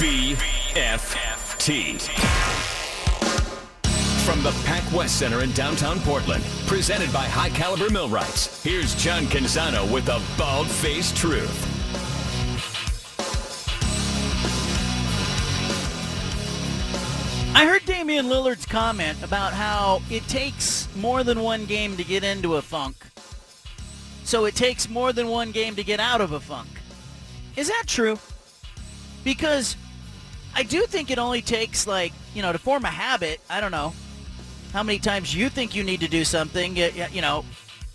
[0.00, 2.00] BFT.
[4.24, 9.24] From the Pac West Center in downtown Portland, presented by High Caliber Millwrights, here's John
[9.24, 11.66] Canzano with the bald faced truth.
[17.54, 22.24] I heard Damian Lillard's comment about how it takes more than one game to get
[22.24, 22.96] into a funk.
[24.24, 26.70] So it takes more than one game to get out of a funk.
[27.54, 28.18] Is that true?
[29.22, 29.76] Because
[30.54, 33.70] I do think it only takes like, you know, to form a habit, I don't
[33.70, 33.94] know,
[34.72, 37.44] how many times you think you need to do something, you know,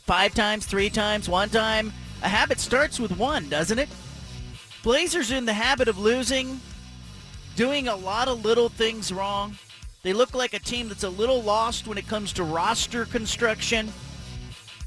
[0.05, 1.93] five times, three times, one time.
[2.23, 3.89] A habit starts with one, doesn't it?
[4.83, 6.59] Blazers in the habit of losing,
[7.55, 9.57] doing a lot of little things wrong.
[10.03, 13.91] They look like a team that's a little lost when it comes to roster construction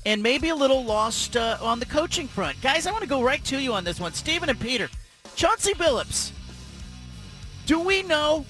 [0.06, 2.60] and maybe a little lost uh, on the coaching front.
[2.62, 4.12] Guys, I want to go right to you on this one.
[4.12, 4.88] Stephen and Peter.
[5.34, 6.32] Chauncey Billups.
[7.68, 8.46] Do we know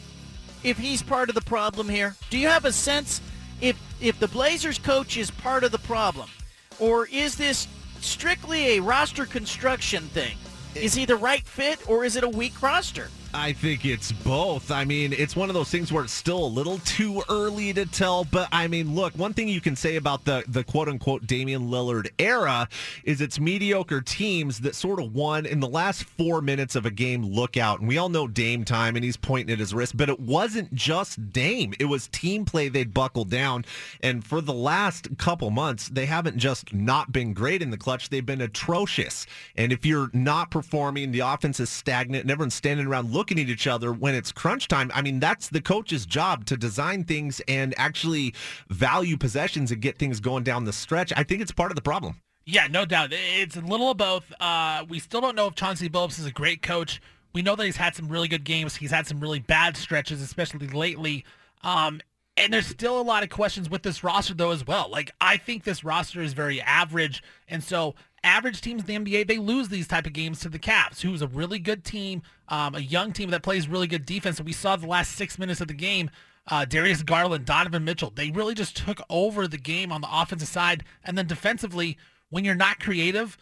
[0.62, 2.14] if he's part of the problem here?
[2.30, 3.20] Do you have a sense
[3.60, 6.30] if if the Blazers coach is part of the problem?
[6.78, 7.66] Or is this
[8.00, 10.36] strictly a roster construction thing?
[10.76, 13.10] Is he the right fit or is it a weak roster?
[13.34, 14.70] I think it's both.
[14.70, 17.84] I mean, it's one of those things where it's still a little too early to
[17.84, 18.24] tell.
[18.24, 21.68] But I mean, look, one thing you can say about the the quote unquote Damian
[21.68, 22.68] Lillard era
[23.04, 26.90] is it's mediocre teams that sort of won in the last four minutes of a
[26.90, 27.80] game lookout.
[27.80, 29.96] And we all know Dame time, and he's pointing at his wrist.
[29.96, 32.68] But it wasn't just Dame; it was team play.
[32.68, 33.66] They'd buckled down,
[34.02, 38.08] and for the last couple months, they haven't just not been great in the clutch;
[38.08, 39.26] they've been atrocious.
[39.54, 43.48] And if you're not performing, the offense is stagnant, and everyone's standing around looking at
[43.48, 44.92] each other when it's crunch time.
[44.94, 48.32] I mean, that's the coach's job to design things and actually
[48.68, 51.12] value possessions and get things going down the stretch.
[51.16, 52.20] I think it's part of the problem.
[52.46, 53.10] Yeah, no doubt.
[53.12, 54.32] It's a little of both.
[54.40, 57.02] Uh, we still don't know if Chauncey Billups is a great coach.
[57.34, 58.76] We know that he's had some really good games.
[58.76, 61.24] He's had some really bad stretches, especially lately.
[61.62, 62.00] Um,
[62.36, 64.88] and there's still a lot of questions with this roster, though, as well.
[64.88, 67.22] Like, I think this roster is very average.
[67.48, 67.96] And so
[68.28, 71.22] average teams in the NBA, they lose these type of games to the Cavs, who's
[71.22, 74.38] a really good team, um, a young team that plays really good defense.
[74.38, 76.10] And we saw the last six minutes of the game,
[76.46, 80.48] uh, Darius Garland, Donovan Mitchell, they really just took over the game on the offensive
[80.48, 80.84] side.
[81.04, 81.98] And then defensively,
[82.30, 83.36] when you're not creative,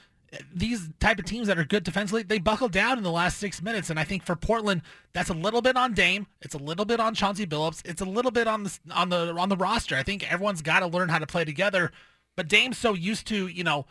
[0.54, 3.62] these type of teams that are good defensively, they buckle down in the last six
[3.62, 3.90] minutes.
[3.90, 4.82] And I think for Portland,
[5.12, 6.26] that's a little bit on Dame.
[6.42, 7.82] It's a little bit on Chauncey Billups.
[7.84, 9.96] It's a little bit on the on the on the roster.
[9.96, 11.92] I think everyone's got to learn how to play together.
[12.36, 13.86] But Dame's so used to, you know,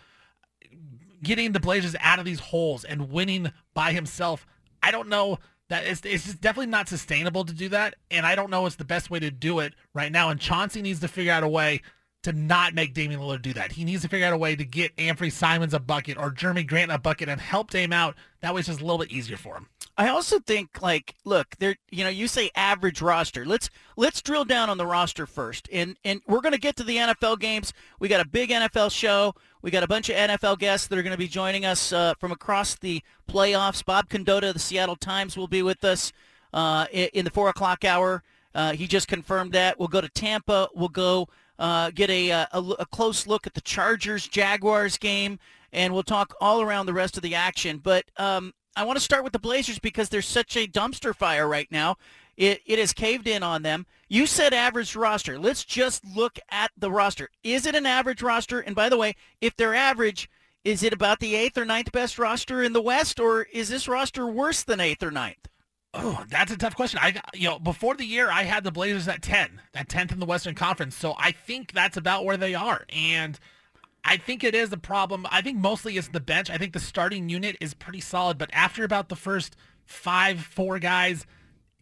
[1.26, 4.46] getting the Blazers out of these holes and winning by himself.
[4.82, 7.96] I don't know that it's, it's definitely not sustainable to do that.
[8.12, 10.30] And I don't know it's the best way to do it right now.
[10.30, 11.82] And Chauncey needs to figure out a way
[12.24, 13.72] to not make Damian Lillard do that.
[13.72, 16.66] He needs to figure out a way to get Anfernee Simons a bucket or Jerami
[16.66, 18.16] Grant a bucket and help Dame out.
[18.42, 19.68] That way it's just a little bit easier for him.
[19.98, 23.46] I also think like look, there you know, you say average roster.
[23.46, 25.70] Let's let's drill down on the roster first.
[25.72, 27.74] And and we're going to get to the NFL games.
[28.00, 29.36] We got a big NFL show.
[29.66, 32.14] We got a bunch of NFL guests that are going to be joining us uh,
[32.20, 33.84] from across the playoffs.
[33.84, 36.14] Bob Condotta, the Seattle Times, will be with us
[36.54, 38.22] uh, in the 4 o'clock hour.
[38.54, 39.80] Uh, he just confirmed that.
[39.80, 40.70] We'll go to Tampa.
[40.76, 45.40] We'll go uh, get a, uh, a, a, close look at the Chargers-Jaguars game,
[45.74, 47.80] and we'll talk all around the rest of the action.
[47.80, 51.48] But um, I want to start with the Blazers because there's such a dumpster fire
[51.48, 51.96] right now.
[52.38, 53.86] It, it has caved in on them.
[54.08, 55.40] You said average roster.
[55.40, 57.30] Let's just look at the roster.
[57.44, 58.60] Is it an average roster?
[58.60, 60.30] And by the way, if they're average,
[60.64, 63.88] is it about the eighth or ninth best roster in the West, or is this
[63.88, 65.48] roster worse than eighth or ninth?
[65.94, 67.00] Oh, that's a tough question.
[67.02, 70.20] I, you know, before the year, I had the Blazers at ten, at tenth in
[70.20, 70.96] the Western Conference.
[70.96, 73.40] So I think that's about where they are, and
[74.04, 75.26] I think it is a problem.
[75.32, 76.50] I think mostly it's the bench.
[76.50, 80.80] I think the starting unit is pretty solid, but after about the first five, four
[80.80, 81.26] guys,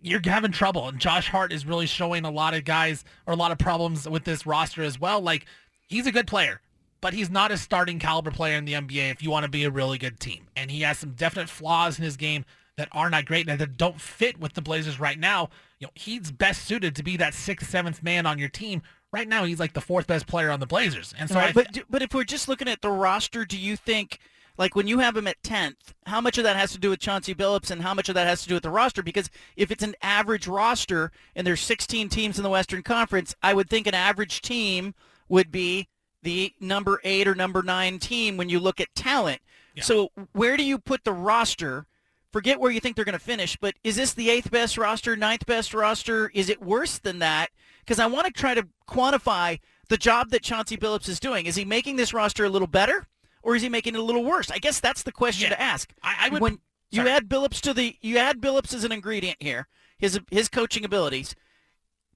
[0.04, 0.88] you're having trouble.
[0.88, 4.08] And Josh Hart is really showing a lot of guys or a lot of problems
[4.08, 5.22] with this roster as well.
[5.22, 5.46] Like
[5.88, 6.62] he's a good player,
[7.02, 9.64] but he's not a starting caliber player in the NBA if you want to be
[9.64, 10.48] a really good team.
[10.56, 12.46] And he has some definite flaws in his game
[12.78, 15.50] that are not great and that don't fit with the Blazers right now.
[15.80, 18.82] You know, he's best suited to be that sixth, seventh man on your team.
[19.12, 21.14] Right now, he's like the fourth best player on the Blazers.
[21.18, 23.78] And so, right, th- but but if we're just looking at the roster, do you
[23.78, 24.20] think?
[24.58, 27.00] Like when you have him at 10th, how much of that has to do with
[27.00, 29.02] Chauncey Billups and how much of that has to do with the roster?
[29.02, 33.54] Because if it's an average roster and there's 16 teams in the Western Conference, I
[33.54, 34.94] would think an average team
[35.28, 35.88] would be
[36.22, 39.42] the number eight or number nine team when you look at talent.
[39.76, 39.84] Yeah.
[39.84, 41.88] So where do you put the roster?
[42.32, 45.16] Forget where you think they're going to finish, but is this the eighth best roster,
[45.16, 46.32] ninth best roster?
[46.34, 47.50] Is it worse than that?
[47.80, 49.60] Because I want to try to quantify
[49.90, 51.46] the job that Chauncey Billups is doing.
[51.46, 53.08] Is he making this roster a little better?
[53.44, 54.50] Or is he making it a little worse?
[54.50, 55.56] I guess that's the question yeah.
[55.56, 55.94] to ask.
[56.02, 56.42] I, I would.
[56.42, 56.60] When,
[56.92, 59.68] You add Billups to the you add Billups as an ingredient here.
[59.98, 61.36] His his coaching abilities.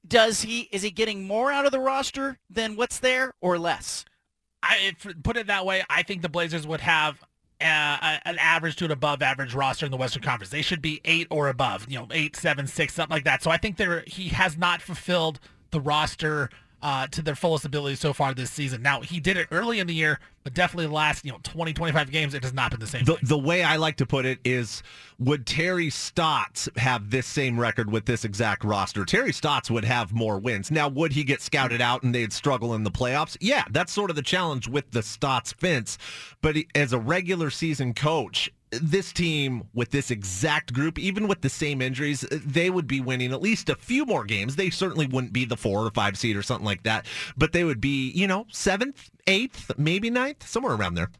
[0.07, 4.05] Does he is he getting more out of the roster than what's there or less?
[4.61, 5.83] I if, put it that way.
[5.89, 7.21] I think the Blazers would have
[7.59, 10.51] uh, an average to an above average roster in the Western Conference.
[10.51, 11.87] They should be eight or above.
[11.89, 13.41] You know, eight, seven, six, something like that.
[13.41, 15.39] So I think there he has not fulfilled
[15.71, 16.49] the roster
[16.81, 18.81] uh, to their fullest ability so far this season.
[18.81, 21.73] Now he did it early in the year, but definitely the last you know 20,
[21.73, 23.03] 25 games, it has not been the same.
[23.03, 23.23] The, thing.
[23.27, 24.83] the way I like to put it is,
[25.19, 29.05] would Terry Stotts have this same record with this exact roster?
[29.05, 30.69] Terry Stotts would have more wins.
[30.69, 33.35] Now, would he get scouted out and they'd struggle in the playoffs?
[33.41, 35.97] Yeah, that's sort of the challenge with the Stotts fence.
[36.41, 41.41] But he- as a regular season coach, this team with this exact group, even with
[41.41, 44.55] the same injuries, they would be winning at least a few more games.
[44.55, 47.05] They certainly wouldn't be the four or five seed or something like that,
[47.37, 51.11] but they would be, you know, seventh, eighth, maybe ninth, somewhere around there.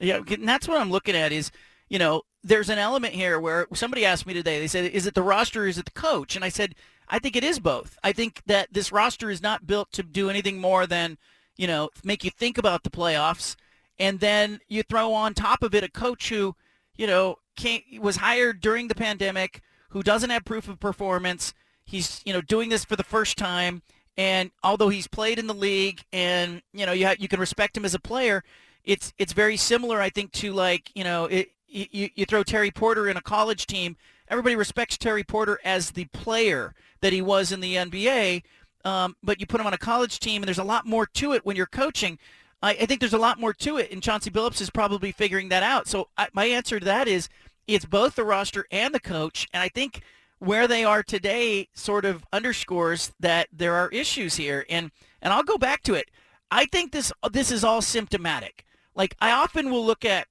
[0.00, 1.50] Yeah, and that's what I'm looking at is,
[1.88, 5.14] you know, there's an element here where somebody asked me today, they said, is it
[5.14, 6.36] the roster or is it the coach?
[6.36, 6.74] And I said,
[7.08, 7.98] I think it is both.
[8.02, 11.18] I think that this roster is not built to do anything more than,
[11.56, 13.56] you know, make you think about the playoffs.
[13.98, 16.56] And then you throw on top of it a coach who,
[16.96, 21.54] you know, came, was hired during the pandemic, who doesn't have proof of performance.
[21.84, 23.82] He's, you know, doing this for the first time.
[24.16, 27.76] And although he's played in the league and, you know, you, ha- you can respect
[27.76, 28.44] him as a player,
[28.84, 32.70] it's it's very similar, I think, to like you know, it, you you throw Terry
[32.70, 33.96] Porter in a college team.
[34.28, 38.42] Everybody respects Terry Porter as the player that he was in the NBA,
[38.84, 41.32] um, but you put him on a college team, and there's a lot more to
[41.32, 42.18] it when you're coaching.
[42.62, 45.48] I, I think there's a lot more to it, and Chauncey Billups is probably figuring
[45.48, 45.88] that out.
[45.88, 47.28] So I, my answer to that is
[47.66, 50.02] it's both the roster and the coach, and I think
[50.38, 54.64] where they are today sort of underscores that there are issues here.
[54.68, 54.90] And
[55.22, 56.10] and I'll go back to it.
[56.50, 58.64] I think this this is all symptomatic.
[58.94, 60.26] Like I often will look at,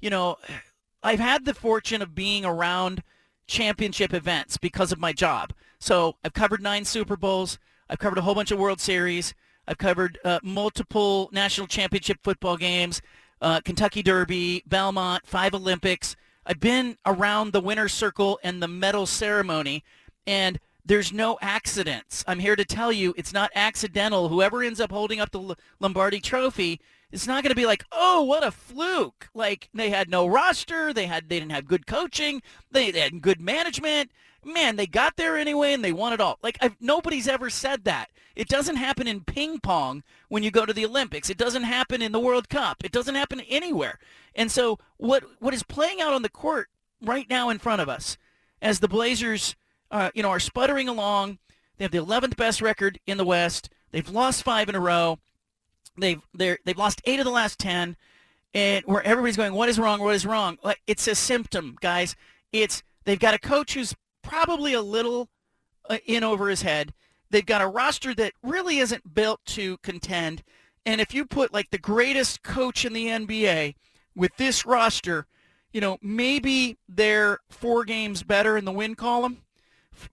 [0.00, 0.36] you know,
[1.02, 3.02] I've had the fortune of being around
[3.46, 5.52] championship events because of my job.
[5.78, 7.58] So I've covered nine Super Bowls.
[7.88, 9.34] I've covered a whole bunch of World Series.
[9.66, 13.00] I've covered uh, multiple national championship football games,
[13.40, 16.16] uh, Kentucky Derby, Belmont, five Olympics.
[16.44, 19.84] I've been around the winner's circle and the medal ceremony,
[20.26, 22.24] and there's no accidents.
[22.26, 24.28] I'm here to tell you it's not accidental.
[24.28, 26.80] Whoever ends up holding up the Lombardi trophy,
[27.12, 30.92] it's not going to be like, "Oh, what a fluke." Like they had no roster,
[30.92, 34.10] they had they didn't have good coaching, they, they had good management.
[34.44, 36.38] Man, they got there anyway and they won it all.
[36.42, 38.10] Like I've, nobody's ever said that.
[38.34, 41.30] It doesn't happen in ping pong when you go to the Olympics.
[41.30, 42.84] It doesn't happen in the World Cup.
[42.84, 43.98] It doesn't happen anywhere.
[44.34, 46.68] And so what what is playing out on the court
[47.02, 48.16] right now in front of us
[48.60, 49.56] as the Blazers
[49.92, 51.38] uh, you know, are sputtering along.
[51.76, 53.68] They have the 11th best record in the West.
[53.92, 55.18] They've lost five in a row.
[55.98, 57.96] They've they're, they've lost eight of the last ten,
[58.54, 60.00] and where everybody's going, what is wrong?
[60.00, 60.56] What is wrong?
[60.86, 62.16] It's a symptom, guys.
[62.50, 65.28] It's they've got a coach who's probably a little
[65.90, 66.94] uh, in over his head.
[67.32, 70.44] They've got a roster that really isn't built to contend.
[70.86, 73.74] And if you put like the greatest coach in the NBA
[74.14, 75.26] with this roster,
[75.72, 79.38] you know, maybe they're four games better in the win column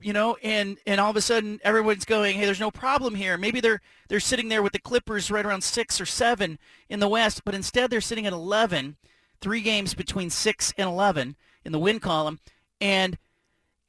[0.02, 3.38] you know, and and all of a sudden everyone's going, hey, there's no problem here.
[3.38, 7.08] Maybe they're they're sitting there with the Clippers right around six or seven in the
[7.08, 8.98] West, but instead they're sitting at 11,
[9.42, 11.36] three games between six and 11
[11.66, 12.40] in the win column,
[12.82, 13.18] and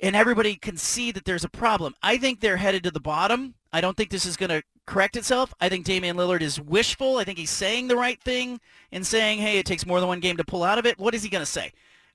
[0.03, 1.95] and everybody can see that there's a problem.
[2.03, 3.55] I think they're headed to the bottom.
[3.73, 5.55] I don't think this is going to correct itself.
[5.61, 7.19] I think Damian Lillard is wishful.
[7.19, 10.21] I think he's saying the right thing and saying, hey, it takes more than one
[10.21, 10.99] game to pull out of it.
[10.99, 11.73] What is he going to say?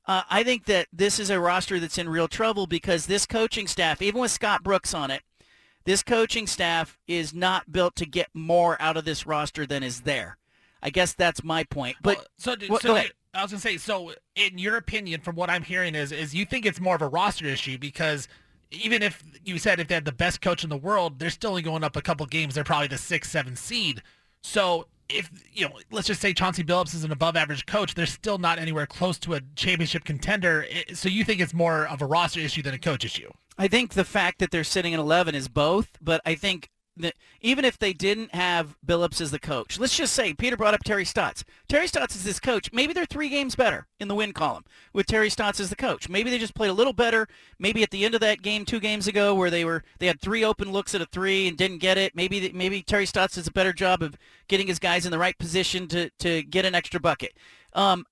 [0.08, 3.68] Uh, I think that this is a roster that's in real trouble because this coaching
[3.68, 5.22] staff, even with Scott Brooks on it,
[5.86, 10.01] this coaching staff is not built to get more out of this roster than is
[10.01, 10.38] there.
[10.84, 11.96] I guess that's my point.
[12.01, 13.12] But Well, so, d- what- so go d- ahead.
[13.36, 16.46] I was gonna say, so in your opinion, from what I'm hearing, is is you
[16.46, 18.27] think it's more of a roster issue because
[18.72, 21.51] even if you said if they had the best coach in the world, they're still
[21.51, 22.56] only going up a couple games.
[22.56, 24.01] They're probably the six, seven seed.
[24.42, 28.38] So if you know, let's just say Chauncey Billups is an above-average coach, they're still
[28.38, 30.65] not anywhere close to a championship contender.
[30.94, 33.32] So you think it's more of a roster issue than a coach issue?
[33.58, 36.70] I think the fact that they're sitting at 11 is both, but I think
[37.42, 40.84] even if they didn't have Billups as the coach, let's just say Peter brought up
[40.84, 41.44] Terry Stotts.
[41.68, 42.72] Terry Stotts is this coach.
[42.72, 46.08] Maybe they're three games better in the win column with Terry Stotts as the coach.
[46.08, 47.28] Maybe they just played a little better.
[47.60, 50.22] Maybe at the end of that game two games ago where they were they had
[50.22, 52.16] three open looks at a three and didn't get it.
[52.16, 55.38] Maybe maybe Terry Stotts does a better job of getting his guys in the right
[55.38, 57.34] position to to get an extra bucket.
[57.74, 58.06] Um,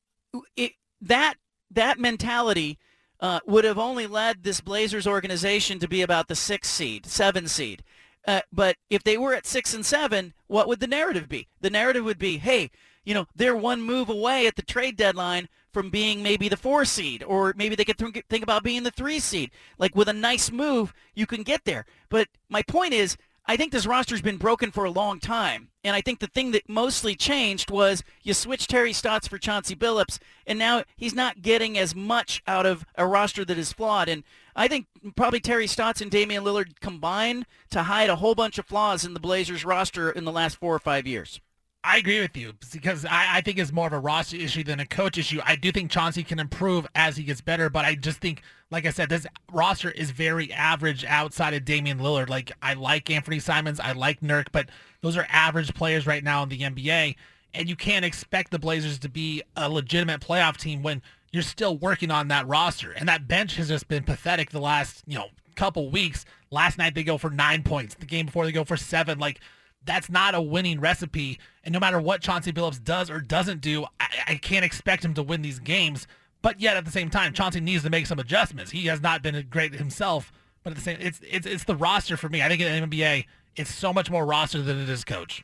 [0.58, 1.36] it, that
[1.72, 2.80] that mentality
[3.20, 7.48] uh, would have only led this Blazers organization to be about the six seed, seven
[7.48, 7.84] seed.
[8.26, 11.48] Uh, but if they were at six and seven, what would the narrative be?
[11.62, 12.72] The narrative would be, hey,
[13.04, 16.86] you know, they're one move away at the trade deadline from being maybe the four
[16.86, 19.52] seed, or maybe they could th- think about being the three seed.
[19.78, 21.86] Like with a nice move, you can get there.
[22.10, 25.70] But my point is, I think this roster's been broken for a long time.
[25.84, 29.76] And I think the thing that mostly changed was you switched Terry Stotts for Chauncey
[29.76, 34.08] Billups, and now he's not getting as much out of a roster that is flawed.
[34.08, 34.24] And
[34.56, 38.66] I think probably Terry Stotts and Damian Lillard combined to hide a whole bunch of
[38.66, 41.42] flaws in the Blazers roster in the last four or five years.
[41.84, 44.80] I agree with you because I, I, think it's more of a roster issue than
[44.80, 45.42] a coach issue.
[45.44, 48.86] I do think Chauncey can improve as he gets better, but I just think, like
[48.86, 52.30] I said, this roster is very average outside of Damian Lillard.
[52.30, 54.70] Like I like Anfernee Simons, I like Nurk, but
[55.02, 57.16] those are average players right now in the NBA,
[57.54, 61.02] and you can't expect the Blazers to be a legitimate playoff team when
[61.34, 62.92] you're still working on that roster.
[62.92, 66.26] And that bench has just been pathetic the last, you know, couple weeks.
[66.50, 67.96] Last night they go for nine points.
[67.96, 69.20] The game before they go for seven.
[69.20, 69.40] Like
[69.86, 71.40] that's not a winning recipe.
[71.64, 75.14] And no matter what Chauncey Billups does or doesn't do, I, I, can't expect him
[75.16, 76.08] to win these games.
[76.42, 78.72] But yet at the same time, Chauncey needs to make some adjustments.
[78.72, 80.32] He has not been great himself.
[80.64, 82.42] But at the same, it's it's it's the roster for me.
[82.42, 83.26] I think in the NBA,
[83.56, 85.44] it's so much more roster than it is coach.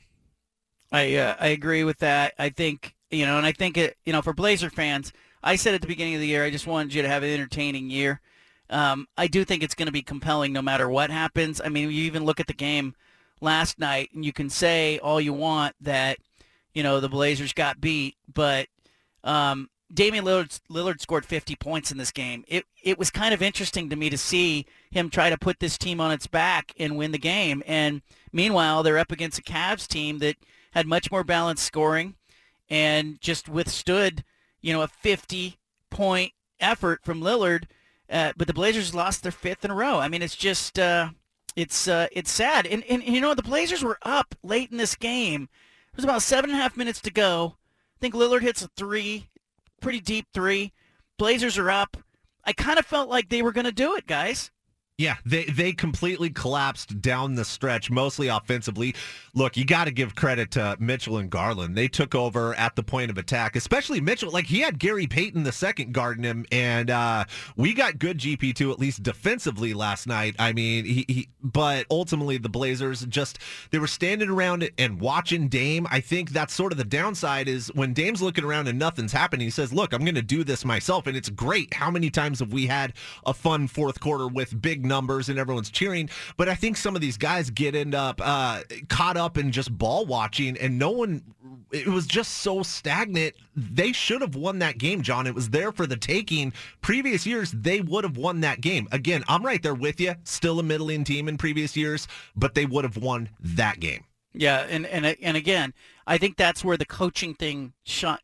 [0.91, 2.33] I uh, I agree with that.
[2.39, 5.11] I think you know, and I think it you know for Blazer fans,
[5.43, 7.29] I said at the beginning of the year, I just wanted you to have an
[7.29, 8.21] entertaining year.
[8.69, 11.59] Um, I do think it's going to be compelling no matter what happens.
[11.63, 12.95] I mean, you even look at the game
[13.41, 16.17] last night, and you can say all you want that
[16.73, 18.67] you know the Blazers got beat, but
[19.23, 22.43] um, Damian Lillard, Lillard scored 50 points in this game.
[22.47, 25.77] It it was kind of interesting to me to see him try to put this
[25.77, 27.63] team on its back and win the game.
[27.65, 30.35] And meanwhile, they're up against a Cavs team that
[30.71, 32.15] had much more balanced scoring
[32.69, 34.23] and just withstood,
[34.61, 35.57] you know, a 50
[35.89, 37.63] point effort from Lillard.
[38.09, 39.99] Uh, but the Blazers lost their fifth in a row.
[39.99, 41.09] I mean, it's just uh,
[41.59, 42.65] it's uh, it's sad.
[42.65, 45.49] And, and you know the Blazers were up late in this game.
[45.91, 47.55] There was about seven and a half minutes to go.
[47.57, 49.27] I think Lillard hits a three,
[49.81, 50.71] pretty deep three.
[51.17, 51.97] Blazers are up.
[52.45, 54.51] I kind of felt like they were going to do it, guys.
[54.99, 58.93] Yeah, they they completely collapsed down the stretch, mostly offensively.
[59.33, 61.77] Look, you got to give credit to Mitchell and Garland.
[61.77, 64.29] They took over at the point of attack, especially Mitchell.
[64.29, 67.23] Like he had Gary Payton the second guarding him, and uh,
[67.55, 70.35] we got good GP two at least defensively last night.
[70.37, 73.39] I mean, he, he, but ultimately the Blazers just
[73.71, 75.87] they were standing around and watching Dame.
[75.89, 79.47] I think that's sort of the downside is when Dame's looking around and nothing's happening.
[79.47, 81.73] He says, "Look, I'm going to do this myself," and it's great.
[81.73, 82.91] How many times have we had
[83.25, 86.09] a fun fourth quarter with big numbers and everyone's cheering.
[86.35, 89.75] But I think some of these guys get end up uh, caught up in just
[89.77, 91.23] ball watching, and no one.
[91.71, 93.35] It was just so stagnant.
[93.55, 95.27] They should have won that game, John.
[95.27, 96.51] It was there for the taking.
[96.81, 98.87] Previous years, they would have won that game.
[98.91, 100.15] Again, I'm right there with you.
[100.23, 104.03] Still a middling team in previous years, but they would have won that game.
[104.33, 105.73] Yeah, and and and again,
[106.07, 107.73] I think that's where the coaching thing,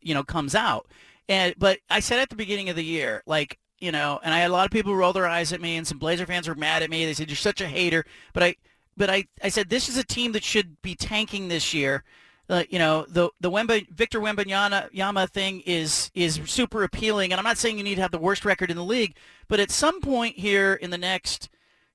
[0.00, 0.86] you know, comes out.
[1.28, 4.38] And but I said at the beginning of the year, like you know, and I
[4.38, 6.54] had a lot of people roll their eyes at me, and some Blazer fans were
[6.54, 7.04] mad at me.
[7.04, 8.56] They said you're such a hater, but I,
[8.96, 12.04] but I, I said this is a team that should be tanking this year.
[12.48, 17.38] Uh, you know, the the Wemba, Victor Wembanyama yama thing is is super appealing, and
[17.38, 19.16] I'm not saying you need to have the worst record in the league,
[19.48, 21.48] but at some point here in the next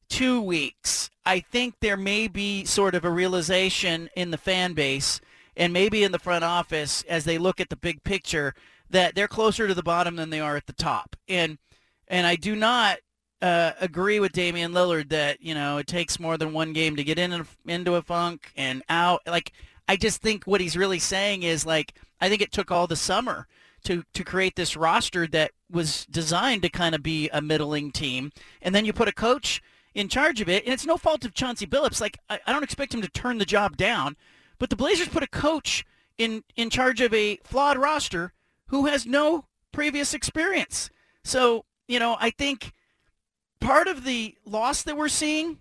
[0.09, 5.21] two weeks, I think there may be sort of a realization in the fan base
[5.55, 8.53] and maybe in the front office as they look at the big picture
[8.89, 11.15] that they're closer to the bottom than they are at the top.
[11.29, 11.57] And
[12.11, 12.99] and I do not
[13.41, 17.03] uh, agree with Damian Lillard that you know it takes more than one game to
[17.03, 19.21] get in into a funk and out.
[19.25, 19.53] Like
[19.87, 22.95] I just think what he's really saying is like I think it took all the
[22.95, 23.47] summer
[23.85, 28.31] to to create this roster that was designed to kind of be a middling team,
[28.61, 29.63] and then you put a coach
[29.95, 32.01] in charge of it, and it's no fault of Chauncey Billups.
[32.01, 34.17] Like I, I don't expect him to turn the job down,
[34.59, 35.85] but the Blazers put a coach
[36.17, 38.33] in in charge of a flawed roster
[38.67, 40.89] who has no previous experience.
[41.23, 42.73] So you know, I think
[43.59, 45.59] part of the loss that we're seeing,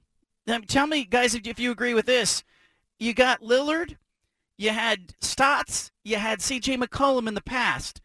[0.67, 2.43] tell me, guys, if you agree with this,
[2.99, 3.97] you got Lillard,
[4.57, 6.77] you had Stotts, you had C.J.
[6.77, 8.01] McCollum in the past.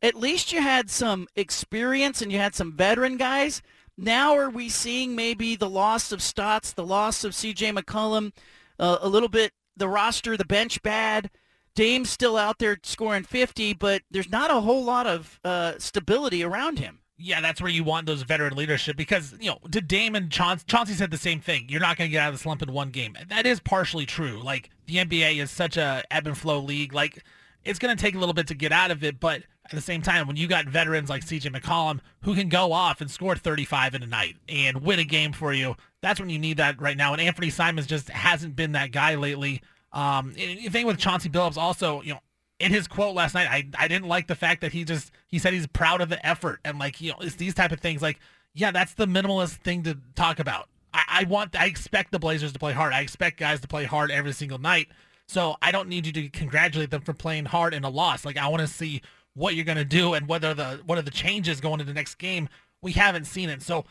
[0.00, 3.62] At least you had some experience and you had some veteran guys.
[3.96, 7.72] Now are we seeing maybe the loss of Stotts, the loss of C.J.
[7.72, 8.32] McCollum,
[8.78, 11.30] uh, a little bit the roster, the bench bad?
[11.74, 16.42] Dame's still out there scoring 50, but there's not a whole lot of uh, stability
[16.42, 20.30] around him yeah, that's where you want those veteran leadership because, you know, to Damon
[20.30, 21.66] Chauncey, Chauncey said the same thing.
[21.68, 23.16] You're not going to get out of the slump in one game.
[23.28, 24.40] That is partially true.
[24.42, 26.94] Like, the NBA is such a ebb and flow league.
[26.94, 27.24] Like,
[27.64, 29.80] it's going to take a little bit to get out of it, but at the
[29.80, 33.36] same time, when you got veterans like CJ McCollum who can go off and score
[33.36, 36.80] 35 in a night and win a game for you, that's when you need that
[36.80, 37.12] right now.
[37.12, 39.60] And Anfernee Simons just hasn't been that guy lately.
[39.92, 42.20] Um, the thing with Chauncey Billups also, you know,
[42.60, 45.38] in his quote last night, I I didn't like the fact that he just he
[45.38, 48.02] said he's proud of the effort and like you know it's these type of things
[48.02, 48.18] like
[48.54, 50.68] yeah that's the minimalist thing to talk about.
[50.92, 52.92] I, I want I expect the Blazers to play hard.
[52.92, 54.88] I expect guys to play hard every single night.
[55.26, 58.24] So I don't need you to congratulate them for playing hard in a loss.
[58.24, 59.02] Like I want to see
[59.34, 62.16] what you're to do and whether the what are the changes going into the next
[62.16, 62.48] game.
[62.82, 63.62] We haven't seen it.
[63.62, 63.84] So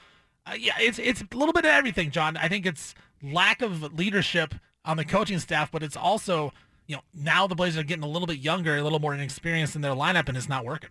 [0.46, 2.38] uh, yeah, it's it's a little bit of everything, John.
[2.38, 6.54] I think it's lack of leadership on the coaching staff, but it's also
[6.88, 9.76] you know, now the Blazers are getting a little bit younger, a little more inexperienced
[9.76, 10.90] in their lineup, and it's not working.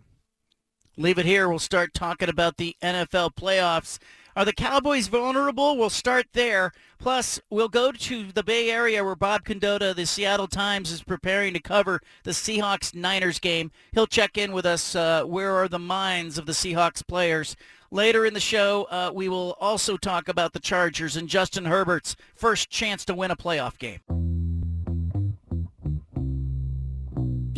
[0.98, 1.48] Leave it here.
[1.48, 3.98] We'll start talking about the NFL playoffs.
[4.34, 5.78] Are the Cowboys vulnerable?
[5.78, 6.72] We'll start there.
[6.98, 11.54] Plus, we'll go to the Bay Area where Bob Condotta, the Seattle Times, is preparing
[11.54, 13.70] to cover the Seahawks-Niners game.
[13.92, 14.94] He'll check in with us.
[14.94, 17.56] Uh, where are the minds of the Seahawks players?
[17.90, 22.16] Later in the show, uh, we will also talk about the Chargers and Justin Herbert's
[22.34, 24.35] first chance to win a playoff game.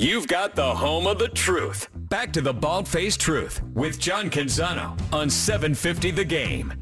[0.01, 1.89] You've got the home of the truth.
[1.93, 6.73] Back to the Bald Faced Truth with John Canzano on 750 The Game.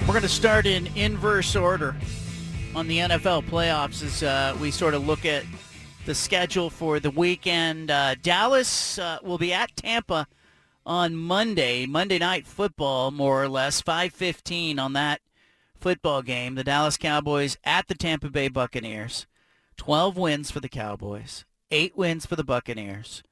[0.00, 1.94] We're going to start in inverse order
[2.74, 5.44] on the NFL playoffs as uh, we sort of look at
[6.06, 7.90] the schedule for the weekend.
[7.90, 10.26] Uh, Dallas uh, will be at Tampa
[10.86, 15.20] on Monday, Monday night football, more or less, 5:15 on that
[15.78, 16.54] football game.
[16.54, 19.26] The Dallas Cowboys at the Tampa Bay Buccaneers.
[19.76, 23.22] 12 wins for the Cowboys, 8 wins for the Buccaneers.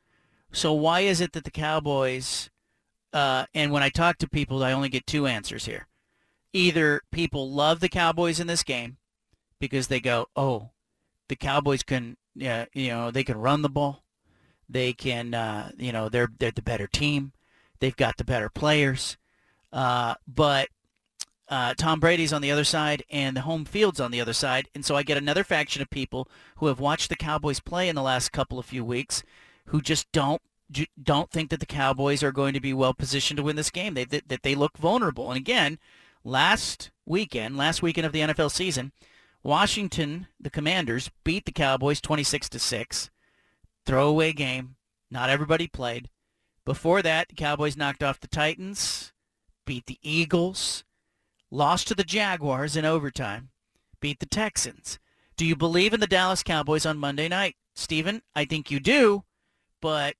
[0.51, 2.49] So why is it that the Cowboys
[3.13, 5.87] uh, and when I talk to people, I only get two answers here.
[6.53, 8.99] Either people love the Cowboys in this game
[9.59, 10.71] because they go, "Oh,
[11.29, 14.05] the Cowboys can yeah, you know, they can run the ball.
[14.69, 17.33] They can, uh, you know, they're they're the better team.
[17.81, 19.17] They've got the better players.
[19.73, 20.69] Uh, but
[21.49, 24.69] uh, Tom Brady's on the other side and the home field's on the other side.
[24.75, 27.95] And so I get another faction of people who have watched the Cowboys play in
[27.95, 29.23] the last couple of few weeks
[29.67, 30.43] who just don't
[31.03, 33.95] don't think that the Cowboys are going to be well positioned to win this game.
[33.95, 35.31] They that, they look vulnerable.
[35.31, 35.79] And again,
[36.25, 38.93] last weekend, last weekend of the NFL season,
[39.49, 43.09] Washington, the Commanders, beat the Cowboys 26 to 6.
[43.87, 44.77] Throwaway game.
[45.11, 46.11] Not everybody played.
[46.67, 49.15] Before that, the Cowboys knocked off the Titans,
[49.65, 50.85] beat the Eagles,
[51.51, 53.49] lost to the Jaguars in overtime,
[54.01, 54.99] beat the Texans.
[55.35, 57.57] Do you believe in the Dallas Cowboys on Monday night?
[57.75, 59.25] Stephen, I think you do,
[59.81, 60.15] but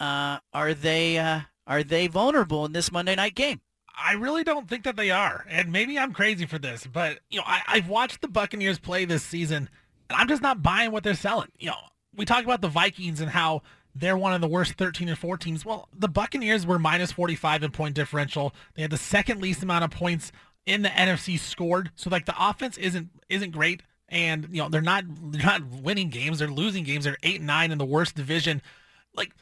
[0.00, 3.60] uh, are they uh, are they vulnerable in this Monday night game?
[3.96, 5.44] I really don't think that they are.
[5.48, 9.04] And maybe I'm crazy for this, but you know, I, I've watched the Buccaneers play
[9.04, 9.68] this season,
[10.08, 11.50] and I'm just not buying what they're selling.
[11.58, 11.76] You know,
[12.14, 13.62] we talk about the Vikings and how
[13.94, 15.64] they're one of the worst 13 or 4 teams.
[15.64, 18.54] Well, the Buccaneers were minus 45 in point differential.
[18.74, 20.32] They had the second least amount of points
[20.66, 21.90] in the NFC scored.
[21.94, 26.10] So like the offense isn't isn't great, and you know they're not they're not winning
[26.10, 26.38] games.
[26.38, 27.04] They're losing games.
[27.04, 28.62] They're eight and nine in the worst division.
[29.14, 29.32] Like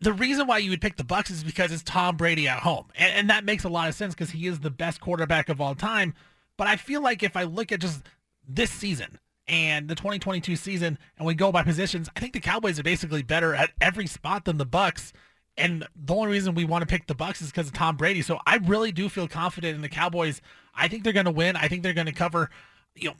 [0.00, 2.86] the reason why you would pick the Bucks is because it's Tom Brady at home,
[2.94, 5.60] and, and that makes a lot of sense because he is the best quarterback of
[5.60, 6.14] all time.
[6.56, 8.02] But I feel like if I look at just
[8.48, 12.78] this season and the 2022 season, and we go by positions, I think the Cowboys
[12.78, 15.12] are basically better at every spot than the Bucks.
[15.56, 18.22] And the only reason we want to pick the Bucks is because of Tom Brady.
[18.22, 20.40] So I really do feel confident in the Cowboys.
[20.74, 21.56] I think they're going to win.
[21.56, 22.48] I think they're going to cover.
[22.94, 23.12] You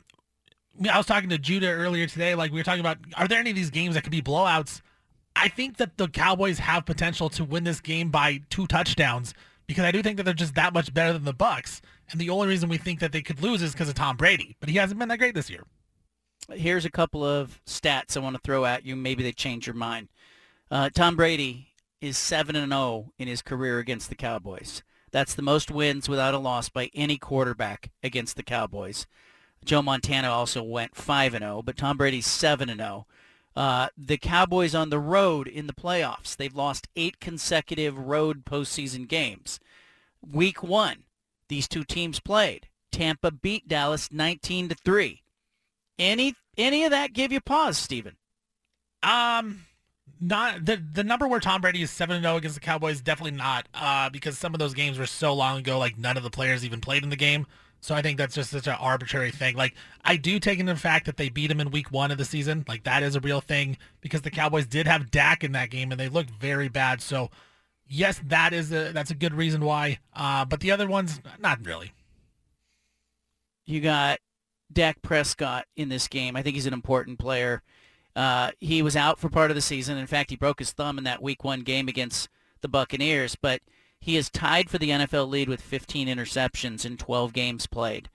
[0.82, 2.34] know, I was talking to Judah earlier today.
[2.34, 4.80] Like we were talking about, are there any of these games that could be blowouts?
[5.36, 9.34] I think that the Cowboys have potential to win this game by two touchdowns
[9.66, 11.80] because I do think that they're just that much better than the Bucks.
[12.10, 14.56] And the only reason we think that they could lose is because of Tom Brady,
[14.58, 15.64] but he hasn't been that great this year.
[16.50, 18.96] Here's a couple of stats I want to throw at you.
[18.96, 20.08] Maybe they change your mind.
[20.70, 21.68] Uh, Tom Brady
[22.00, 24.82] is 7 and 0 in his career against the Cowboys.
[25.12, 29.06] That's the most wins without a loss by any quarterback against the Cowboys.
[29.64, 33.06] Joe Montana also went 5 and 0, but Tom Brady's 7 and 0.
[33.56, 36.36] Uh, the Cowboys on the road in the playoffs.
[36.36, 39.58] They've lost eight consecutive road postseason games.
[40.26, 41.04] Week one,
[41.48, 42.68] these two teams played.
[42.92, 45.22] Tampa beat Dallas 19 to 3.
[45.98, 48.16] Any any of that give you pause, Stephen?
[49.02, 49.66] Um
[50.20, 53.68] not the the number where Tom Brady is 7 0 against the Cowboys definitely not
[53.74, 56.64] uh because some of those games were so long ago like none of the players
[56.64, 57.46] even played in the game.
[57.80, 59.56] So I think that's just such an arbitrary thing.
[59.56, 62.24] Like I do take into fact that they beat him in week one of the
[62.24, 62.64] season.
[62.68, 65.90] Like that is a real thing because the Cowboys did have Dak in that game
[65.90, 67.00] and they looked very bad.
[67.00, 67.30] So
[67.88, 69.98] yes, that is a that's a good reason why.
[70.14, 71.92] Uh, but the other ones, not really.
[73.64, 74.18] You got
[74.72, 76.36] Dak Prescott in this game.
[76.36, 77.62] I think he's an important player.
[78.16, 79.96] Uh, he was out for part of the season.
[79.96, 82.28] In fact, he broke his thumb in that week one game against
[82.60, 83.60] the Buccaneers, but
[84.00, 88.08] he is tied for the NFL lead with 15 interceptions in 12 games played.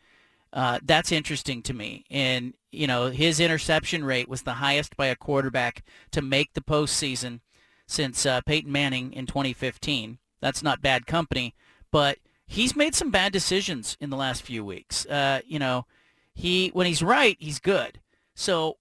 [0.51, 2.05] Uh, that's interesting to me.
[2.09, 6.61] And, you know, his interception rate was the highest by a quarterback to make the
[6.61, 7.41] postseason
[7.87, 10.17] since uh, Peyton Manning in 2015.
[10.41, 11.53] That's not bad company,
[11.91, 12.17] but
[12.47, 15.05] he's made some bad decisions in the last few weeks.
[15.05, 15.85] Uh, you know,
[16.33, 17.99] he when he's right, he's good.
[18.33, 18.77] So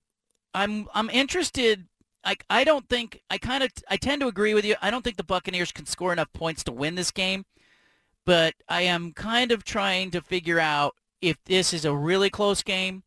[0.55, 1.87] I'm I'm interested.
[2.25, 4.77] Like I don't think I kind of I tend to agree with you.
[4.83, 7.45] I don't think the Buccaneers can score enough points to win this game,
[8.25, 12.63] but I am kind of trying to figure out if this is a really close
[12.63, 13.03] game.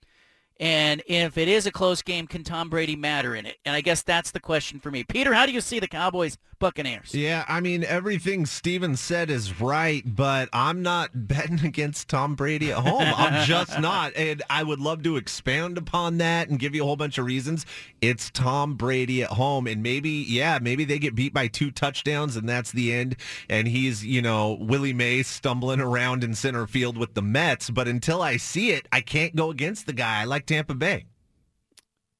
[0.60, 3.58] And if it is a close game, can Tom Brady matter in it?
[3.66, 5.04] And I guess that's the question for me.
[5.04, 7.14] Peter, how do you see the Cowboys Buccaneers?
[7.14, 12.72] Yeah, I mean, everything Steven said is right, but I'm not betting against Tom Brady
[12.72, 13.04] at home.
[13.04, 14.14] I'm just not.
[14.16, 17.26] And I would love to expand upon that and give you a whole bunch of
[17.26, 17.66] reasons.
[18.02, 19.68] It's Tom Brady at home.
[19.68, 23.16] And maybe, yeah, maybe they get beat by two touchdowns and that's the end.
[23.48, 27.70] And he's, you know, Willie Mays stumbling around in center field with the Mets.
[27.70, 30.22] But until I see it, I can't go against the guy.
[30.22, 31.06] I like Tampa Bay.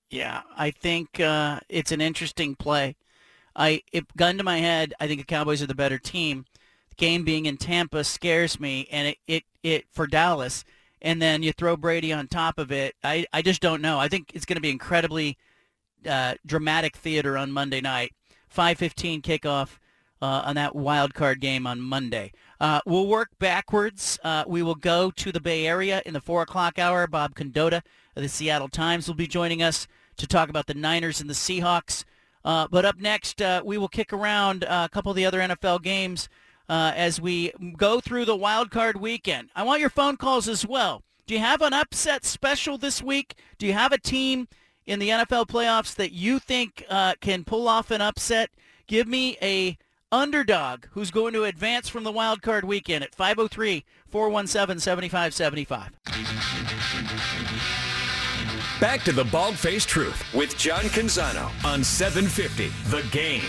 [0.10, 2.96] Yeah, I think uh, it's an interesting play.
[3.56, 6.46] I, if gun to my head, I think the Cowboys are the better team.
[6.90, 10.64] The game being in Tampa scares me, and it, it, it for Dallas.
[11.02, 12.96] And then you throw Brady on top of it.
[13.04, 14.00] I, I just don't know.
[14.00, 15.38] I think it's going to be incredibly
[16.08, 18.14] uh, dramatic theater on Monday night.
[18.56, 19.78] 5:15 kickoff
[20.22, 22.32] uh, on that wild card game on Monday.
[22.60, 24.20] Uh, we'll work backwards.
[24.24, 27.08] Uh, we will go to the Bay Area in the four o'clock hour.
[27.08, 27.82] Bob Condotta
[28.16, 31.34] of the Seattle Times will be joining us to talk about the Niners and the
[31.34, 32.04] Seahawks.
[32.44, 35.84] Uh, but up next, uh, we will kick around a couple of the other NFL
[35.84, 36.30] games
[36.70, 39.50] uh, as we go through the wild card weekend.
[39.56, 41.04] I want your phone calls as well.
[41.26, 43.36] Do you have an upset special this week?
[43.58, 44.48] Do you have a team
[44.86, 48.50] in the NFL playoffs that you think uh, can pull off an upset?
[48.88, 49.78] Give me a
[50.12, 55.90] underdog who's going to advance from the wild card weekend at 503-417-7575.
[58.80, 63.42] Back to the Bald Faced Truth with John Canzano on 750 The Game.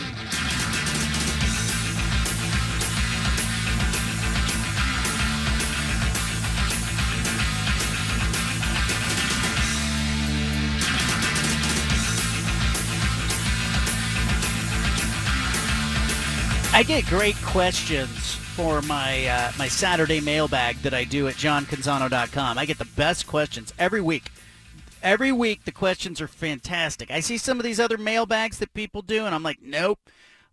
[16.78, 22.56] I get great questions for my uh, my Saturday mailbag that I do at johncanzano.com.
[22.56, 24.30] I get the best questions every week.
[25.02, 27.10] Every week the questions are fantastic.
[27.10, 29.98] I see some of these other mailbags that people do and I'm like, "Nope.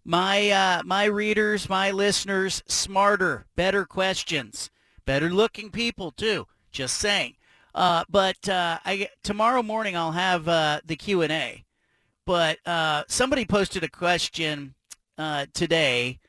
[0.04, 4.72] My uh, my readers, my listeners, smarter, better questions.
[5.06, 6.48] Better looking people too.
[6.72, 7.36] Just saying.
[7.76, 11.66] Uh, but uh, I tomorrow morning I'll have uh, the Q&A.
[12.26, 14.75] But uh, somebody posted a question
[15.18, 16.20] uh, today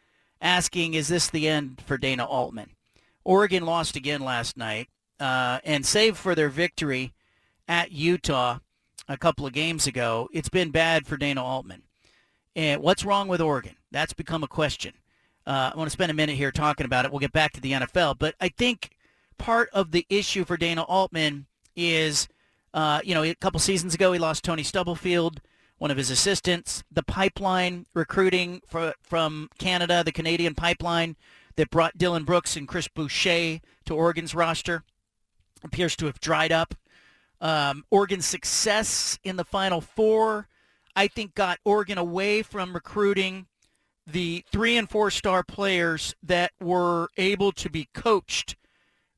[0.40, 2.70] asking, is this the end for Dana Altman?
[3.24, 7.12] Oregon lost again last night, uh, and save for their victory
[7.68, 8.58] at Utah
[9.08, 11.82] a couple of games ago, it's been bad for Dana Altman.
[12.54, 13.76] And what's wrong with Oregon?
[13.90, 14.94] That's become a question.
[15.46, 17.12] Uh, I want to spend a minute here talking about it.
[17.12, 18.90] We'll get back to the NFL, but I think
[19.38, 21.46] part of the issue for Dana Altman
[21.76, 22.26] is,
[22.74, 25.40] uh, you know, a couple seasons ago he lost Tony Stubblefield
[25.78, 31.16] one of his assistants, the pipeline recruiting for, from Canada, the Canadian pipeline
[31.56, 34.84] that brought Dillon Brooks and Chris Boucher to Oregon's roster
[35.62, 36.74] appears to have dried up.
[37.40, 40.48] Um, Oregon's success in the Final Four,
[40.94, 43.46] I think, got Oregon away from recruiting
[44.06, 48.56] the three and four star players that were able to be coached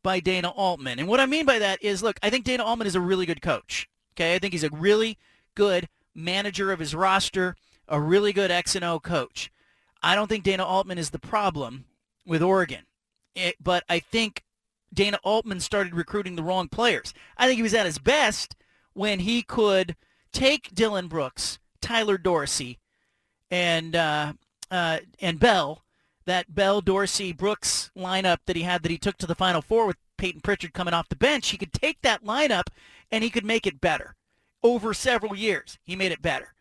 [0.03, 0.99] by Dana Altman.
[0.99, 3.27] And what I mean by that is, look, I think Dana Altman is a really
[3.27, 3.89] good coach.
[4.15, 5.19] Okay, I think he's a really
[5.55, 9.51] good manager of his roster, a really good X and O coach.
[10.03, 11.87] I don't think Dana Altman is the problem
[12.27, 12.85] with Oregon,
[13.35, 14.45] it, but I think
[14.93, 17.15] Dana Altman started recruiting the wrong players.
[17.37, 18.55] I think he was at his best
[18.93, 19.97] when he could
[20.33, 22.79] take Dillon Brooks, Tyler Dorsey,
[23.51, 24.35] and uh,
[24.71, 25.85] uh, and Bell,
[26.27, 29.87] that Bell Dorsey Brooks lineup that he had that he took to the Final Four
[29.87, 31.49] with Payton Pritchard coming off the bench.
[31.49, 32.65] He could take that lineup
[33.11, 34.17] and he could make it better
[34.63, 35.79] over several years.
[35.83, 36.55] He made it better.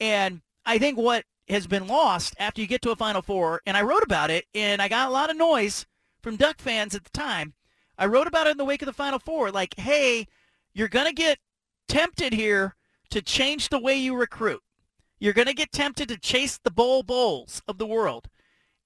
[0.00, 3.76] And I think what has been lost after you get to a Final Four, and
[3.76, 5.86] I wrote about it, and I got a lot of noise
[6.22, 7.54] from Duck fans at the time.
[7.98, 10.26] I wrote about it in the wake of the Final Four, like, hey,
[10.72, 11.38] you're going to get
[11.88, 12.74] tempted here
[13.10, 14.62] to change the way you recruit.
[15.18, 18.28] You're going to get tempted to chase the Bol Bols of the world.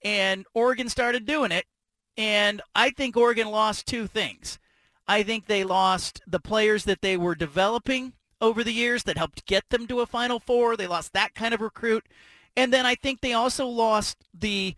[0.03, 1.65] And Oregon started doing it.
[2.17, 4.59] And I think Oregon lost two things.
[5.07, 9.47] I think they lost the players that they were developing over the years that helped
[9.47, 10.77] get them to a Final Four.
[10.77, 12.05] They lost that kind of recruit.
[12.57, 14.75] And then I think they also lost the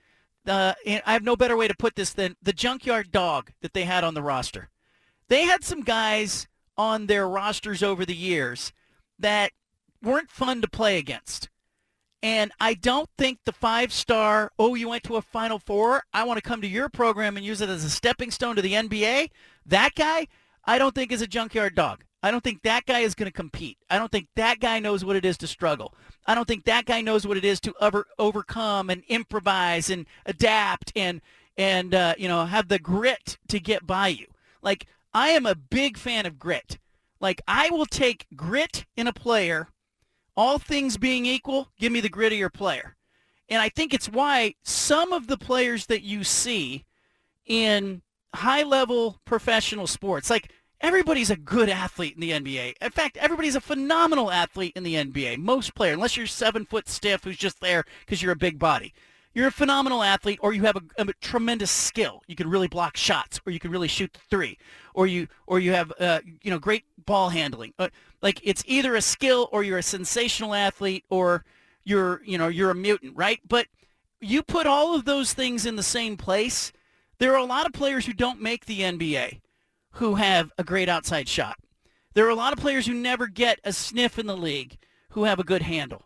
[0.46, 4.02] I have no better way to put this than the junkyard dog that they had
[4.02, 4.70] on the roster.
[5.28, 8.72] They had some guys on their rosters over the years
[9.18, 9.52] that
[10.02, 11.50] weren't fun to play against.
[12.22, 16.38] And I don't think the five-star, oh, you went to a Final Four, I want
[16.38, 19.30] to come to your program and use it as a stepping stone to the NBA,
[19.66, 20.28] that guy,
[20.64, 22.04] I don't think is a junkyard dog.
[22.22, 23.78] I don't think that guy is going to compete.
[23.88, 25.94] I don't think that guy knows what it is to struggle.
[26.26, 30.06] I don't think that guy knows what it is to over, overcome and improvise and
[30.26, 31.20] adapt and
[31.56, 34.26] and uh, you know have the grit to get by you.
[34.62, 36.78] Like I am a big fan of grit.
[37.20, 39.68] Like I will take grit in a player
[40.38, 42.94] all things being equal, give me the grittier player.
[43.48, 46.84] And I think it's why some of the players that you see
[47.44, 48.02] in
[48.36, 52.74] high-level professional sports, like everybody's a good athlete in the NBA.
[52.80, 55.38] In fact, everybody's a phenomenal athlete in the NBA.
[55.38, 58.94] Most player, unless you're seven foot stiff who's just there because you're a big body.
[59.34, 62.22] You're a phenomenal athlete, or you have a, a, tremendous skill.
[62.26, 64.58] You can really block shots, or you can really shoot the three,
[64.94, 67.72] or you or you have uh, you know great ball handling.
[67.78, 67.88] Uh,
[68.22, 71.44] like it's either a skill or you're a sensational athlete or
[71.84, 73.38] you're you know you're a mutant, right?
[73.46, 73.66] But
[74.20, 76.72] you put all of those things in the same place.
[77.18, 79.40] There are a lot of players who don't make the NBA
[79.98, 81.58] who have a great outside shot.
[82.14, 84.78] There are a lot of players who never get a sniff in the league
[85.10, 86.04] who have a good handle.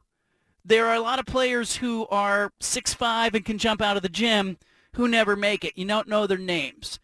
[0.65, 4.03] There are a lot of players who are six five and can jump out of
[4.03, 4.57] the gym
[4.95, 5.77] who never make it.
[5.77, 7.01] You don't know their names.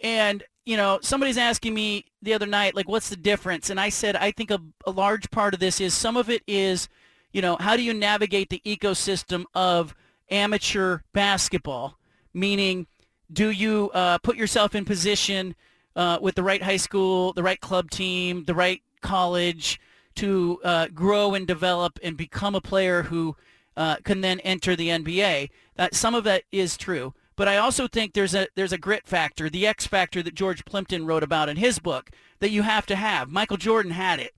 [0.00, 3.70] And you know, somebody's asking me the other night, like, what's the difference?
[3.70, 6.42] And I said, I think a, a large part of this is some of it
[6.46, 6.88] is,
[7.32, 9.94] you know, how do you navigate the ecosystem of
[10.30, 11.98] amateur basketball?
[12.32, 12.86] Meaning,
[13.32, 15.56] do you uh, put yourself in position
[15.96, 19.80] uh, with the right high school, the right club team, the right college
[20.16, 23.36] to uh, grow and develop and become a player who
[23.76, 25.50] uh, can then enter the NBA?
[25.92, 27.14] some of that is true.
[27.36, 30.66] But I also think there's a there's a grit factor, the X factor that George
[30.66, 33.30] Plimpton wrote about in his book that you have to have.
[33.30, 34.34] Michael Jordan had it.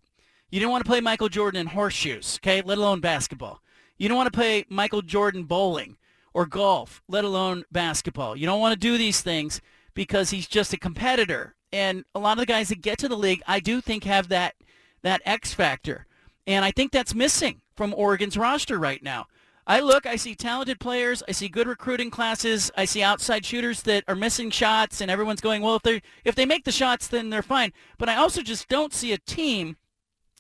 [0.51, 3.61] You didn't want to play Michael Jordan in horseshoes, okay, let alone basketball.
[3.99, 5.97] You don't want to play Michael Jordan bowling
[6.33, 8.37] or golf, let alone basketball.
[8.37, 9.61] You don't want to do these things
[9.95, 11.55] because he's just a competitor.
[11.73, 14.29] And a lot of the guys that get to the league, I do think have
[14.29, 14.55] that
[15.03, 16.07] that X factor.
[16.47, 19.27] And I think that's missing from Oregon's roster right now.
[19.67, 23.83] I look, I see talented players, I see good recruiting classes, I see outside shooters
[23.83, 27.07] that are missing shots, and everyone's going, well, if they if they make the shots,
[27.07, 27.73] then they're fine.
[27.97, 29.77] But I also just don't see a team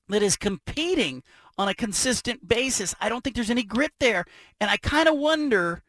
[0.09, 1.23] that is competing
[1.57, 2.97] on a consistent basis.
[3.01, 4.25] I don't think there's any grit there,
[4.61, 5.83] and I kind of wonder,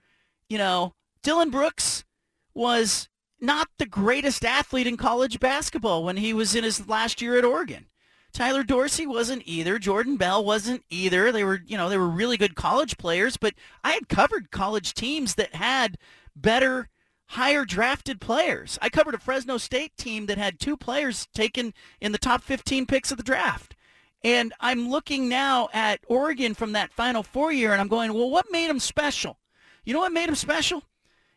[0.48, 2.04] you know, Dillon Brooks
[2.54, 3.10] was
[3.44, 7.44] not the greatest athlete in college basketball when he was in his last year at
[7.44, 7.88] Oregon.
[8.32, 9.78] Tyler Dorsey wasn't either.
[9.78, 11.32] Jordan Bell wasn't either.
[11.32, 13.54] They were, you know, they were really good college players, but
[13.84, 15.98] I had covered college teams that had
[16.36, 16.90] better,
[17.28, 18.80] higher drafted players.
[18.82, 22.88] I covered a Fresno State team that had two players taken in the top 15
[22.88, 23.76] picks of the draft.
[24.24, 28.30] And I'm looking now at Oregon from that final four year, and I'm going, well,
[28.30, 29.38] what made them special?
[29.84, 30.84] You know what made them special?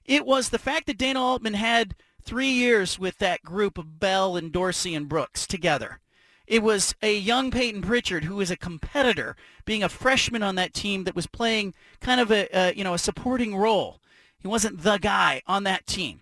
[0.06, 4.36] It was the fact that Dana Altman had three years with that group of Bell
[4.36, 6.00] and Dorsey and Brooks together.
[6.46, 10.74] It was a young Payton Pritchard who was a competitor, being a freshman on that
[10.74, 14.00] team that was playing kind of a, a you know a supporting role.
[14.38, 16.20] He wasn't the guy on that team.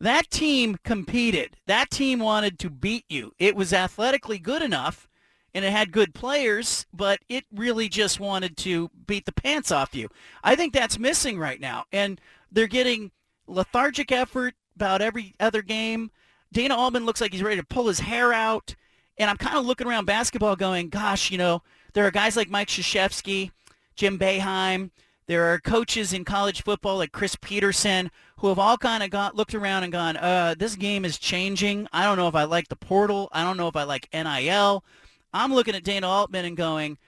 [0.00, 1.56] That team competed.
[1.66, 3.32] That team wanted to beat you.
[3.38, 5.08] It was athletically good enough
[5.54, 9.94] and it had good players, but it really just wanted to beat the pants off
[9.94, 10.10] you.
[10.44, 11.84] I think that's missing right now.
[11.90, 12.20] And
[12.52, 13.10] they're getting
[13.46, 16.10] lethargic effort about every other game.
[16.52, 18.74] Dana Altman looks like he's ready to pull his hair out.
[19.18, 21.62] And I'm kind of looking around basketball going, gosh, you know,
[21.94, 23.50] there are guys like Mike Krzyzewski,
[23.94, 24.90] Jim Boeheim.
[25.26, 29.34] There are coaches in college football like Chris Petersen who have all kind of got
[29.34, 31.88] looked around and gone, uh, this game is changing.
[31.92, 33.28] I don't know if I like the portal.
[33.32, 34.84] I don't know if I like NIL.
[35.32, 36.98] I'm looking at Dana Altman and going,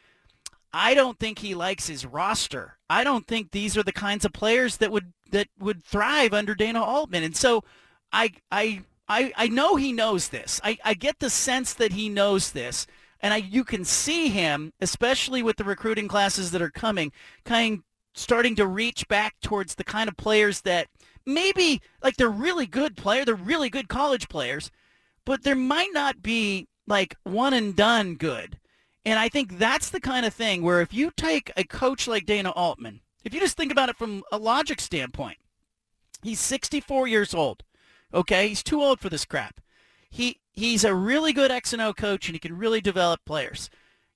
[0.73, 2.78] I don't think he likes his roster.
[2.91, 6.55] I don't think these are the kinds of players that would that would thrive under
[6.55, 7.23] Dana Altman.
[7.23, 7.65] And so
[8.13, 10.61] I I I, I know he knows this.
[10.63, 12.87] I, I get the sense that he knows this.
[13.21, 17.11] And I, you can see him, especially with the recruiting classes that are coming,
[17.45, 17.83] kind
[18.15, 20.89] starting to reach back towards the kind of players that
[21.25, 24.71] maybe, like they're really good player, they're really good college players,
[25.25, 28.59] but there might not be like one and done good.
[29.09, 32.27] And I think that's the kind of thing where if you take a coach like
[32.27, 35.39] Dana Altman, if you just think about it from a logic standpoint,
[36.23, 37.63] he's 64 years old.
[38.13, 39.63] Okay, he's too old for this crap.
[40.11, 43.71] He he's a really good X and O coach, and he can really develop players.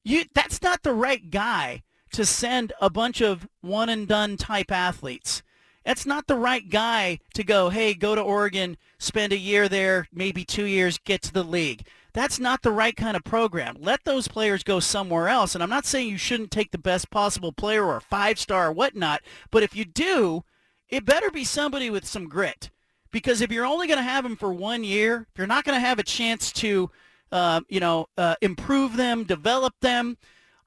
[0.04, 4.70] You that's not the right guy to send a bunch of one and done type
[4.70, 5.42] athletes
[5.86, 10.06] That's not the right guy to go, hey, go to Oregon, spend a year there,
[10.12, 11.86] maybe two years, get to the league.
[12.14, 13.76] That's not the right kind of program.
[13.80, 15.54] Let those players go somewhere else.
[15.54, 19.22] And I'm not saying you shouldn't take the best possible player or five-star or whatnot,
[19.50, 20.44] but if you do,
[20.88, 22.70] it better be somebody with some grit.
[23.10, 25.76] Because if you're only going to have them for one year, if you're not going
[25.76, 26.90] to have a chance to,
[27.30, 30.18] uh, you know, uh, improve them, develop them,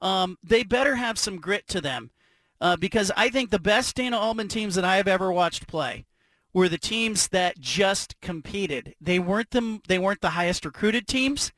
[0.02, 2.10] um, they better have some grit to them.
[2.60, 6.06] Uh, because I think the best Dana Altman teams that I have ever watched play
[6.56, 8.94] were the teams that just competed.
[8.98, 11.52] They weren't the they weren't the highest recruited teams.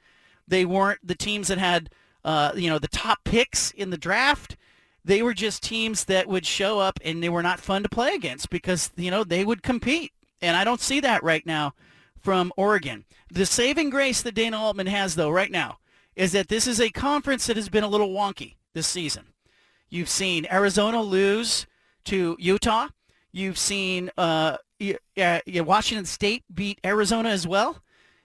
[0.49, 1.91] They weren't the teams that had
[2.25, 4.57] uh, you know the top picks in the draft.
[5.05, 8.13] They were just teams that would show up and they were not fun to play
[8.13, 10.11] against because you know they would compete.
[10.43, 11.75] And I don't see that right now
[12.21, 13.05] from Oregon.
[13.31, 15.79] The saving grace that Dana Altman has though right now
[16.17, 19.27] is that this is a conference that has been a little wonky this season.
[19.91, 21.69] You've seen Arizona lose
[22.07, 22.89] to Utah.
[23.31, 27.83] You've seen uh, uh, Washington State beat Arizona as well.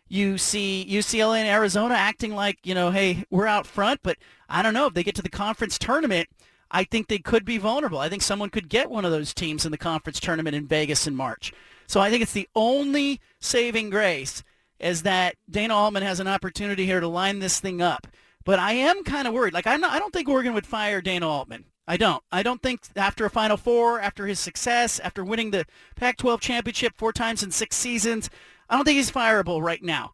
[0.08, 4.62] You see UCLA and Arizona acting like, you know, hey, we're out front, but I
[4.62, 6.30] don't know if they get to the conference tournament.
[6.70, 8.00] I think they could be vulnerable.
[8.00, 11.08] I think someone could get one of those teams in the conference tournament in Vegas
[11.08, 11.54] in March.
[11.88, 14.44] So I think it's the only saving grace
[14.80, 18.08] is that Dana Altman has an opportunity here to line this thing up.
[18.46, 19.54] But I am kind of worried.
[19.54, 21.66] Like I'm not, I don't think Oregon would fire Dana Altman.
[21.88, 22.24] I don't.
[22.32, 25.66] I don't think after a Final Four, after his success, after winning the
[25.96, 28.30] Pac-12 championship four times in six seasons,
[28.70, 30.14] I don't think he's fireable right now.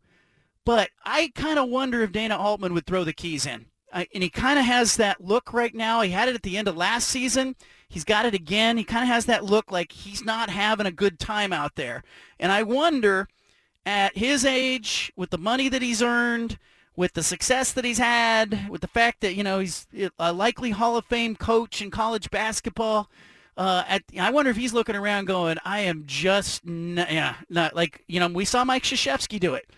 [0.66, 3.68] But I kind of wonder if Dana Altman would throw the keys in.
[3.92, 6.02] And he kind of has that look right now.
[6.02, 7.56] He had it at the end of last season.
[7.88, 8.78] He's got it again.
[8.78, 12.04] He kind of has that look like he's not having a good time out there.
[12.40, 13.28] And I wonder
[13.86, 16.60] at his age, with the money that he's earned,
[17.00, 19.88] with the success that he's had, with the fact that you know he's
[20.20, 23.10] a likely Hall of Fame coach in college basketball.
[23.56, 28.04] Uh, at, I wonder if he's looking around going, I am just yeah, not like
[28.08, 29.70] you know we saw Mike Krzyzewski do it.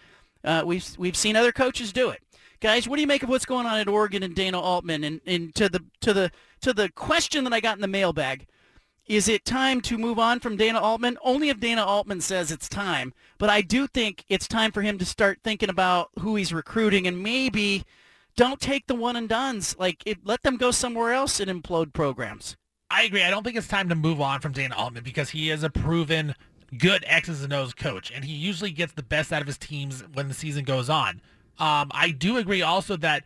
[0.44, 2.24] Uh, we've we've seen other coaches do it.
[2.60, 5.04] Guys, what do you make of what's going on at Oregon and Dana Altman?
[5.04, 6.32] And, and to the to the
[6.62, 8.48] to the question that I got in the mailbag,
[9.08, 11.18] is it time to move on from Dana Altman?
[11.24, 13.14] Only if Dana Altman says it's time.
[13.38, 17.08] But I do think it's time for him to start thinking about who he's recruiting
[17.08, 17.84] and maybe
[18.36, 19.76] don't take the one and dones.
[19.78, 22.56] Like, it, let them go somewhere else and implode programs.
[22.90, 23.24] I agree.
[23.24, 25.70] I don't think it's time to move on from Dana Altman because he is a
[25.70, 26.36] proven
[26.78, 30.04] good X's and O's coach, and he usually gets the best out of his teams
[30.14, 31.22] when the season goes on.
[31.60, 33.24] Um, I do agree also that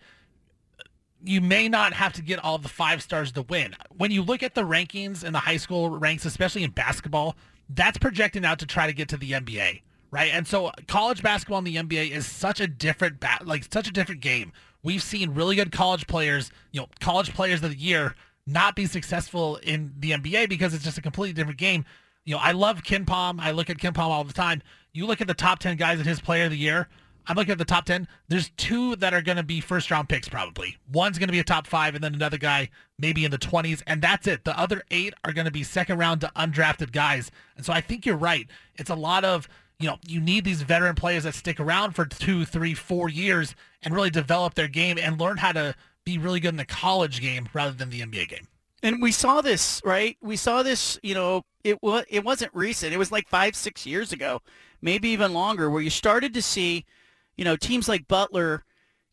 [1.25, 3.75] you may not have to get all the five stars to win.
[3.97, 7.35] When you look at the rankings in the high school ranks, especially in basketball,
[7.69, 10.31] that's projecting out to try to get to the NBA, right?
[10.31, 13.91] And so college basketball in the NBA is such a different ba- like such a
[13.91, 14.51] different game.
[14.83, 18.15] We've seen really good college players, you know, college players of the year
[18.47, 21.85] not be successful in the NBA because it's just a completely different game.
[22.23, 23.39] You know, I love KenPom.
[23.39, 24.61] I look at KenPom all the time.
[24.93, 26.88] You look at the top 10 guys in his player of the year,
[27.27, 28.07] I'm looking at the top 10.
[28.27, 30.77] There's two that are going to be first round picks probably.
[30.91, 33.81] One's going to be a top five, and then another guy maybe in the 20s,
[33.88, 34.43] and that's it.
[34.43, 37.31] The other eight are going to be second round to undrafted guys.
[37.57, 38.47] And so I think you're right.
[38.75, 39.47] It's a lot of,
[39.79, 43.55] you know, you need these veteran players that stick around for two, three, four years
[43.81, 47.21] and really develop their game and learn how to be really good in the college
[47.21, 48.47] game rather than the NBA game.
[48.83, 50.15] And we saw this, right?
[50.21, 52.93] We saw this, you know, it was it wasn't recent.
[52.93, 54.43] It was like five, six years ago,
[54.79, 56.85] maybe even longer, where you started to see–
[57.37, 58.63] you know, teams like Butler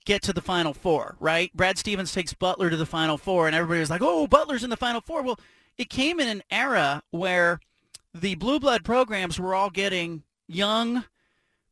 [0.04, 1.54] get to the Final Four, right?
[1.54, 4.70] Brad Stevens takes Butler to the Final Four, and everybody was like, oh, Butler's in
[4.70, 5.22] the Final Four.
[5.22, 5.40] Well,
[5.78, 7.61] it came in an era where
[8.14, 11.04] the blue blood programs were all getting young,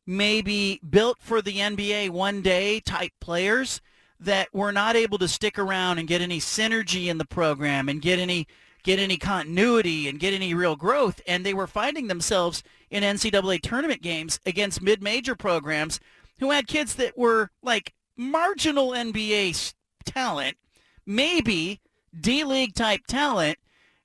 [0.05, 3.81] maybe built for the NBA one day type players
[4.19, 8.01] that were not able to stick around and get any synergy in the program and
[8.01, 8.47] get any
[8.83, 13.61] get any continuity and get any real growth and they were finding themselves in NCAA
[13.61, 15.99] tournament games against mid-major programs
[16.41, 19.73] who had kids that were like marginal NBA
[20.03, 20.57] talent,
[21.05, 21.79] maybe
[22.19, 23.57] D-League type talent,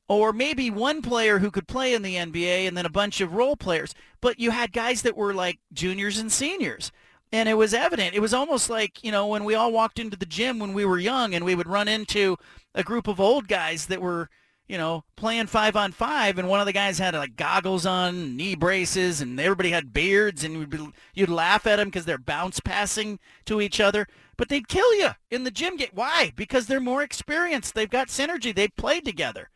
[0.08, 3.32] or maybe one player who could play in the NBA and then a bunch of
[3.32, 3.92] role players.
[4.20, 6.92] But you had guys that were like juniors and seniors.
[7.32, 8.14] And it was evident.
[8.14, 10.84] It was almost like, you know, when we all walked into the gym when we
[10.84, 12.36] were young and we would run into
[12.72, 14.30] a group of old guys that were–
[14.68, 18.36] you know, playing five on five, and one of the guys had like goggles on,
[18.36, 22.18] knee braces, and everybody had beards, and you'd, be, you'd laugh at them because they're
[22.18, 24.06] bounce passing to each other.
[24.36, 25.76] But they'd kill you in the gym.
[25.76, 26.32] Get why?
[26.36, 27.74] Because they're more experienced.
[27.74, 28.54] They've got synergy.
[28.54, 29.50] They've played together.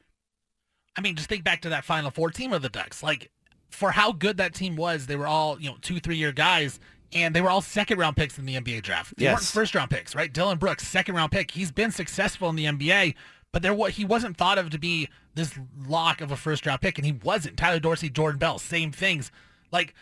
[0.96, 3.02] I mean, just think back to that Final Four team of the Ducks.
[3.02, 3.30] Like,
[3.70, 6.78] for how good that team was, they were all you know two, three year guys,
[7.12, 9.16] and they were all second round picks in the NBA draft.
[9.16, 9.32] They yes.
[9.34, 10.32] weren't first round picks, right?
[10.32, 11.50] Dillon Brooks, second round pick.
[11.50, 13.14] He's been successful in the NBA
[13.52, 16.80] but there what he wasn't thought of to be this lock of a first round
[16.80, 17.56] pick, and he wasn't.
[17.56, 19.30] Tyler Dorsey, Jordan Bell, same things.
[19.72, 19.94] Like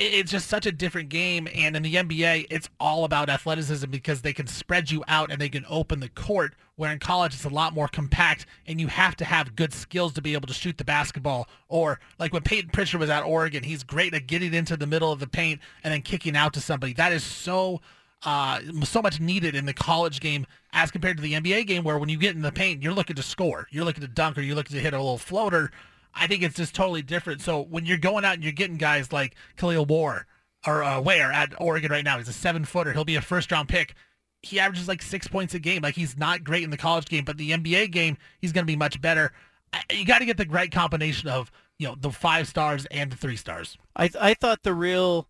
[0.00, 1.46] it's just such a different game.
[1.54, 5.40] And in the NBA, it's all about athleticism because they can spread you out and
[5.40, 6.54] they can open the court.
[6.76, 10.14] Where in college, it's a lot more compact and you have to have good skills
[10.14, 11.48] to be able to shoot the basketball.
[11.68, 15.12] Or like when Payton Pritchard was at Oregon, he's great at getting into the middle
[15.12, 16.94] of the paint and then kicking out to somebody.
[16.94, 17.82] That is so
[18.24, 21.98] uh, so much needed in the college game as compared to the NBA game, where
[21.98, 24.42] when you get in the paint, you're looking to score, you're looking to dunk, or
[24.42, 25.70] you're looking to hit a little floater.
[26.14, 27.40] I think it's just totally different.
[27.40, 30.26] So when you're going out and you're getting guys like Khalil Moore
[30.66, 32.92] or uh, Ware at Oregon right now, he's a seven footer.
[32.92, 33.94] He'll be a first round pick.
[34.42, 35.82] He averages like six points a game.
[35.82, 38.70] Like he's not great in the college game, but the NBA game, he's going to
[38.70, 39.32] be much better.
[39.92, 43.16] You got to get the right combination of you know the five stars and the
[43.16, 43.78] three stars.
[43.96, 45.28] I I thought the real,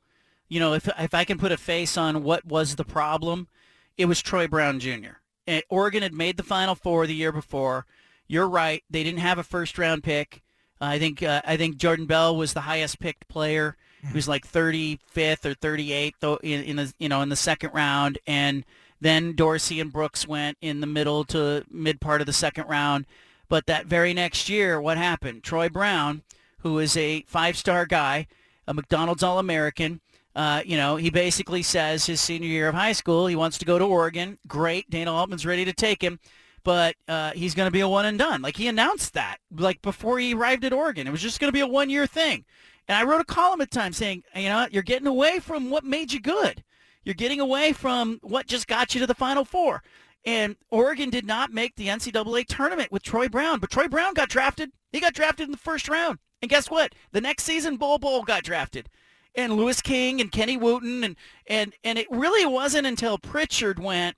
[0.50, 3.48] you know, if if I can put a face on what was the problem,
[3.96, 5.20] it was Troy Brown Jr.
[5.46, 7.86] And Oregon had made the Final Four the year before.
[8.26, 10.42] You're right; they didn't have a first round pick.
[10.80, 13.76] I think uh, I think Jordan Bell was the highest picked player.
[14.02, 18.18] He was like 35th or 38th in, in the you know in the second round,
[18.26, 18.64] and
[19.00, 23.06] then Dorsey and Brooks went in the middle to mid part of the second round.
[23.48, 25.42] But that very next year, what happened?
[25.42, 26.22] Troy Brown,
[26.60, 28.28] who is a five-star guy,
[28.66, 30.00] a McDonald's All-American,
[30.36, 33.64] uh, you know, he basically says his senior year of high school, he wants to
[33.64, 34.38] go to Oregon.
[34.46, 36.18] Great, Dana Altman's ready to take him
[36.62, 38.42] but uh, he's going to be a one and done.
[38.42, 41.52] Like he announced that, like before he arrived at Oregon, it was just going to
[41.52, 42.44] be a one year thing.
[42.88, 45.84] And I wrote a column at times saying, you know, you're getting away from what
[45.84, 46.64] made you good.
[47.04, 49.82] You're getting away from what just got you to the Final Four.
[50.24, 54.28] And Oregon did not make the NCAA tournament with Troy Brown, but Troy Brown got
[54.28, 54.70] drafted.
[54.92, 56.18] He got drafted in the first round.
[56.42, 56.94] And guess what?
[57.12, 58.90] The next season, Bol Bol got drafted.
[59.34, 61.04] And Louis King and Kenny Wooten.
[61.04, 61.16] And,
[61.46, 64.16] and, and it really wasn't until Pritchard went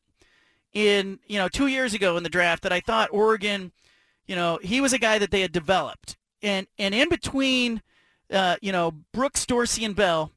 [0.73, 3.73] in, you know, two years ago in the draft that I thought Oregon,
[4.27, 6.17] you know, he was a guy that they had developed.
[6.43, 7.83] And, and in between,
[8.33, 10.33] uh, you know, Brooks, Dorsey, and Bell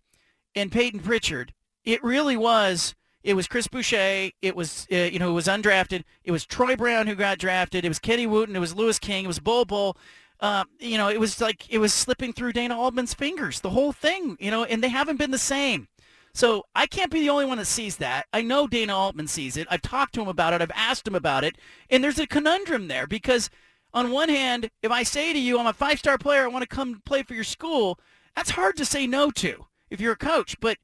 [0.55, 1.53] and Payton Pritchard,
[1.83, 4.29] it really was, it was Chris Boucher.
[4.41, 6.03] It was, uh, you know, who was undrafted.
[6.23, 7.85] It was Troy Brown who got drafted.
[7.85, 8.55] It was Kenny Wooten.
[8.55, 9.25] It was Louis King.
[9.25, 9.97] It was Bol Bol.
[10.39, 13.93] Uh, you know, it was like it was slipping through Dana Altman's fingers, the whole
[13.93, 15.87] thing, you know, and they haven't been the same.
[16.33, 18.25] So I can't be the only one that sees that.
[18.33, 19.67] I know Dana Altman sees it.
[19.71, 20.61] I've talked to him about it.
[20.61, 21.57] I've asked him about it.
[21.89, 23.49] And there's a conundrum there because
[23.93, 26.75] on one hand, if I say to you, I'm a five-star player, I want to
[26.75, 27.97] come play for your school,
[28.35, 30.59] that's hard to say no to if you're a coach.
[30.59, 30.77] But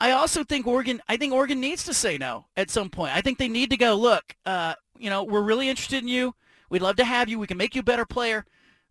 [0.00, 3.14] I also think Oregon, I think Oregon needs to say no at some point.
[3.14, 6.34] I think they need to go, look, uh, you know, we're really interested in you.
[6.68, 7.38] We'd love to have you.
[7.38, 8.44] We can make you a better player.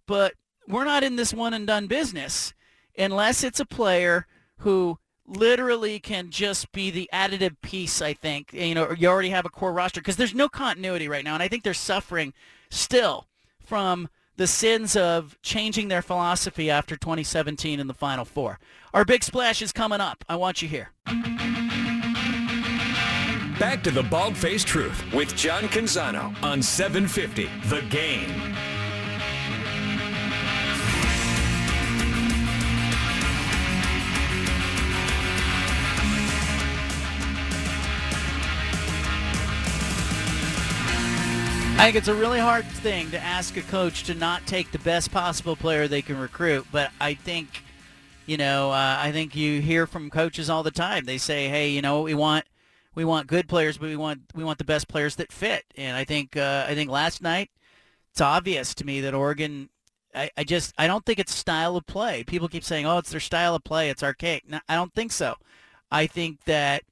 [0.08, 0.34] But
[0.68, 2.54] we're not in this one and done business
[2.98, 4.26] unless it's a player
[4.60, 4.98] who
[5.28, 8.54] literally can just be the additive piece, I think.
[8.54, 11.34] You know, you already have a core roster because there's no continuity right now.
[11.34, 12.34] And I think they're suffering
[12.70, 13.28] still
[13.60, 18.60] from the sins of changing their philosophy after 2017 in the Final Four.
[18.94, 20.24] Our big splash is coming up.
[20.28, 20.92] I want you here.
[23.58, 28.75] Back to the Bald Faced Truth with John Canzano on 750 The Game.
[41.78, 44.80] I think it's a really hard thing to ask a coach to not take the
[44.80, 47.64] best possible player they can recruit, but I think,
[48.26, 51.04] you know, uh, I think you hear from coaches all the time.
[51.04, 52.46] They say, "Hey, you know, we want
[52.96, 55.98] we want good players, but we want we want the best players that fit." And
[55.98, 57.52] I think uh, I think last night
[58.10, 59.70] it's obvious to me that Oregon.
[60.16, 62.24] I, I just I don't think it's style of play.
[62.24, 63.90] People keep saying, "Oh, it's their style of play.
[63.90, 65.36] It's archaic." No, I don't think so.
[65.92, 66.84] I think that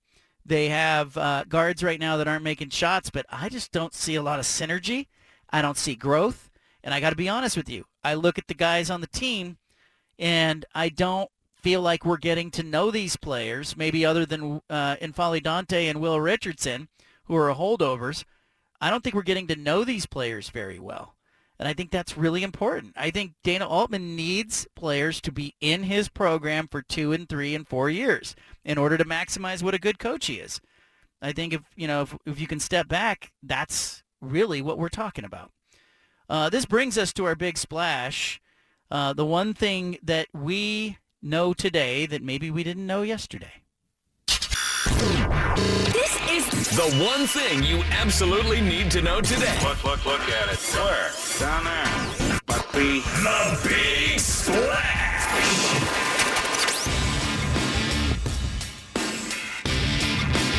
[0.46, 4.16] they have uh, guards right now that aren't making shots, but I just don't see
[4.16, 5.08] a lot of synergy.
[5.50, 6.50] I don't see growth.
[6.84, 7.86] And I got to be honest with you.
[8.04, 9.58] I look at the guys on the team,
[10.20, 14.98] and I don't feel like we're getting to know these players, maybe other than uh,
[14.98, 16.90] N'Faly Dante and Will Richardson,
[17.26, 18.26] who are holdovers.
[18.82, 21.13] I don't think we're getting to know these players very well.
[21.60, 22.94] And I think that's really important.
[22.98, 27.54] I think Dana Altman needs players to be in his program for two and three
[27.56, 28.36] and four years
[28.66, 30.60] in order to maximize what a good coach he is.
[31.22, 34.90] I think if you know if, if you can step back, that's really what we're
[34.90, 35.52] talking about.
[36.30, 38.42] Uh, this brings us to our big splash.
[38.92, 43.63] Uh, the one thing that we know today that maybe we didn't know yesterday.
[45.04, 49.58] This is the one thing you absolutely need to know today.
[49.62, 50.60] Look, look, look at it.
[50.76, 51.12] Where?
[51.40, 52.40] Down there.
[52.46, 53.02] But the...
[53.22, 55.04] The Big Splash!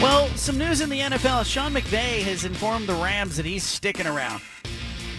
[0.02, 1.46] Well, some news in the NFL.
[1.46, 4.42] Sean McVay has informed the Rams that he's sticking around.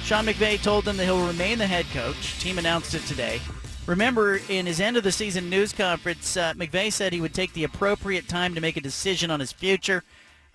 [0.04, 2.40] Sean McVay told them that he'll remain the head coach.
[2.40, 3.42] Team announced it today.
[3.88, 7.54] Remember, in his end of the season news conference, uh, McVay said he would take
[7.54, 10.04] the appropriate time to make a decision on his future.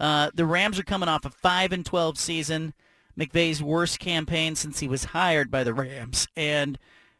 [0.01, 2.75] Uh, the Rams are coming off a 5 and 12 season,
[3.17, 6.77] McVay's worst campaign since he was hired by the Rams, and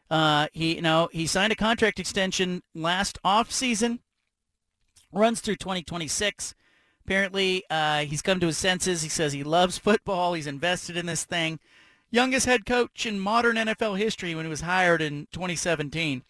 [0.09, 3.99] uh, he, you know, he signed a contract extension last off season,
[5.13, 6.53] runs through 2026.
[7.05, 9.01] Apparently, uh, he's come to his senses.
[9.01, 10.33] He says he loves football.
[10.33, 11.59] He's invested in this thing.
[12.11, 16.23] Youngest head coach in modern NFL history when he was hired in 2017.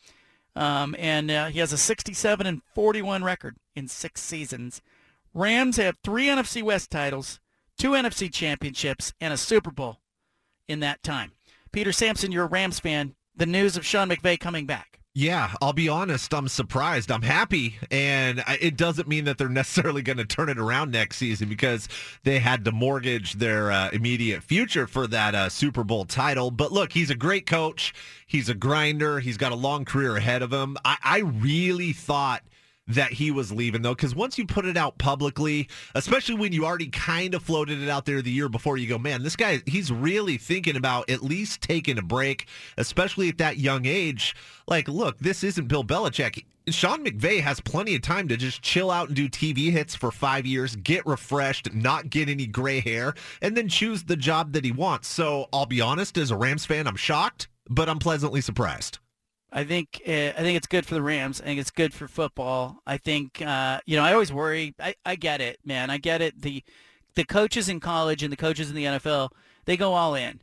[0.55, 4.81] Um, and uh, he has a 67 and 41 record in six seasons.
[5.33, 7.39] Rams have three NFC West titles,
[7.77, 10.01] two NFC championships, and a Super Bowl
[10.67, 11.31] in that time.
[11.71, 13.15] Peter Sampson, you're a Rams fan.
[13.35, 14.90] The news of Sean McVay coming back.
[15.13, 16.33] Yeah, I'll be honest.
[16.33, 17.11] I'm surprised.
[17.11, 21.17] I'm happy, and it doesn't mean that they're necessarily going to turn it around next
[21.17, 21.89] season because
[22.23, 26.49] they had to mortgage their uh, immediate future for that uh, Super Bowl title.
[26.49, 27.93] But look, he's a great coach.
[28.25, 29.19] He's a grinder.
[29.19, 30.77] He's got a long career ahead of him.
[30.85, 32.43] I, I really thought
[32.87, 36.65] that he was leaving though because once you put it out publicly especially when you
[36.65, 39.61] already kind of floated it out there the year before you go man this guy
[39.65, 44.35] he's really thinking about at least taking a break especially at that young age
[44.67, 48.91] like look this isn't bill belichick Sean McVay has plenty of time to just chill
[48.91, 53.15] out and do TV hits for five years, get refreshed, not get any gray hair,
[53.41, 55.07] and then choose the job that he wants.
[55.07, 58.99] So I'll be honest, as a Rams fan, I'm shocked, but I'm pleasantly surprised.
[59.51, 61.41] I think uh, I think it's good for the Rams.
[61.41, 62.81] I think it's good for football.
[62.87, 64.73] I think uh, you know I always worry.
[64.79, 65.89] I, I get it, man.
[65.89, 66.41] I get it.
[66.41, 66.63] The
[67.15, 69.29] the coaches in college and the coaches in the NFL
[69.65, 70.41] they go all in,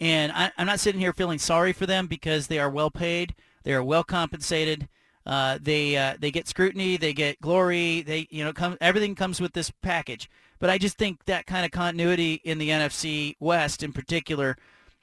[0.00, 3.34] and I, am not sitting here feeling sorry for them because they are well paid.
[3.62, 4.88] They are well compensated.
[5.24, 6.96] Uh, they uh, they get scrutiny.
[6.96, 8.02] They get glory.
[8.02, 10.28] They you know come everything comes with this package.
[10.58, 14.56] But I just think that kind of continuity in the NFC West in particular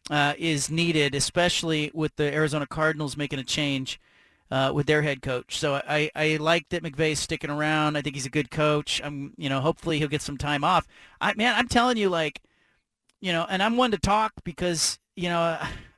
[0.09, 3.99] uh, is needed, especially with the Arizona Cardinals making a change
[4.51, 5.57] uh, with their head coach.
[5.57, 7.97] So I, I like that McVay's sticking around.
[7.97, 9.01] I think he's a good coach.
[9.03, 10.87] I'm, you know, hopefully he'll get some time off.
[11.19, 12.41] I, man, I'm telling you, like,
[13.21, 15.57] you know, and I'm one to talk because, you know,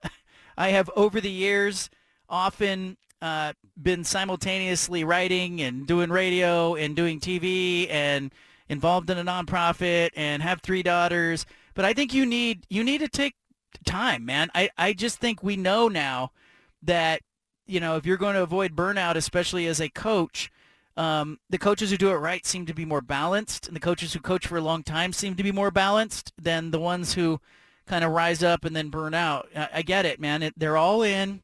[0.58, 1.90] I have over the years
[2.30, 8.34] often uh, been simultaneously writing and doing radio and doing TV and
[8.70, 11.46] involved in a nonprofit and have three daughters.
[11.74, 13.36] But I think you need you need to take
[13.86, 14.50] time, man.
[14.54, 16.32] I, I just think we know now
[16.84, 17.22] that,
[17.66, 20.52] you know, if you're going to avoid burnout, especially as a coach,
[20.96, 24.14] um, the coaches who do it right seem to be more balanced, and the coaches
[24.14, 27.40] who coach for a long time seem to be more balanced than the ones who
[27.86, 29.48] kind of rise up and then burn out.
[29.56, 30.42] I, I get it, man.
[30.44, 31.44] It, they're all in,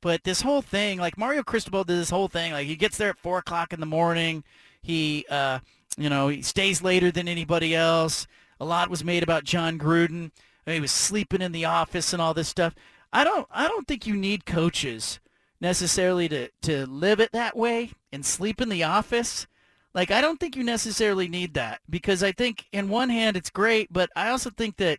[0.00, 3.10] but this whole thing, like Mario Cristobal did this whole thing, like he gets there
[3.10, 4.42] at four o'clock in the morning.
[4.82, 5.58] He, uh,
[5.96, 8.26] you know, he stays later than anybody else.
[8.60, 10.30] A lot was made about Jon Gruden
[10.72, 12.74] he was sleeping in the office and all this stuff.
[13.12, 15.20] I don't I don't think you need coaches
[15.60, 19.46] necessarily to to live it that way and sleep in the office.
[19.92, 23.50] Like I don't think you necessarily need that because I think in one hand it's
[23.50, 24.98] great, but I also think that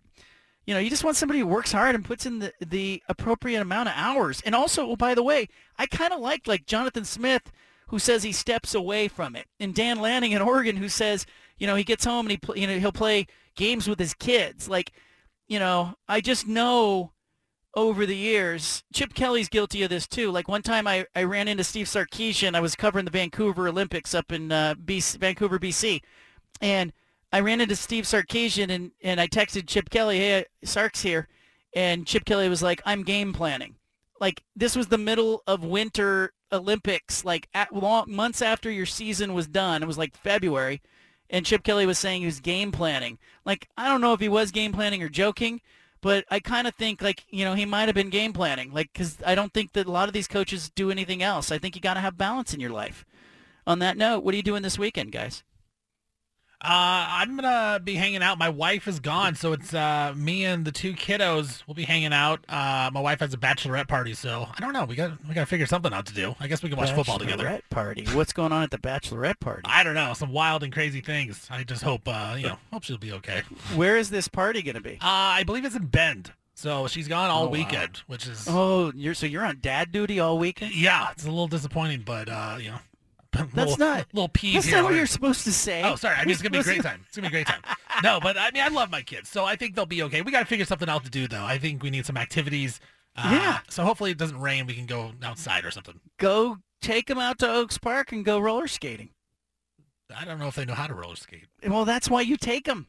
[0.66, 3.62] you know, you just want somebody who works hard and puts in the, the appropriate
[3.62, 4.42] amount of hours.
[4.46, 5.48] And also, oh, by the way,
[5.78, 7.52] I kind of like like Jonathan Smith,
[7.88, 11.26] who says he steps away from it, and Dan Lanning in Oregon, who says,
[11.60, 14.68] you know, he gets home and he, you know, he'll play games with his kids.
[14.68, 14.92] Like
[15.48, 17.12] you know, I just know
[17.76, 20.32] over the years, Chip Kelly's guilty of this too.
[20.32, 22.56] Like one time I, I ran into Steve Sarkisian.
[22.56, 26.02] I was covering the Vancouver Olympics up in uh, BC, Vancouver, BC.
[26.62, 26.94] And
[27.34, 31.28] I ran into Steve Sarkisian and, and I texted Chip Kelly, hey, Sark's here.
[31.76, 33.76] And Chip Kelly was like, I'm game planning.
[34.22, 39.34] Like this was the middle of winter Olympics, like at long, months after your season
[39.34, 39.84] was done.
[39.84, 40.82] It was like February
[41.30, 43.18] and Chip Kelly was saying he was game planning.
[43.46, 45.62] Like, I don't know if he was game planning or joking,
[46.02, 48.72] but I kind of think like, you know, he might have been game planning.
[48.72, 51.52] Like, because I don't think that a lot of these coaches do anything else.
[51.52, 53.06] I think you got to have balance in your life.
[53.68, 55.44] On that note, what are you doing this weekend, guys?
[56.66, 58.40] Uh, I'm gonna be hanging out.
[58.40, 61.62] My wife is gone, so it's uh, me and the two kiddos.
[61.68, 62.44] We'll be hanging out.
[62.50, 64.86] Uh, my wife has a bachelorette party, so I don't know.
[64.86, 66.36] We got we got to figure something out to do.
[66.40, 67.44] I guess we can watch football together.
[67.44, 68.08] Bachelorette party.
[68.14, 69.62] What's going on at the bachelorette party?
[69.66, 70.14] I don't know.
[70.16, 71.48] Some wild and crazy things.
[71.52, 73.44] I just hope uh, you know, hope she'll be okay.
[73.76, 74.94] Where is this party gonna be?
[74.96, 76.32] Uh, I believe it's in Bend.
[76.56, 78.04] So she's gone all oh, weekend, wow.
[78.08, 80.74] which is oh, you're so you're on dad duty all weekend.
[80.74, 82.80] Yeah, it's a little disappointing, but uh, you know,
[83.54, 84.54] that's little, not little peeve.
[84.56, 85.82] That's here not what you're supposed to say.
[85.84, 86.16] Oh, sorry.
[86.16, 87.02] I mean, it's gonna be a great time.
[87.08, 87.62] It's gonna be a great time.
[88.04, 90.22] No, but I mean, I love my kids, so I think they'll be okay.
[90.22, 91.46] We got to figure something out to do, though.
[91.46, 92.82] I think we need some activities.
[93.16, 93.60] Uh, yeah.
[93.70, 94.66] So hopefully it doesn't rain.
[94.68, 96.02] We can go outside or something.
[96.20, 99.12] Go take them out to Oaks Park and go roller skating.
[100.14, 101.46] I don't know if they know how to roller skate.
[101.66, 102.86] Well, that's why you take them.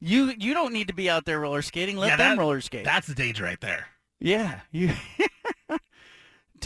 [0.00, 1.98] You you don't need to be out there roller skating.
[1.98, 2.84] Let Yeah, them that- roller skate.
[2.86, 3.88] That's the danger right there.
[4.18, 4.92] yeah, you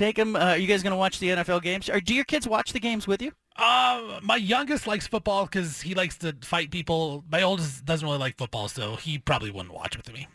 [0.01, 0.35] take them.
[0.35, 1.89] Uh, are you guys gonna watch the NFL games?
[1.89, 3.33] Or do your kids watch the games with you?
[3.57, 7.25] Uh, my youngest likes football because he likes to fight people.
[7.31, 10.27] My oldest doesn't really like football, so he probably wouldn't watch with me.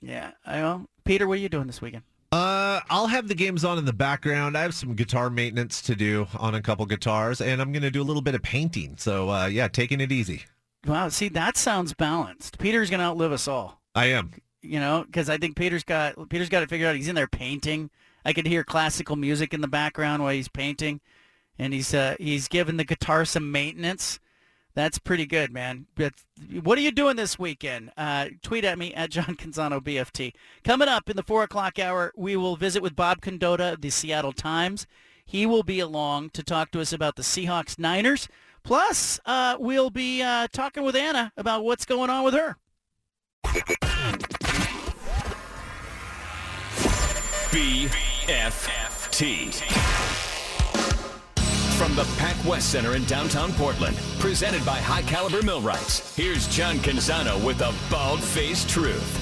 [0.00, 0.30] Yeah.
[0.46, 0.86] I know.
[1.04, 2.04] Peter, what are you doing this weekend?
[2.32, 4.56] Uh, I'll have the games on in the background.
[4.56, 7.90] I have some guitar maintenance to do on a couple guitars, and I'm going to
[7.90, 8.94] do a little bit of painting.
[8.96, 10.44] So, uh, yeah, taking it easy.
[10.86, 11.10] Wow.
[11.10, 12.58] See, that sounds balanced.
[12.58, 13.80] Peter's gonna outlive us all.
[13.94, 14.32] I am.
[14.62, 16.96] you know, because I think Peter's got Peter's got it figured out.
[16.96, 17.90] He's in there painting.
[18.24, 21.00] I could hear classical music in the background while he's painting,
[21.58, 24.20] and he's uh, he's giving the guitar some maintenance.
[24.74, 25.86] That's pretty good, man.
[25.94, 26.14] But
[26.62, 27.92] what are you doing this weekend?
[27.96, 30.32] Uh, tweet at me at John Canzano BFT.
[30.64, 33.90] Coming up in the four o'clock hour, we will visit with Bob Condotta of the
[33.90, 34.86] Seattle Times.
[35.24, 38.28] He will be along to talk to us about the Seahawks Niners.
[38.64, 42.56] Plus, uh, we'll be uh, talking with Anna about what's going on with her.
[48.26, 49.52] BFFT.
[51.76, 56.76] From the Pac West Center in downtown Portland, presented by High Caliber Millwrights, here's John
[56.76, 59.18] Canzano with a bald-faced truth.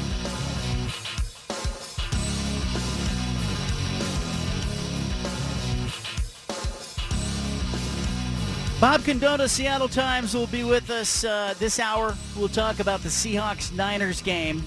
[8.82, 12.14] Bob Condotta, Seattle Times, will be with us uh, this hour.
[12.36, 14.62] We'll talk about the Seahawks Niners game.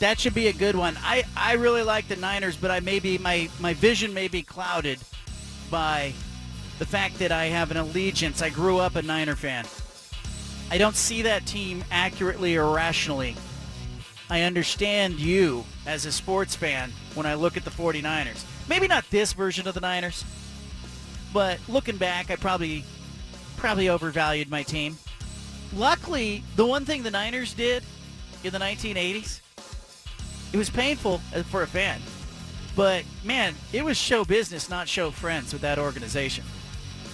[0.00, 0.98] That should be a good one.
[1.02, 4.42] I, I really like the Niners, but I may be my, my vision may be
[4.42, 4.98] clouded
[5.70, 6.14] by
[6.78, 8.40] the fact that I have an allegiance.
[8.40, 9.66] I grew up a Niner fan.
[10.70, 13.36] I don't see that team accurately or rationally.
[14.30, 18.44] I understand you as a sports fan when I look at the 49ers.
[18.70, 20.24] Maybe not this version of the Niners,
[21.34, 22.84] but looking back, I probably
[23.58, 24.96] probably overvalued my team.
[25.74, 27.82] Luckily, the one thing the Niners did
[28.42, 29.40] in the 1980s,
[30.52, 32.00] it was painful uh, for a fan,
[32.76, 36.44] but man, it was show business, not show friends with that organization.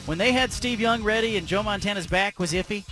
[0.06, 2.84] When they had Steve Young ready and Joe Montana's back was iffy,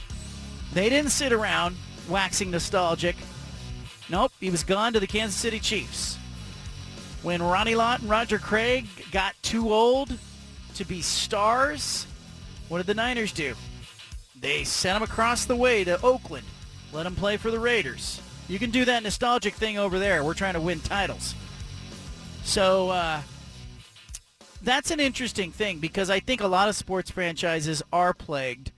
[0.72, 1.76] they didn't sit around
[2.08, 3.16] waxing nostalgic.
[4.10, 6.18] Nope, he was gone to the Kansas City Chiefs.
[7.22, 10.18] When Ronnie Lott and Roger Craig got too old
[10.74, 12.06] to be stars,
[12.68, 13.54] what did the Niners do?
[14.38, 16.46] They sent them across the way to Oakland,
[16.92, 18.20] let them play for the Raiders.
[18.48, 20.22] You can do that nostalgic thing over there.
[20.22, 21.34] We're trying to win titles.
[22.44, 23.22] So uh,
[24.62, 28.72] that's an interesting thing because I think a lot of sports franchises are plagued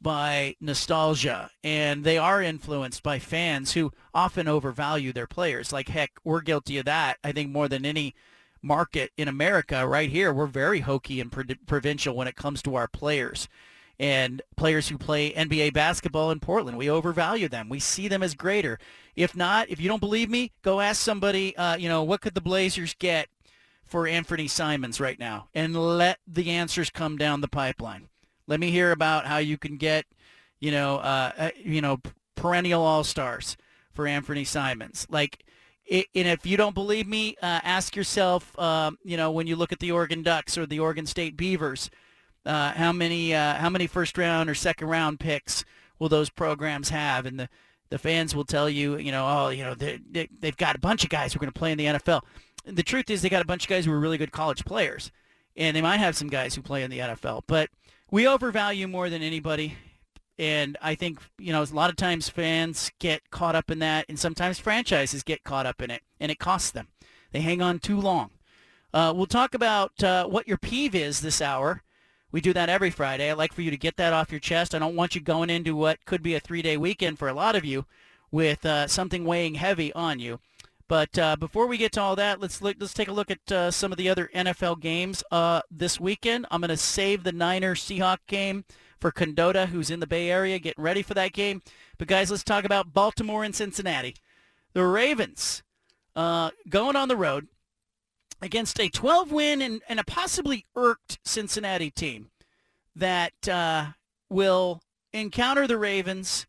[0.00, 5.72] by nostalgia and they are influenced by fans who often overvalue their players.
[5.72, 7.16] Like heck, we're guilty of that.
[7.24, 8.14] I think more than any
[8.62, 12.74] market in America right here, we're very hokey and pro- provincial when it comes to
[12.74, 13.48] our players.
[13.98, 17.68] And players who play NBA basketball in Portland, we overvalue them.
[17.68, 18.78] We see them as greater.
[19.14, 22.34] If not, if you don't believe me, go ask somebody, uh, you know, what could
[22.34, 23.28] the Blazers get
[23.84, 25.48] for Anfernee Simons right now?
[25.54, 28.08] And let the answers come down the pipeline.
[28.46, 30.04] Let me hear about how you can get,
[30.60, 32.00] you know, uh, uh, you know,
[32.34, 33.56] perennial all-stars
[33.92, 35.06] for Anfernee Simons.
[35.08, 35.42] Like,
[35.90, 39.72] and if you don't believe me, uh, ask yourself, um, you know, when you look
[39.72, 41.90] at the Oregon Ducks or the Oregon State Beavers,
[42.46, 45.64] uh, how many uh, how many first round or second round picks
[45.98, 47.26] will those programs have?
[47.26, 47.48] And the,
[47.90, 50.80] the fans will tell you, you know, oh, you know, they, they, they've got a
[50.80, 52.22] bunch of guys who are going to play in the NFL.
[52.64, 55.10] The truth is they got a bunch of guys who are really good college players,
[55.56, 57.42] and they might have some guys who play in the NFL.
[57.46, 57.70] But
[58.10, 59.76] we overvalue more than anybody.
[60.38, 64.06] And I think, you know, a lot of times fans get caught up in that,
[64.08, 66.88] and sometimes franchises get caught up in it, and it costs them.
[67.32, 68.30] They hang on too long.
[68.92, 71.82] Uh, we'll talk about uh, what your peeve is this hour.
[72.36, 73.30] We do that every Friday.
[73.30, 74.74] I like for you to get that off your chest.
[74.74, 77.56] I don't want you going into what could be a three-day weekend for a lot
[77.56, 77.86] of you
[78.30, 80.38] with uh, something weighing heavy on you.
[80.86, 83.50] But uh, before we get to all that, let's look, let's take a look at
[83.50, 86.44] uh, some of the other NFL games uh, this weekend.
[86.50, 88.66] I'm going to save the Niners Seahawk game
[89.00, 91.62] for Condotta, who's in the Bay Area, getting ready for that game.
[91.96, 94.14] But guys, let's talk about Baltimore and Cincinnati.
[94.74, 95.62] The Ravens
[96.14, 97.48] uh, going on the road
[98.40, 102.30] against a 12 win and, and a possibly irked Cincinnati team
[102.94, 103.86] that uh,
[104.28, 104.80] will
[105.12, 106.46] encounter the Ravens.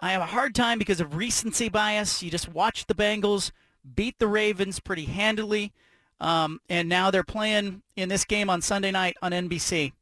[0.00, 2.22] I have a hard time because of recency bias.
[2.22, 3.50] You just watch the Bengals
[3.94, 5.72] beat the Ravens pretty handily.
[6.20, 9.92] Um, and now they're playing in this game on Sunday night on NBC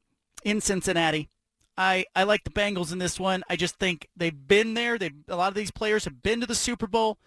[0.45, 1.29] in Cincinnati.
[1.77, 3.45] I, I like the Bengals in this one.
[3.49, 4.99] I just think they've been there.
[4.99, 7.19] They a lot of these players have been to the Super Bowl.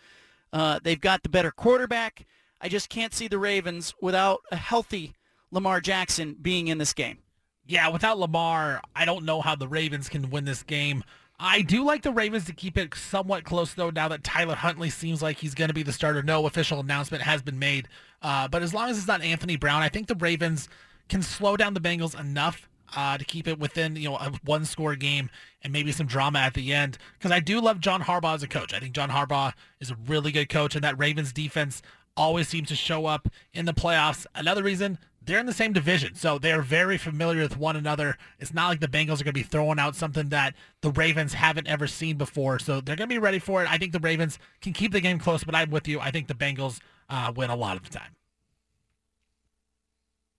[0.51, 2.25] Uh, they've got the better quarterback.
[2.61, 5.13] I just can't see the Ravens without a healthy
[5.49, 7.17] Lamar Jackson being in this game.
[7.65, 11.03] Yeah, without Lamar, I don't know how the Ravens can win this game.
[11.39, 14.91] I do like the Ravens to keep it somewhat close, though, now that Tyler Huntley
[14.91, 16.21] seems like he's going to be the starter.
[16.21, 17.87] No official announcement has been made.
[18.21, 20.69] Uh, but as long as it's not Anthony Brown, I think the Ravens
[21.09, 24.65] can slow down the Bengals enough uh, to keep it within you know a one
[24.65, 25.29] score game
[25.63, 26.97] and maybe some drama at the end.
[27.17, 28.73] Because I do love John Harbaugh as a coach.
[28.73, 31.81] I think John Harbaugh is a really good coach, and that Ravens defense
[32.15, 34.25] always seems to show up in the playoffs.
[34.35, 38.17] Another reason they're in the same division, so they're very familiar with one another.
[38.39, 41.33] It's not like the Bengals are going to be throwing out something that the Ravens
[41.33, 43.71] haven't ever seen before, so they're going to be ready for it.
[43.71, 45.99] I think the Ravens can keep the game close, but I'm with you.
[45.99, 48.15] I think the Bengals uh, win a lot of the time.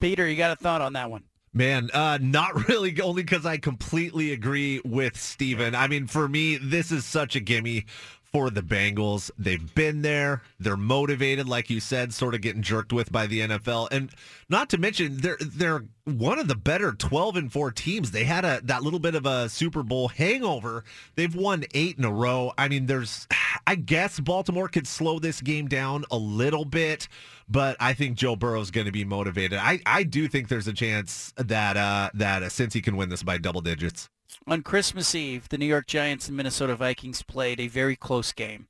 [0.00, 1.22] Peter, you got a thought on that one?
[1.54, 5.76] Man, uh, not really, only because I completely agree with Steven.
[5.76, 7.84] I mean, for me, this is such a gimme
[8.32, 9.30] for the Bengals.
[9.38, 10.42] They've been there.
[10.58, 13.88] They're motivated, like you said, sort of getting jerked with by the NFL.
[13.92, 14.10] And
[14.48, 18.10] not to mention, they're they're one of the better 12 and 4 teams.
[18.10, 20.84] They had a that little bit of a Super Bowl hangover.
[21.14, 22.52] They've won 8 in a row.
[22.56, 23.26] I mean, there's
[23.66, 27.08] I guess Baltimore could slow this game down a little bit,
[27.48, 29.58] but I think Joe Burrow's going to be motivated.
[29.58, 33.22] I I do think there's a chance that uh that uh, Cincy can win this
[33.22, 34.08] by double digits.
[34.46, 38.66] On Christmas Eve, the New York Giants and Minnesota Vikings played a very close game.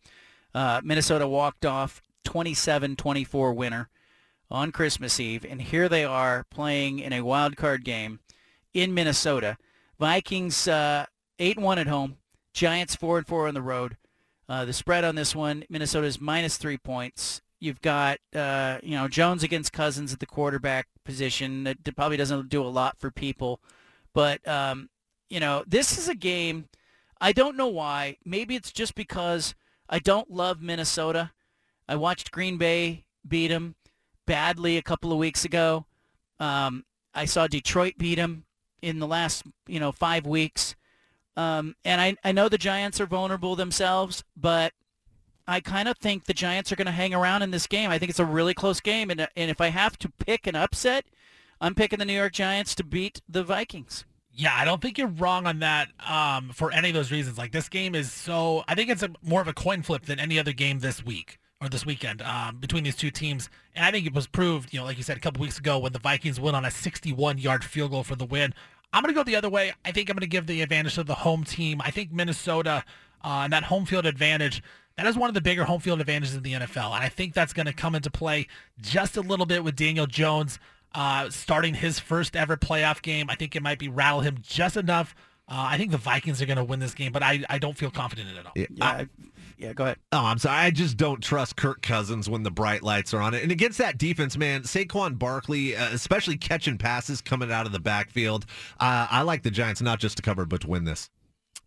[0.55, 3.89] Uh, Minnesota walked off 27-24 winner
[4.51, 8.21] on Christmas Eve, and here they are playing in a wild card game
[8.75, 9.57] in Minnesota.
[9.99, 11.07] Vikings uh,
[11.39, 12.19] 8-1 at home,
[12.53, 13.97] Giants four and four on the road.
[14.49, 17.41] Uh, the spread on this one, Minnesota is minus three points.
[17.59, 21.65] You've got uh, you know Jones against Cousins at the quarterback position.
[21.65, 23.61] That probably doesn't do a lot for people,
[24.13, 24.91] but um,
[25.33, 26.67] you know, this is a game.
[27.19, 28.19] I don't know why.
[28.23, 29.55] Maybe it's just because
[29.89, 31.33] I don't love Minnesota.
[31.89, 33.75] I watched Green Bay beat them
[34.27, 35.87] badly a couple of weeks ago.
[36.39, 38.45] Um, I saw Detroit beat them
[38.83, 40.75] in the last, you know, five weeks.
[41.35, 44.75] Um, and I, I know the Giants are vulnerable themselves, but
[45.49, 47.89] I kind of think the Giants are going to hang around in this game.
[47.89, 49.11] I think it's a really close game.
[49.11, 51.07] And, and if I have to pick an upset,
[51.59, 54.05] I'm picking the New York Giants to beat the Vikings.
[54.35, 57.37] Yeah, I don't think you're wrong on that um, for any of those reasons.
[57.37, 60.19] Like this game is so, I think it's a, more of a coin flip than
[60.19, 63.51] any other game this week or this weekend um, between these two teams.
[63.75, 65.79] And I think it was proved, you know, like you said a couple weeks ago
[65.79, 68.55] when the Vikings went on a 61-yard field goal for the win.
[68.93, 69.73] I'm going to go the other way.
[69.85, 71.81] I think I'm going to give the advantage to the home team.
[71.83, 72.85] I think Minnesota
[73.25, 74.63] uh, and that home field advantage,
[74.97, 76.95] that is one of the bigger home field advantages in the NFL.
[76.95, 78.49] And I think that's going to come into play
[78.81, 80.59] just a little bit with Daniel Jones
[80.95, 83.31] uh, starting his first ever playoff game.
[83.31, 85.15] I think it might be rattle him just enough.
[85.49, 87.77] Uh, I think the Vikings are going to win this game, but I, I don't
[87.77, 88.53] feel confident in it at all.
[88.55, 89.09] Yeah, I,
[89.59, 89.99] yeah, go ahead.
[90.13, 90.59] Oh, I'm sorry.
[90.59, 93.43] I just don't trust Kirk Cousins when the bright lights are on it.
[93.43, 97.81] And against that defense, man, Saquon Barkley, uh, especially catching passes coming out of the
[97.81, 98.47] backfield,
[98.81, 101.11] uh, I like the Giants not just to cover, but to win this.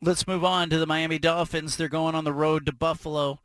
[0.02, 1.78] Let's move on to the Miami Dolphins.
[1.78, 3.40] They're going on the road to Buffalo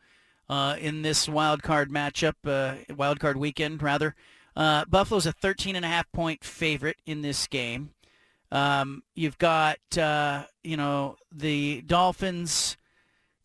[0.49, 4.15] uh, in this wild card matchup, uh, wild card weekend, rather.
[4.57, 7.91] Uh, Buffalo's a 13 and a half point favorite in this game.
[8.53, 12.77] Um, you've got, uh, you know, the Dolphins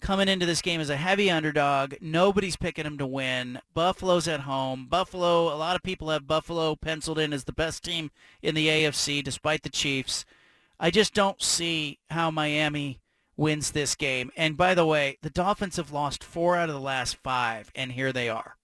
[0.01, 1.95] coming into this game as a heavy underdog.
[2.01, 3.59] Nobody's picking them to win.
[3.73, 4.87] Buffalo's at home.
[4.89, 8.67] Buffalo, a lot of people have Buffalo penciled in as the best team in the
[8.67, 10.25] AFC, despite the Chiefs.
[10.79, 12.99] I just don't see how Miami
[13.37, 14.31] wins this game.
[14.35, 17.91] And by the way, the Dolphins have lost four out of the last five, and
[17.91, 18.57] here they are.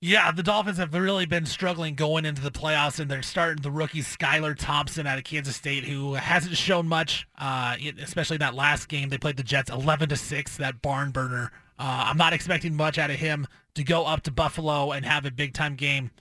[0.00, 3.70] Yeah, the Dolphins have really been struggling going into the playoffs, and they're starting the
[3.70, 8.88] rookie Skylar Thompson out of Kansas State, who hasn't shown much, uh, especially that last
[8.88, 9.08] game.
[9.08, 11.50] They played the Jets 11 to six, that barn burner.
[11.80, 15.24] Uh, I'm not expecting much out of him to go up to Buffalo and have
[15.24, 16.12] a big time game.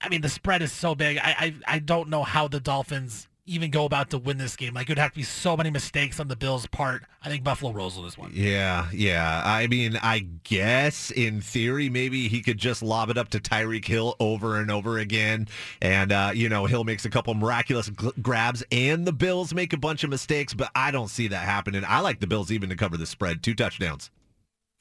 [0.00, 1.18] I mean, the spread is so big.
[1.18, 1.34] I,
[1.66, 4.74] I, I don't know how the Dolphins even go about to win this game.
[4.74, 7.04] Like, it would have to be so many mistakes on the Bills' part.
[7.22, 8.30] I think Buffalo rolls with this one.
[8.34, 9.42] Yeah, yeah.
[9.44, 13.84] I mean, I guess in theory, maybe he could just lob it up to Tyreek
[13.84, 15.48] Hill over and over again.
[15.80, 17.90] And, uh, you know, Hill makes a couple miraculous
[18.20, 21.84] grabs and the Bills make a bunch of mistakes, but I don't see that happening.
[21.86, 23.42] I like the Bills even to cover the spread.
[23.42, 24.10] Two touchdowns.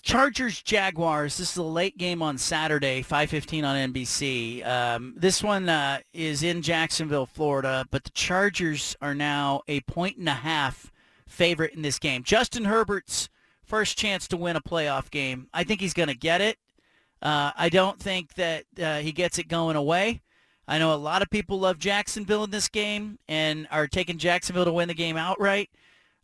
[0.06, 1.36] Chargers Jaguars.
[1.38, 4.64] This is a late game on Saturday, 5:15 on NBC.
[4.64, 10.18] Um, this one uh, is in Jacksonville, Florida, but the Chargers are now a point
[10.18, 10.92] and a half
[11.28, 12.22] favorite in this game.
[12.22, 13.30] Justin Herbert's
[13.64, 15.48] first chance to win a playoff game.
[15.56, 16.60] I think he's going to get it.
[17.20, 20.22] Uh, I don't think that uh, he gets it going away.
[20.68, 24.66] I know a lot of people love Jacksonville in this game and are taking Jacksonville
[24.66, 25.72] to win the game outright.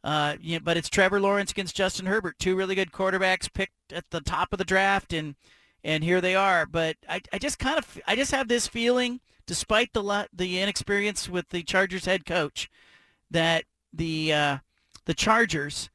[0.04, 3.94] Uh, you know, but it's Trevor Lawrence against Justin Herbert, two really good quarterbacks picked
[3.94, 5.36] at the top of the draft, and
[5.84, 6.66] and here they are.
[6.66, 11.30] But I, I just kind of I just have this feeling, despite the the inexperience
[11.30, 12.70] with the Chargers head coach,
[13.30, 14.58] that the uh,
[15.06, 15.90] the Chargers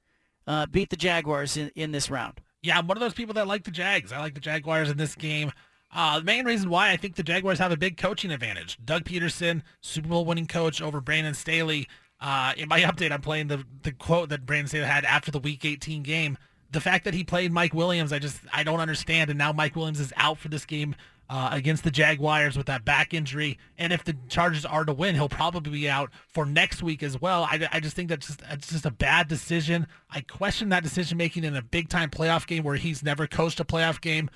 [0.46, 2.40] uh, beat the Jaguars in, in this round.
[2.62, 4.12] Yeah, I'm one of those people that like the Jags.
[4.12, 5.52] I like the Jaguars in this game.
[5.94, 8.76] Uh, the main reason why I think the Jaguars have a big coaching advantage.
[8.84, 11.88] Doug Pederson, Super Bowl winning coach over Brandon Staley.
[12.20, 15.38] Uh, in my update, I'm playing the, the quote that Brandon Staley had after the
[15.38, 16.38] Week 18 game.
[16.70, 19.30] The fact that he played Mike Williams, I just I don't understand.
[19.30, 20.96] And now Mike Williams is out for this game
[21.28, 23.58] uh, against the Jaguars with that back injury.
[23.78, 27.20] And if the Chargers are to win, he'll probably be out for next week as
[27.20, 27.44] well.
[27.44, 29.86] I, I just think that's just, it's just a bad decision.
[30.10, 33.60] I question that decision making in a big time playoff game where he's never coached
[33.60, 34.30] a playoff game.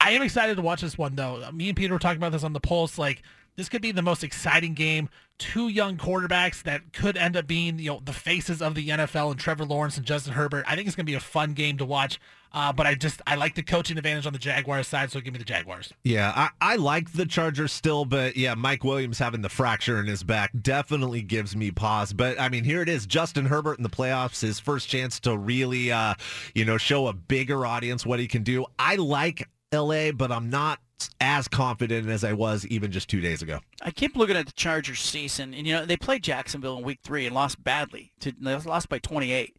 [0.00, 1.48] I am excited to watch this one though.
[1.52, 2.98] Me and Peter were talking about this on the Pulse.
[2.98, 3.22] Like
[3.56, 5.08] this could be the most exciting game.
[5.38, 9.32] Two young quarterbacks that could end up being you know the faces of the NFL
[9.32, 10.64] and Trevor Lawrence and Justin Herbert.
[10.68, 12.20] I think it's going to be a fun game to watch.
[12.54, 15.32] Uh, but I just I like the coaching advantage on the Jaguars side, so give
[15.32, 15.92] me the Jaguars.
[16.04, 20.06] Yeah, I, I like the Chargers still, but yeah, Mike Williams having the fracture in
[20.06, 22.12] his back definitely gives me pause.
[22.12, 25.36] But I mean, here it is, Justin Herbert in the playoffs, his first chance to
[25.36, 26.14] really, uh,
[26.54, 28.66] you know, show a bigger audience what he can do.
[28.78, 30.78] I like LA, but I'm not
[31.20, 33.60] as confident as I was even just two days ago.
[33.82, 37.00] I keep looking at the Chargers season, and you know they played Jacksonville in Week
[37.02, 38.12] Three and lost badly.
[38.20, 39.56] To, they lost by 28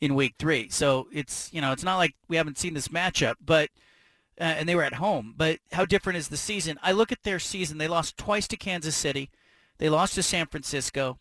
[0.00, 3.34] in Week Three, so it's you know it's not like we haven't seen this matchup,
[3.44, 3.70] but
[4.40, 5.34] uh, and they were at home.
[5.36, 6.78] But how different is the season?
[6.82, 7.78] I look at their season.
[7.78, 9.30] They lost twice to Kansas City.
[9.78, 11.18] They lost to San Francisco.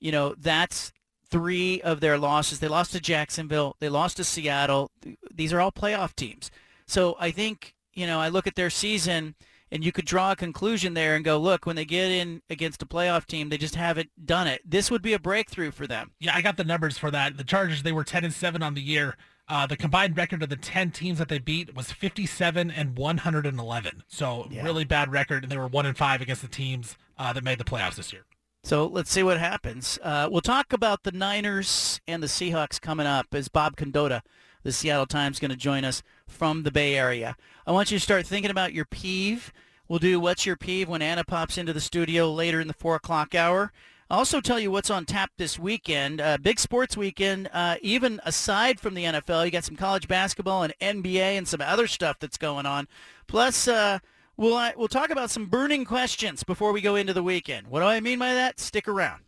[0.00, 0.92] You know that's
[1.30, 2.60] three of their losses.
[2.60, 3.76] They lost to Jacksonville.
[3.80, 4.90] They lost to Seattle.
[5.34, 6.50] These are all playoff teams.
[6.86, 9.34] So I think you know I look at their season
[9.70, 12.82] and you could draw a conclusion there and go, look, when they get in against
[12.82, 14.60] a playoff team, they just haven't done it.
[14.64, 16.12] This would be a breakthrough for them.
[16.20, 17.36] Yeah, I got the numbers for that.
[17.36, 19.16] The Chargers, they were 10 and 7 on the year.
[19.48, 24.04] Uh, the combined record of the 10 teams that they beat was 57 and 111.
[24.06, 24.62] So Yeah.
[24.62, 27.58] really bad record, and they were 1 and 5 against the teams uh, that made
[27.58, 28.26] the playoffs this year.
[28.62, 29.98] So let's see what happens.
[30.02, 34.22] Uh, we'll talk about the Niners and the Seahawks coming up as Bob Condotta,
[34.64, 37.36] the Seattle Times, going to join us from the Bay Area.
[37.66, 39.52] I want you to start thinking about your peeve.
[39.86, 42.96] We'll do What's Your Peeve when Anna pops into the studio later in the 4
[42.96, 43.70] o'clock hour.
[44.10, 46.20] I'll also tell you what's on tap this weekend.
[46.20, 49.44] Uh, big sports weekend, uh, even aside from the NFL.
[49.44, 52.88] You got some college basketball and NBA and some other stuff that's going on.
[53.26, 53.98] Plus, uh,
[54.36, 57.68] we'll, uh, we'll talk about some burning questions before we go into the weekend.
[57.68, 58.58] What do I mean by that?
[58.58, 59.22] Stick around.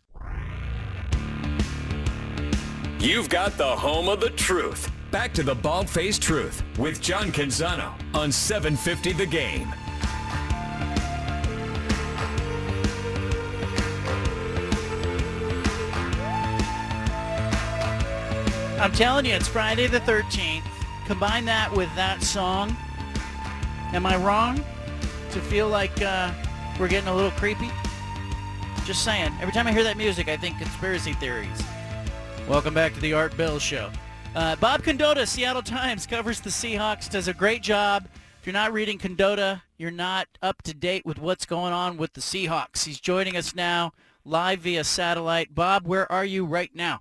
[2.99, 4.91] You've got the home of the truth.
[5.11, 9.73] Back to the Bald Faced Truth with John Canzano on 750 The Game.
[18.81, 20.63] I'm telling you, it's Friday the 13th.
[21.05, 22.75] Combine that with that song.
[23.93, 24.61] Am I wrong
[25.31, 26.33] to feel like uh,
[26.77, 27.71] we're getting a little creepy?
[28.83, 29.31] Just saying.
[29.39, 31.63] Every time I hear that music, I think conspiracy theories.
[32.49, 33.89] Welcome back to the Art Bell Show.
[34.37, 38.07] Uh, Bob Condotta, Seattle Times, covers the Seahawks, does a great job.
[38.39, 42.13] If you're not reading Condotta, you're not up to date with what's going on with
[42.13, 42.85] the Seahawks.
[42.85, 43.93] He's joining us now
[44.25, 45.55] live via satellite.
[45.55, 46.99] Bob, where are you right now?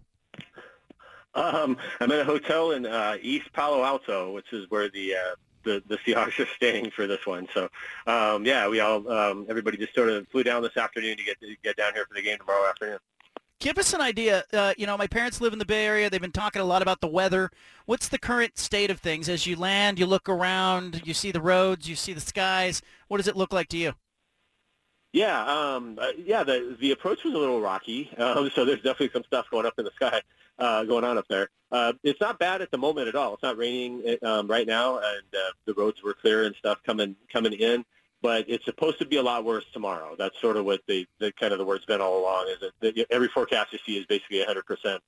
[1.34, 5.34] Um, I'm at a hotel in uh, East Palo Alto, which is where the uh,
[5.62, 7.48] the the Seahawks are staying for this one.
[7.52, 7.68] So,
[8.06, 11.38] um, yeah, we all um, everybody just sort of flew down this afternoon to get
[11.40, 12.98] to get down here for the game tomorrow afternoon.
[13.58, 14.44] Give us an idea.
[14.52, 16.10] Uh, you know, my parents live in the Bay Area.
[16.10, 17.50] They've been talking a lot about the weather.
[17.86, 19.28] What's the current state of things?
[19.30, 22.82] As you land, you look around, you see the roads, you see the skies.
[23.08, 23.94] What does it look like to you?
[25.12, 26.44] Yeah, um, uh, yeah.
[26.44, 29.78] The the approach was a little rocky, um, so there's definitely some stuff going up
[29.78, 30.20] in the sky,
[30.58, 31.48] uh, going on up there.
[31.72, 33.32] Uh, it's not bad at the moment at all.
[33.32, 37.16] It's not raining um, right now, and uh, the roads were clear and stuff coming
[37.32, 37.82] coming in.
[38.22, 40.16] But it's supposed to be a lot worse tomorrow.
[40.18, 42.48] That's sort of what the, the kind of the word's been all along.
[42.48, 45.02] Is that every forecast you see is basically a 100 percent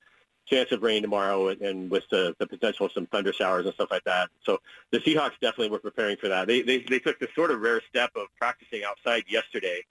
[0.45, 3.73] chance of rain tomorrow, and, and with the, the potential of some thunder showers and
[3.75, 4.29] stuff like that.
[4.43, 4.59] So
[4.91, 6.47] the Seahawks definitely were preparing for that.
[6.47, 9.81] They they, they took the sort of rare step of practicing outside yesterday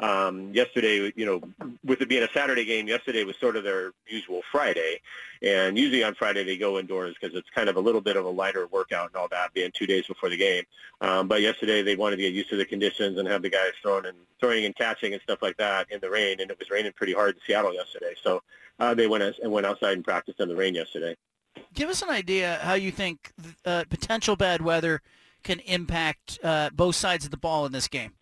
[0.00, 1.40] um, yesterday, you know,
[1.84, 5.00] with it being a Saturday game, yesterday was sort of their usual Friday.
[5.42, 8.24] And usually on Friday they go indoors because it's kind of a little bit of
[8.24, 10.64] a lighter workout and all that, being two days before the game.
[11.00, 13.72] Um, but yesterday they wanted to get used to the conditions and have the guys
[13.82, 16.40] throwing and throwing and catching and stuff like that in the rain.
[16.40, 18.42] And it was raining pretty hard in Seattle yesterday, so
[18.78, 21.16] uh, they went and went outside and practiced in the rain yesterday.
[21.74, 23.32] Give us an idea how you think
[23.64, 25.02] uh, potential bad weather
[25.42, 28.12] can impact uh, both sides of the ball in this game.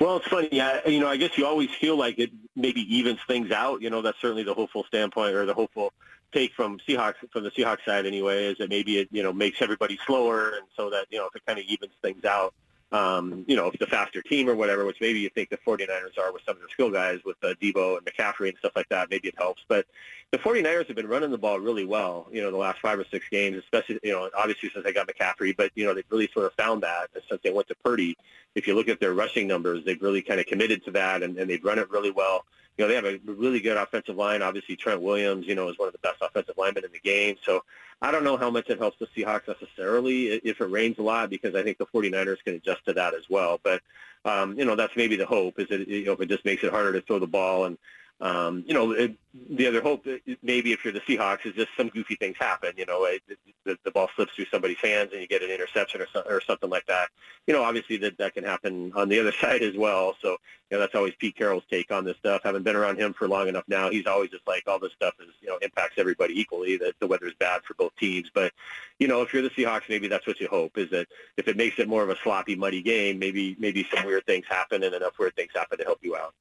[0.00, 0.48] Well, it's funny.
[0.52, 3.82] Yeah, you know, I guess you always feel like it maybe evens things out.
[3.82, 5.92] You know, that's certainly the hopeful standpoint or the hopeful
[6.32, 8.46] take from Seahawks from the Seahawks side anyway.
[8.46, 11.36] Is that maybe it you know makes everybody slower, and so that you know if
[11.36, 12.54] it kind of evens things out.
[12.92, 16.18] Um, you know, if the faster team or whatever, which maybe you think the 49ers
[16.18, 18.88] are with some of their skill guys with uh, Deebo and McCaffrey and stuff like
[18.90, 19.10] that.
[19.10, 19.64] Maybe it helps.
[19.68, 19.86] But
[20.30, 23.04] the 49ers have been running the ball really well, you know, the last five or
[23.10, 26.28] six games, especially, you know, obviously since they got McCaffrey, but, you know, they've really
[26.32, 28.16] sort of found that since they went to Purdy.
[28.54, 31.36] If you look at their rushing numbers, they've really kind of committed to that and,
[31.38, 32.44] and they've run it really well.
[32.76, 34.42] You know, they have a really good offensive line.
[34.42, 37.36] Obviously, Trent Williams, you know, is one of the best offensive linemen in the game.
[37.42, 37.64] So
[38.02, 41.30] I don't know how much it helps the Seahawks necessarily if it rains a lot
[41.30, 43.58] because I think the 49ers can adjust to that as well.
[43.62, 43.82] But,
[44.24, 46.64] um, you know, that's maybe the hope is that, you know, if it just makes
[46.64, 47.78] it harder to throw the ball and,
[48.20, 49.14] um, you know, it,
[49.50, 50.06] the other hope
[50.42, 52.72] maybe if you're the Seahawks is just some goofy things happen.
[52.78, 53.22] You know, it,
[53.64, 56.40] the, the ball slips through somebody's hands and you get an interception or, so, or
[56.40, 57.08] something like that.
[57.46, 60.16] You know, obviously that that can happen on the other side as well.
[60.22, 60.38] So,
[60.70, 62.40] you know, that's always Pete Carroll's take on this stuff.
[62.42, 65.14] Having been around him for long enough now, he's always just like all this stuff
[65.20, 66.78] is you know impacts everybody equally.
[66.78, 68.30] That the weather is bad for both teams.
[68.32, 68.52] But,
[68.98, 71.06] you know, if you're the Seahawks, maybe that's what you hope is that
[71.36, 74.46] if it makes it more of a sloppy, muddy game, maybe maybe some weird things
[74.48, 76.32] happen and enough weird things happen to help you out.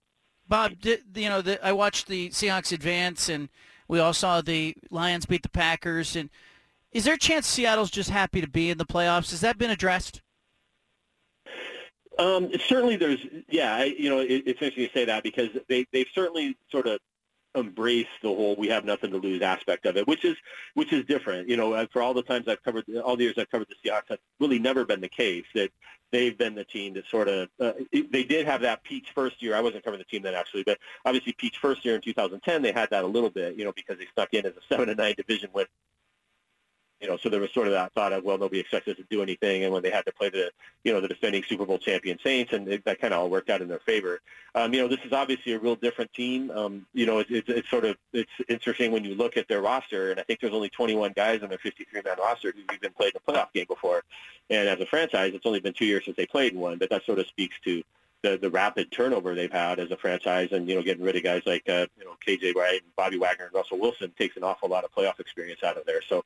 [0.47, 3.49] Bob, did, you know, the, I watched the Seahawks advance, and
[3.87, 6.15] we all saw the Lions beat the Packers.
[6.15, 6.29] And
[6.91, 9.31] is there a chance Seattle's just happy to be in the playoffs?
[9.31, 10.21] Has that been addressed?
[12.17, 13.19] Um, certainly, there's
[13.49, 13.83] yeah.
[13.83, 16.99] You know, it, it's interesting you say that because they they've certainly sort of
[17.55, 20.37] embraced the whole "we have nothing to lose" aspect of it, which is
[20.75, 21.49] which is different.
[21.49, 23.89] You know, uh, for all the times I've covered, all the years I've covered the
[23.89, 25.43] Seahawks, that's really never been the case.
[25.55, 25.71] That
[26.11, 29.55] they've been the team that sort of uh, they did have that Pete's first year.
[29.55, 32.71] I wasn't covering the team then actually, but obviously Pete's first year in 2010, they
[32.71, 34.97] had that a little bit, you know, because they stuck in as a seven and
[34.97, 35.65] nine division win
[37.05, 39.05] you know, so there was sort of that thought of, well, nobody expects us to
[39.11, 39.63] do anything.
[39.63, 40.49] And when they had to play the,
[40.83, 43.51] you know, the defending Super Bowl champion Saints, and it, that kind of all worked
[43.51, 44.21] out in their favor.
[44.55, 46.49] Um, you know, this is obviously a real different team.
[46.49, 49.61] Um, you know, it, it, it's sort of it's interesting when you look at their
[49.61, 53.13] roster, and I think there's only 21 guys on their 53-man roster who've even played
[53.15, 54.01] a playoff game before.
[54.49, 57.05] And as a franchise, it's only been two years since they played one, but that
[57.05, 57.83] sort of speaks to
[58.25, 61.23] the, the rapid turnover they've had as a franchise and, you know, getting rid of
[61.23, 64.43] guys like, uh, you know, KJ Wright and Bobby Wagner and Russell Wilson takes an
[64.43, 66.01] awful lot of playoff experience out of there.
[66.01, 66.25] So,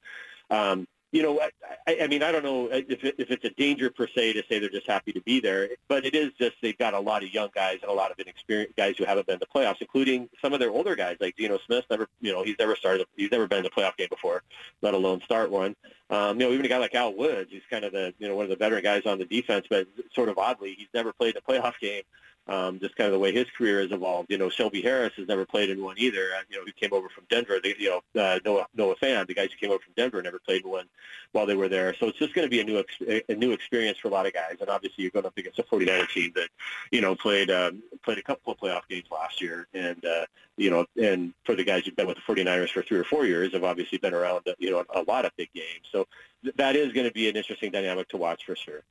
[0.49, 1.39] um, you know,
[1.87, 4.43] I, I mean, I don't know if, it, if it's a danger per se to
[4.47, 7.23] say they're just happy to be there, but it is just they've got a lot
[7.23, 10.29] of young guys and a lot of inexperienced guys who haven't been the playoffs, including
[10.41, 11.85] some of their older guys like Geno Smith.
[11.89, 14.43] Never, you know, he's never started, he's never been a playoff game before,
[14.81, 15.75] let alone start one.
[16.11, 18.35] Um, you know, even a guy like Al Woods, he's kind of the, you know,
[18.35, 21.35] one of the veteran guys on the defense, but sort of oddly, he's never played
[21.37, 22.03] a playoff game
[22.49, 24.31] um, just kind of the way his career has evolved.
[24.31, 26.29] You know, Shelby Harris has never played in one either.
[26.49, 27.59] You know, he came over from Denver.
[27.61, 30.39] The, you know, uh, Noah Noah Fant, the guys who came over from Denver, never
[30.39, 30.85] played one
[31.31, 31.93] while they were there.
[31.99, 34.25] So it's just going to be a new ex- a new experience for a lot
[34.25, 34.57] of guys.
[34.59, 36.49] And obviously, you're going up against a 49er team that
[36.91, 40.25] you know played um, played a couple of playoff games last year, and uh,
[40.57, 43.25] you know, and for the guys who've been with the 49ers for three or four
[43.25, 45.85] years, have obviously been around you know a lot of big games.
[45.91, 46.07] So
[46.43, 48.81] th- that is going to be an interesting dynamic to watch for sure.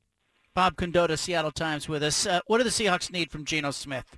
[0.53, 2.25] Bob Condotta, Seattle Times, with us.
[2.25, 4.17] Uh, what do the Seahawks need from Geno Smith?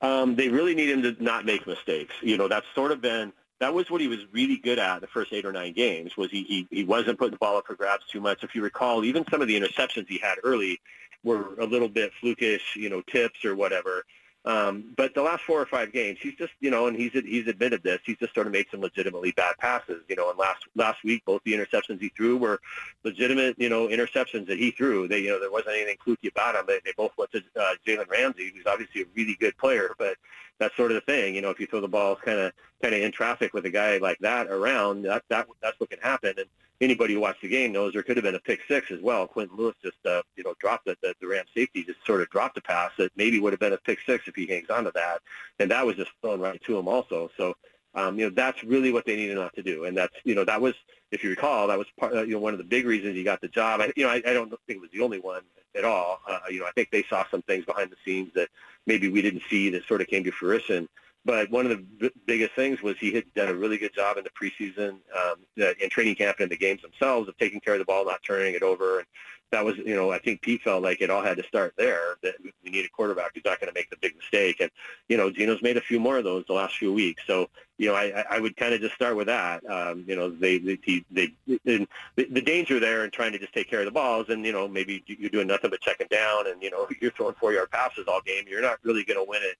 [0.00, 2.14] Um, they really need him to not make mistakes.
[2.22, 5.06] You know, that's sort of been that was what he was really good at the
[5.06, 6.16] first eight or nine games.
[6.16, 8.42] Was he he, he wasn't putting the ball up for grabs too much.
[8.42, 10.80] If you recall, even some of the interceptions he had early
[11.22, 14.04] were a little bit flukish, you know, tips or whatever.
[14.46, 17.46] Um, but the last four or five games, he's just, you know, and he's he's
[17.46, 18.00] admitted this.
[18.06, 20.30] He's just sort of made some legitimately bad passes, you know.
[20.30, 22.58] And last last week, both the interceptions he threw were
[23.04, 25.06] legitimate, you know, interceptions that he threw.
[25.08, 26.64] They, you know, there wasn't anything fluky about them.
[26.66, 30.16] They, they both went to uh, Jalen Ramsey, who's obviously a really good player, but
[30.58, 31.50] that's sort of the thing, you know.
[31.50, 34.18] If you throw the ball kind of kind of in traffic with a guy like
[34.20, 36.34] that around, that that that's what can happen.
[36.38, 36.46] And
[36.80, 39.26] anybody who watched the game knows there could have been a pick six as well.
[39.26, 40.98] Quentin Lewis just, uh, you know, dropped it.
[41.02, 43.72] The, the Ram safety just sort of dropped a pass that maybe would have been
[43.72, 45.20] a pick six if he hangs on to that.
[45.58, 47.30] And that was just thrown right to him also.
[47.36, 47.54] So,
[47.94, 49.84] um, you know, that's really what they needed not to do.
[49.84, 50.74] And that's, you know, that was,
[51.10, 53.24] if you recall, that was part, uh, you know, one of the big reasons he
[53.24, 53.80] got the job.
[53.80, 55.42] I, you know, I, I don't think it was the only one
[55.76, 56.20] at all.
[56.26, 58.48] Uh, you know, I think they saw some things behind the scenes that
[58.86, 60.88] maybe we didn't see that sort of came to fruition.
[61.24, 64.16] But one of the b- biggest things was he had done a really good job
[64.16, 67.74] in the preseason, um, in training camp and in the games themselves of taking care
[67.74, 68.98] of the ball, not turning it over.
[69.00, 69.06] And
[69.50, 72.16] that was, you know, I think Pete felt like it all had to start there,
[72.22, 74.60] that we need a quarterback who's not going to make the big mistake.
[74.60, 74.70] And,
[75.08, 77.22] you know, Geno's made a few more of those the last few weeks.
[77.26, 79.68] So, you know, I, I would kind of just start with that.
[79.68, 80.78] Um, you know, they, they,
[81.10, 81.34] they,
[81.64, 81.86] they
[82.16, 84.52] the, the danger there in trying to just take care of the balls and, you
[84.52, 88.06] know, maybe you're doing nothing but checking down and, you know, you're throwing four-yard passes
[88.06, 88.44] all game.
[88.48, 89.56] You're not really going to win it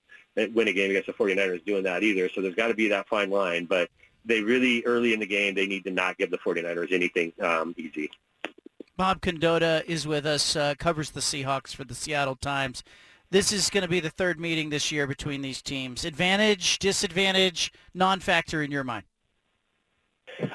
[0.54, 2.28] win a game against the 49ers doing that either.
[2.28, 3.64] So there's got to be that fine line.
[3.64, 3.90] But
[4.24, 7.74] they really, early in the game, they need to not give the 49ers anything um,
[7.76, 8.10] easy.
[9.00, 12.84] Bob Condotta is with us, uh, covers the Seahawks for the Seattle Times.
[13.30, 16.04] This is going to be the third meeting this year between these teams.
[16.04, 19.04] Advantage, disadvantage, non-factor in your mind?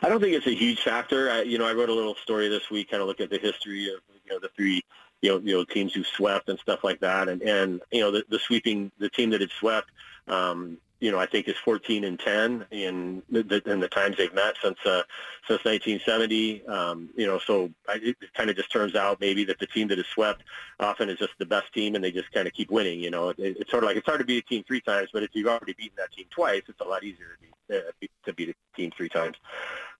[0.04, 1.32] I don't think it's a huge factor.
[1.32, 3.40] I, you know, I wrote a little story this week, kind of look at the
[3.40, 4.84] history of you know the three
[5.24, 7.30] you know, you know, teams who swept and stuff like that.
[7.30, 9.90] And, and you know, the, the sweeping, the team that had swept,
[10.28, 14.34] um, you know, I think is 14 and 10 in the, in the times they've
[14.34, 15.04] met since uh,
[15.48, 16.66] since 1970.
[16.68, 19.90] Um, you know, so I, it kind of just turns out maybe that the team
[19.90, 20.44] that is swept
[20.80, 23.00] often is just the best team, and they just kind of keep winning.
[23.00, 25.10] You know, it, it's sort of like it's hard to beat a team three times,
[25.12, 28.08] but if you've already beaten that team twice, it's a lot easier to beat, uh,
[28.26, 29.36] to beat a team three times.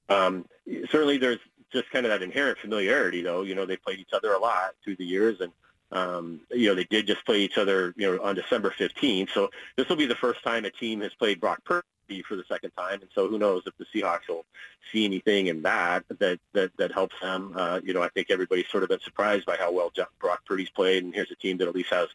[0.08, 0.46] Um,
[0.90, 1.40] certainly, there's
[1.74, 3.42] just kind of that inherent familiarity, though.
[3.42, 5.52] You know, they played each other a lot through the years, and
[5.92, 9.30] um, you know, they did just play each other, you know, on December 15th.
[9.32, 11.86] So this will be the first time a team has played Brock Purdy
[12.28, 13.02] for the second time.
[13.02, 14.46] And so who knows if the Seahawks will
[14.92, 17.54] see anything in that that that, that helps them.
[17.56, 20.70] Uh, you know, I think everybody's sort of been surprised by how well Brock Purdy's
[20.70, 21.04] played.
[21.04, 22.08] And here's a team that at least has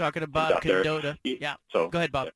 [0.00, 1.18] Talking about Condotta.
[1.24, 1.56] Yeah.
[1.70, 2.30] So go ahead, Bob.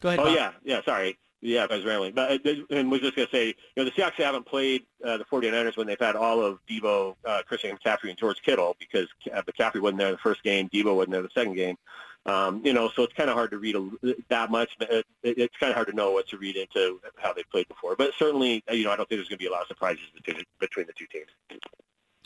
[0.00, 0.20] Go ahead.
[0.20, 0.34] Oh Bob.
[0.34, 0.82] yeah, yeah.
[0.84, 1.18] Sorry.
[1.44, 2.14] Yeah, I was rambling.
[2.14, 5.18] But uh, and was just going to say, you know, the Seahawks haven't played uh,
[5.18, 9.08] the 49ers when they've had all of Deebo, uh, Christian McCaffrey, and George Kittle because
[9.30, 11.76] uh, McCaffrey wasn't there in the first game, Deebo wasn't there the second game.
[12.24, 14.70] Um, you know, so it's kind of hard to read a, that much.
[14.80, 17.94] It, it's kind of hard to know what to read into how they played before.
[17.94, 19.68] But certainly, uh, you know, I don't think there's going to be a lot of
[19.68, 21.28] surprises between, between the two teams.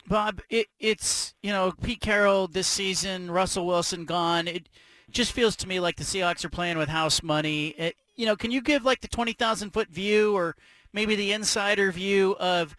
[0.07, 4.47] Bob, it, it's you know Pete Carroll this season, Russell Wilson gone.
[4.47, 4.69] It
[5.11, 7.69] just feels to me like the Seahawks are playing with house money.
[7.69, 10.55] It, you know, can you give like the 20,000 foot view or
[10.93, 12.75] maybe the insider view of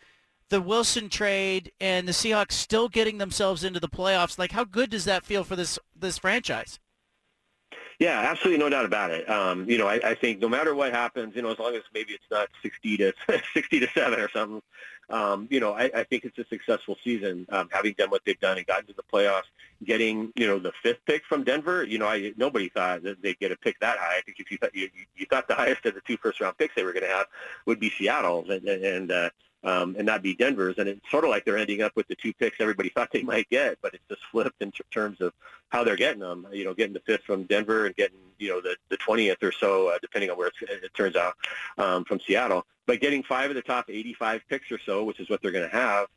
[0.50, 4.38] the Wilson trade and the Seahawks still getting themselves into the playoffs?
[4.38, 6.78] Like, how good does that feel for this this franchise?
[7.98, 9.28] Yeah, absolutely, no doubt about it.
[9.28, 11.82] Um, you know, I, I think no matter what happens, you know, as long as
[11.92, 13.12] maybe it's not sixty to
[13.54, 14.62] sixty to seven or something,
[15.10, 17.46] um, you know, I, I think it's a successful season.
[17.50, 19.50] Um, having done what they've done and gotten to the playoffs,
[19.84, 21.84] getting you know the fifth pick from Denver.
[21.84, 24.18] You know, I nobody thought that they'd get a pick that high.
[24.18, 26.58] I think if you thought you, you thought the highest of the two first round
[26.58, 27.26] picks they were going to have
[27.66, 29.30] would be Seattle's, and and uh,
[29.64, 30.76] um, and not be Denver's.
[30.78, 33.22] And it's sort of like they're ending up with the two picks everybody thought they
[33.22, 35.32] might get, but it's just flipped in terms of
[35.68, 36.46] how they're getting them.
[36.52, 39.52] You know, getting the fifth from Denver and getting you know the the twentieth or
[39.52, 41.34] so, uh, depending on where it turns out
[41.78, 42.66] um, from Seattle.
[42.86, 45.68] But getting five of the top 85 picks or so, which is what they're going
[45.68, 46.08] to have,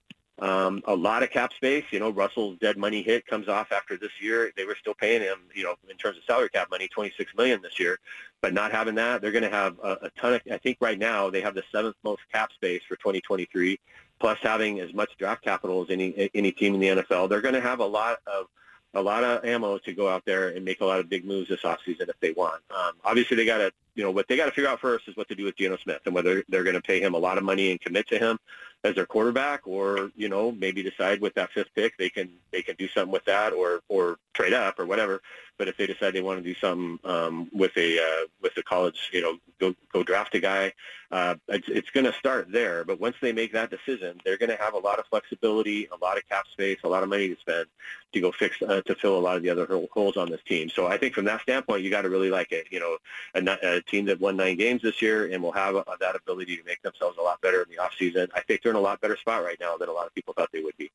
[0.43, 1.85] um, a lot of cap space.
[1.91, 4.51] You know, Russell's dead money hit comes off after this year.
[4.57, 7.61] They were still paying him, you know, in terms of salary cap money, 26 million
[7.61, 7.97] this year.
[8.41, 10.41] But not having that, they're going to have a, a ton of.
[10.51, 13.79] I think right now they have the seventh most cap space for 2023,
[14.19, 17.29] plus having as much draft capital as any any team in the NFL.
[17.29, 18.47] They're going to have a lot of
[18.93, 21.47] a lot of ammo to go out there and make a lot of big moves
[21.47, 22.61] this offseason if they want.
[22.69, 25.15] Um, obviously, they got to, you know, what they got to figure out first is
[25.15, 27.37] what to do with Geno Smith and whether they're going to pay him a lot
[27.37, 28.39] of money and commit to him
[28.83, 32.61] as their quarterback, or you know, maybe decide with that fifth pick they can they
[32.61, 35.21] can do something with that, or or trade up or whatever.
[35.57, 38.63] But if they decide they want to do something um, with a uh, with a
[38.63, 40.73] college, you know, go go draft a guy,
[41.11, 42.83] uh, it's, it's going to start there.
[42.83, 46.03] But once they make that decision, they're going to have a lot of flexibility, a
[46.03, 47.67] lot of cap space, a lot of money to spend
[48.13, 50.69] to go fix uh, to fill a lot of the other holes on this team.
[50.69, 52.67] So I think from that standpoint, you got to really like it.
[52.71, 52.97] You know,
[53.35, 56.57] a, a team that won nine games this year and will have uh, that ability
[56.57, 58.29] to make themselves a lot better in the offseason.
[58.33, 60.33] I think they're in a lot better spot right now than a lot of people
[60.33, 60.91] thought they would be.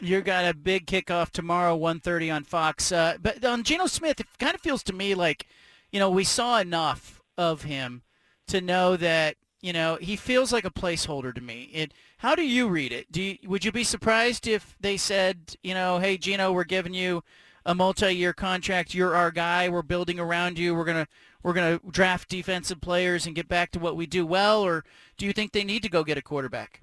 [0.00, 2.92] You got a big kickoff tomorrow, 1.30 on Fox.
[2.92, 5.46] Uh, but on Geno Smith, it kind of feels to me like,
[5.90, 8.02] you know, we saw enough of him
[8.48, 11.70] to know that, you know, he feels like a placeholder to me.
[11.72, 13.10] It, how do you read it?
[13.10, 16.94] Do you, would you be surprised if they said, you know, hey, Geno, we're giving
[16.94, 17.22] you
[17.66, 18.94] a multi-year contract.
[18.94, 19.68] You're our guy.
[19.68, 20.74] We're building around you.
[20.74, 21.08] We're gonna
[21.42, 24.62] we're gonna draft defensive players and get back to what we do well.
[24.62, 24.84] Or
[25.18, 26.82] do you think they need to go get a quarterback?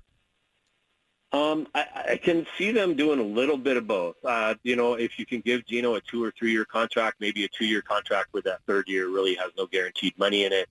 [1.32, 4.18] Um, I, I can see them doing a little bit of both.
[4.24, 7.44] Uh, you know, if you can give Geno a two or three year contract, maybe
[7.44, 10.70] a two year contract where that third year really has no guaranteed money in it.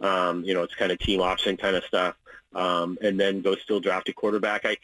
[0.00, 2.16] Um, you know, it's kind of team option kind of stuff.
[2.54, 4.66] Um, and then go still draft a quarterback.
[4.66, 4.76] I,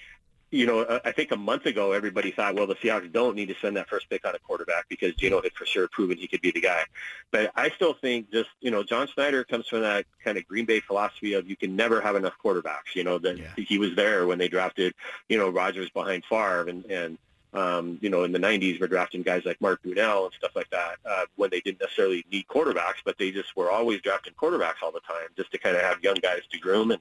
[0.51, 3.55] you know, I think a month ago everybody thought, well, the Seahawks don't need to
[3.55, 6.41] spend that first pick on a quarterback because Geno had for sure proven he could
[6.41, 6.85] be the guy.
[7.31, 10.65] But I still think just, you know, John Schneider comes from that kind of Green
[10.65, 12.95] Bay philosophy of you can never have enough quarterbacks.
[12.95, 13.51] You know, that yeah.
[13.57, 14.95] he was there when they drafted,
[15.29, 17.19] you know, Rodgers behind Favre and, and
[17.53, 20.69] um, you know, in the 90s, we're drafting guys like Mark Brunell and stuff like
[20.71, 24.83] that uh, when they didn't necessarily need quarterbacks, but they just were always drafting quarterbacks
[24.83, 27.01] all the time just to kind of have young guys to groom and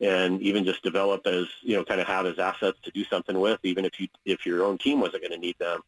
[0.00, 3.38] and even just develop as you know kind of have as assets to do something
[3.40, 5.80] with even if you if your own team wasn't going to need them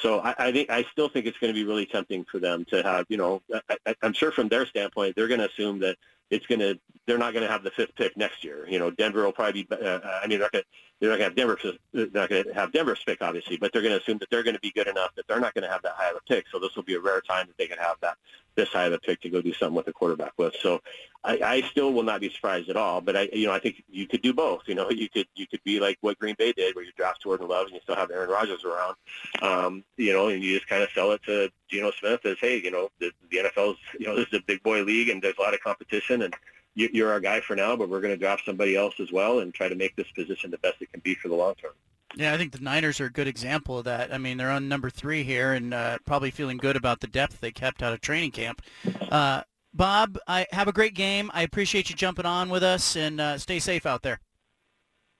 [0.00, 2.64] So I, I think I still think it's going to be really tempting for them
[2.66, 3.42] to have, you know,
[3.86, 5.96] I, I'm sure from their standpoint, they're going to assume that
[6.30, 8.66] it's going to, they're not going to have the fifth pick next year.
[8.68, 10.68] You know, Denver will probably be, uh, I mean, they're not going to,
[11.00, 11.58] they're not going to have Denver,
[11.92, 14.42] they're not going to have Denver's pick, obviously, but they're going to assume that they're
[14.42, 16.20] going to be good enough that they're not going to have that high of a
[16.28, 16.46] pick.
[16.50, 18.16] So this will be a rare time that they can have that
[18.54, 20.54] this high of a pick to go do something with the quarterback with.
[20.62, 20.80] So
[21.24, 23.00] I, I still will not be surprised at all.
[23.00, 24.62] But I, you know, I think you could do both.
[24.66, 27.22] You know, you could you could be like what Green Bay did, where you draft
[27.22, 28.96] Jordan Love and you still have Aaron Rodgers around.
[29.40, 32.60] Um, you know, and you just kind of sell it to Geno Smith as, hey,
[32.62, 35.38] you know, the, the NFL's, you know, this is a big boy league and there's
[35.38, 36.34] a lot of competition and
[36.74, 39.40] you, you're our guy for now, but we're going to draft somebody else as well
[39.40, 41.72] and try to make this position the best it can be for the long term.
[42.16, 44.12] Yeah, I think the Niners are a good example of that.
[44.12, 47.40] I mean, they're on number three here and uh, probably feeling good about the depth
[47.40, 48.62] they kept out of training camp.
[49.10, 49.42] Uh,
[49.74, 51.32] Bob, I have a great game.
[51.34, 54.20] I appreciate you jumping on with us and uh, stay safe out there.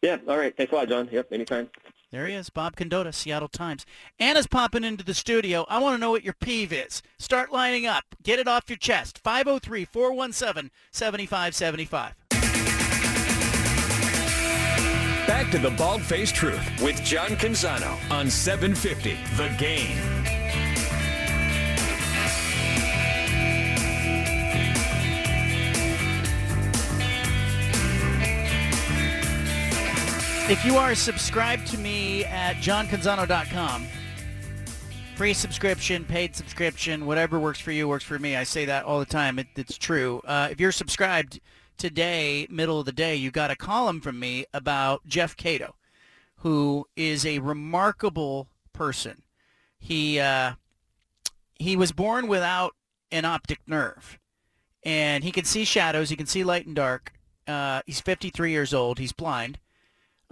[0.01, 0.56] Yeah, all right.
[0.56, 1.09] Thanks a lot, John.
[1.10, 1.68] Yep, anytime.
[2.12, 3.85] There he is, Bob Condotta, Seattle Times.
[4.20, 5.66] Anna's popping into the studio.
[5.68, 7.02] I want to know what your peeve is.
[7.18, 8.05] Start lining up.
[8.22, 9.20] Get it off your chest.
[9.24, 12.12] 503-417-7575.
[15.26, 20.14] Back to the Bald Faced Truth with John Canzano on 750 The Game.
[30.46, 33.86] If you are subscribed to me at johncanzano.com,
[35.16, 38.36] free subscription, paid subscription, whatever works for you works for me.
[38.36, 39.38] I say that all the time.
[39.38, 40.20] It, it's true.
[40.26, 41.40] Uh, if you're subscribed
[41.78, 45.76] today, middle of the day, you got a column from me about Jeff Cato,
[46.40, 49.22] who is a remarkable person.
[49.78, 50.56] He uh,
[51.54, 52.74] he was born without
[53.10, 54.18] an optic nerve,
[54.82, 56.10] and he can see shadows.
[56.10, 57.14] He can see light and dark.
[57.48, 58.98] Uh, he's 53 years old.
[58.98, 59.58] He's blind.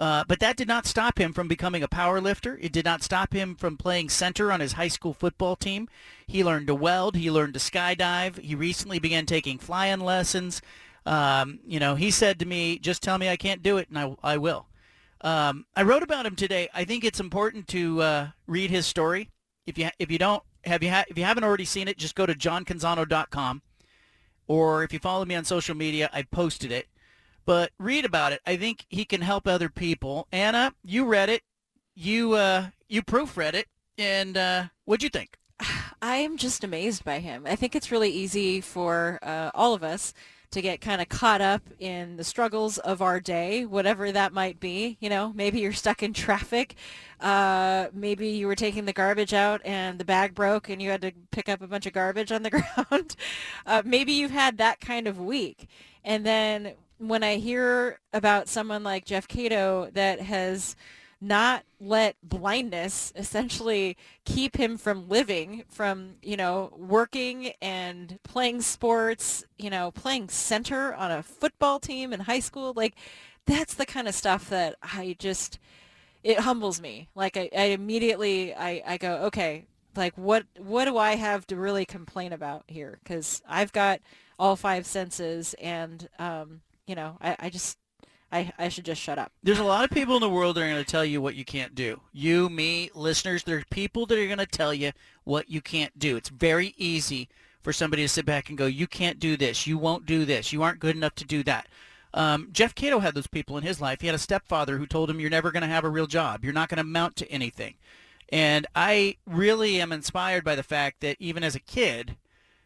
[0.02, 2.58] Uh, but that did not stop him from becoming a power lifter.
[2.60, 5.88] It did not stop him from playing center on his high school football team.
[6.26, 7.14] He learned to weld.
[7.14, 8.36] He learned to skydive.
[8.40, 10.60] He recently began taking fly-in lessons.
[11.06, 13.96] Um, you know, he said to me, just tell me I can't do it and
[13.96, 14.66] I, I will.
[15.20, 16.68] Um, I wrote about him today.
[16.74, 19.30] I think it's important to uh, read his story.
[19.66, 22.16] If you, if you don't, have you ha- if you haven't already seen it, just
[22.16, 23.62] go to johncanzano.com.
[24.48, 26.88] Or if you follow me on social media, I posted it
[27.44, 28.40] but read about it.
[28.46, 30.26] I think he can help other people.
[30.32, 31.42] Anna, you read it.
[31.94, 33.66] You uh, you proofread it,
[33.98, 35.36] and uh, what'd you think?
[36.02, 37.44] I am just amazed by him.
[37.46, 40.14] I think it's really easy for uh, all of us
[40.52, 44.60] to get kind of caught up in the struggles of our day, whatever that might
[44.60, 44.98] be.
[45.00, 46.76] You know, maybe you're stuck in traffic.
[47.20, 51.00] Uh, maybe you were taking the garbage out and the bag broke and you had
[51.02, 53.16] to pick up a bunch of garbage on the ground.
[53.64, 55.68] Uh, maybe you've had that kind of week.
[56.04, 56.74] And then
[57.08, 60.76] when I hear about someone like Jeff Cato that has
[61.20, 69.44] not let blindness essentially keep him from living, from, you know, working and playing sports,
[69.58, 72.72] you know, playing center on a football team in high school.
[72.74, 72.94] Like,
[73.46, 75.58] that's the kind of stuff that I just,
[76.22, 77.08] it humbles me.
[77.14, 79.66] Like, I, I immediately, I, I go, okay,
[79.96, 82.98] like, what, what do I have to really complain about here?
[83.02, 84.00] Because I've got
[84.38, 87.78] all five senses and, um, you know, I, I just
[88.32, 89.30] I, I should just shut up.
[89.42, 91.34] There's a lot of people in the world that are going to tell you what
[91.34, 92.00] you can't do.
[92.12, 94.92] You, me, listeners, there's people that are going to tell you
[95.24, 96.16] what you can't do.
[96.16, 97.28] It's very easy
[97.62, 99.66] for somebody to sit back and go, you can't do this.
[99.66, 100.50] You won't do this.
[100.50, 101.68] You aren't good enough to do that.
[102.14, 104.00] Um, Jeff Cato had those people in his life.
[104.00, 106.42] He had a stepfather who told him, you're never going to have a real job.
[106.42, 107.74] You're not going to amount to anything.
[108.30, 112.16] And I really am inspired by the fact that even as a kid,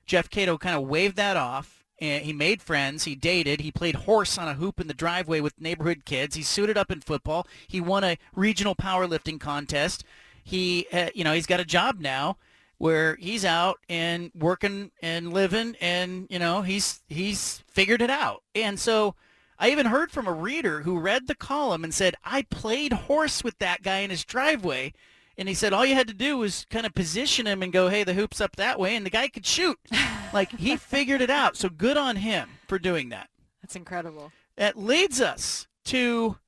[0.07, 3.05] Jeff Cato kind of waved that off and he made friends.
[3.05, 3.61] He dated.
[3.61, 6.37] He played horse on a hoop in the driveway with neighborhood kids.
[6.37, 7.47] He suited up in football.
[7.69, 10.05] He won a regional powerlifting contest.
[10.43, 12.37] He, uh, you know, he's got a job now
[12.79, 18.43] where he's out and working and living, and you know, he's he's figured it out.
[18.55, 19.15] And so,
[19.59, 23.43] I even heard from a reader who read the column and said, "I played horse
[23.43, 24.93] with that guy in his driveway."
[25.39, 27.89] And he said all you had to do was kind of position him and go,
[27.89, 29.79] hey, the hoop's up that way, and the guy could shoot.
[30.33, 31.57] like he figured it out.
[31.57, 33.29] So good on him for doing that.
[33.63, 34.33] That's incredible.
[34.57, 36.39] That leads us to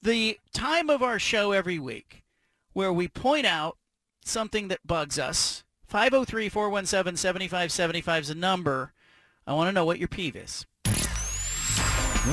[0.00, 2.22] the time of our show every week
[2.72, 3.76] where we point out
[4.24, 5.64] something that bugs us.
[5.92, 8.92] 503-417-7575 is a number.
[9.46, 10.66] I want to know what your peeve is.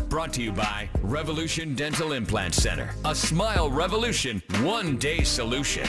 [0.08, 2.94] brought to you by Revolution Dental Implant Center.
[3.04, 5.86] A smile revolution, one day solution.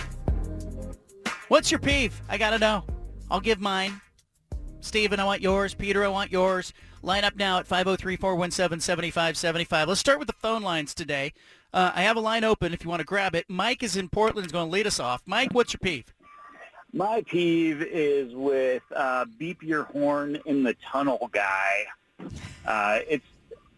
[1.48, 2.22] What's your peeve?
[2.28, 2.84] I gotta know.
[3.32, 4.02] I'll give mine.
[4.82, 5.74] Steven, I want yours.
[5.74, 6.74] Peter, I want yours.
[7.02, 9.88] Line up now at 503-417-7575.
[9.88, 11.34] Let's start with the phone lines today.
[11.74, 13.46] Uh, I have a line open if you want to grab it.
[13.48, 14.46] Mike is in Portland.
[14.46, 15.22] Is going to lead us off.
[15.26, 16.14] Mike, what's your peeve?
[16.94, 21.86] My peeve is with uh, beep your horn in the tunnel guy.
[22.66, 23.26] Uh, it's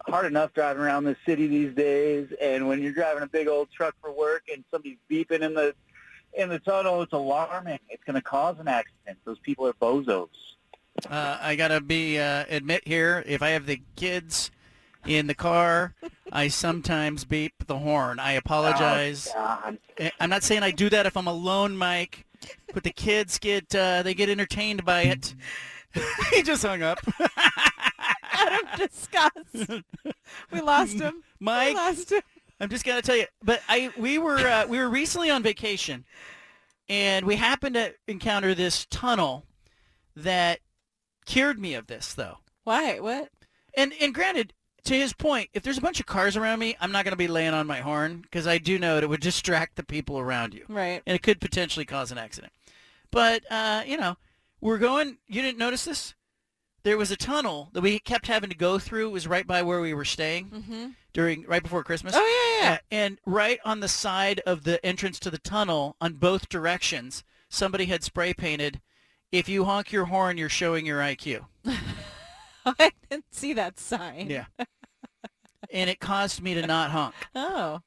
[0.08, 3.70] hard enough driving around the city these days, and when you're driving a big old
[3.70, 5.74] truck for work and somebody's beeping in the
[6.32, 7.80] in the tunnel, it's alarming.
[7.88, 9.18] It's going to cause an accident.
[9.24, 10.28] Those people are bozos.
[11.08, 13.22] Uh, I gotta be uh, admit here.
[13.26, 14.50] If I have the kids
[15.06, 15.94] in the car,
[16.30, 18.18] I sometimes beep the horn.
[18.18, 19.28] I apologize.
[19.34, 22.26] Oh, I- I'm not saying I do that if I'm alone, Mike,
[22.74, 25.34] but the kids get uh, they get entertained by it.
[26.32, 26.98] he just hung up.
[28.32, 29.82] Out of disgust.
[30.52, 31.22] We lost him.
[31.40, 32.22] Mike, We lost him.
[32.60, 33.26] I'm just gonna tell you.
[33.42, 36.04] But I we were uh, we were recently on vacation,
[36.88, 39.44] and we happened to encounter this tunnel
[40.16, 40.60] that
[41.30, 42.38] cured me of this, though.
[42.64, 42.98] Why?
[43.00, 43.30] What?
[43.74, 44.52] And and granted,
[44.84, 47.16] to his point, if there's a bunch of cars around me, I'm not going to
[47.16, 50.54] be laying on my horn because I do know it would distract the people around
[50.54, 51.02] you, Right.
[51.06, 52.52] and it could potentially cause an accident.
[53.10, 54.16] But uh, you know,
[54.60, 55.18] we're going.
[55.28, 56.14] You didn't notice this?
[56.82, 59.08] There was a tunnel that we kept having to go through.
[59.08, 60.86] It was right by where we were staying Mm-hmm.
[61.12, 62.14] during right before Christmas.
[62.16, 62.74] Oh yeah, yeah.
[62.74, 67.22] Uh, and right on the side of the entrance to the tunnel, on both directions,
[67.50, 68.80] somebody had spray painted.
[69.32, 71.46] If you honk your horn, you're showing your IQ.
[72.66, 74.28] Oh, I didn't see that sign.
[74.28, 74.44] Yeah.
[75.72, 77.14] and it caused me to not honk.
[77.34, 77.80] Oh.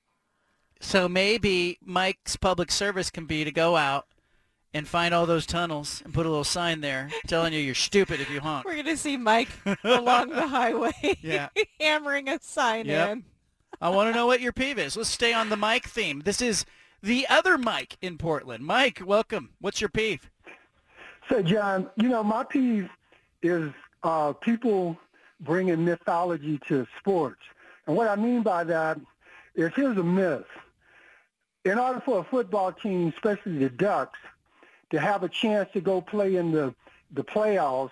[0.81, 4.07] So maybe Mike's public service can be to go out
[4.73, 8.19] and find all those tunnels and put a little sign there telling you you're stupid
[8.19, 8.65] if you honk.
[8.65, 9.49] We're gonna see Mike
[9.83, 10.91] along the highway
[11.21, 11.49] Yeah.
[11.79, 13.09] hammering a sign Yep.
[13.11, 13.25] in.
[13.79, 14.97] I want to know what your peeve is.
[14.97, 16.21] Let's stay on the Mike theme.
[16.25, 16.65] This is
[17.03, 18.65] the other Mike in Portland.
[18.65, 19.51] Mike, welcome.
[19.59, 20.31] What's your peeve?
[21.29, 22.89] So, John, you know, my peeve
[23.41, 23.71] is
[24.03, 24.97] uh, people
[25.39, 27.41] bringing mythology to sports.
[27.87, 28.99] And what I mean by that
[29.55, 30.45] is here's a myth.
[31.65, 34.19] In order for a football team, especially the Ducks,
[34.91, 36.73] to have a chance to go play in the,
[37.11, 37.91] the playoffs,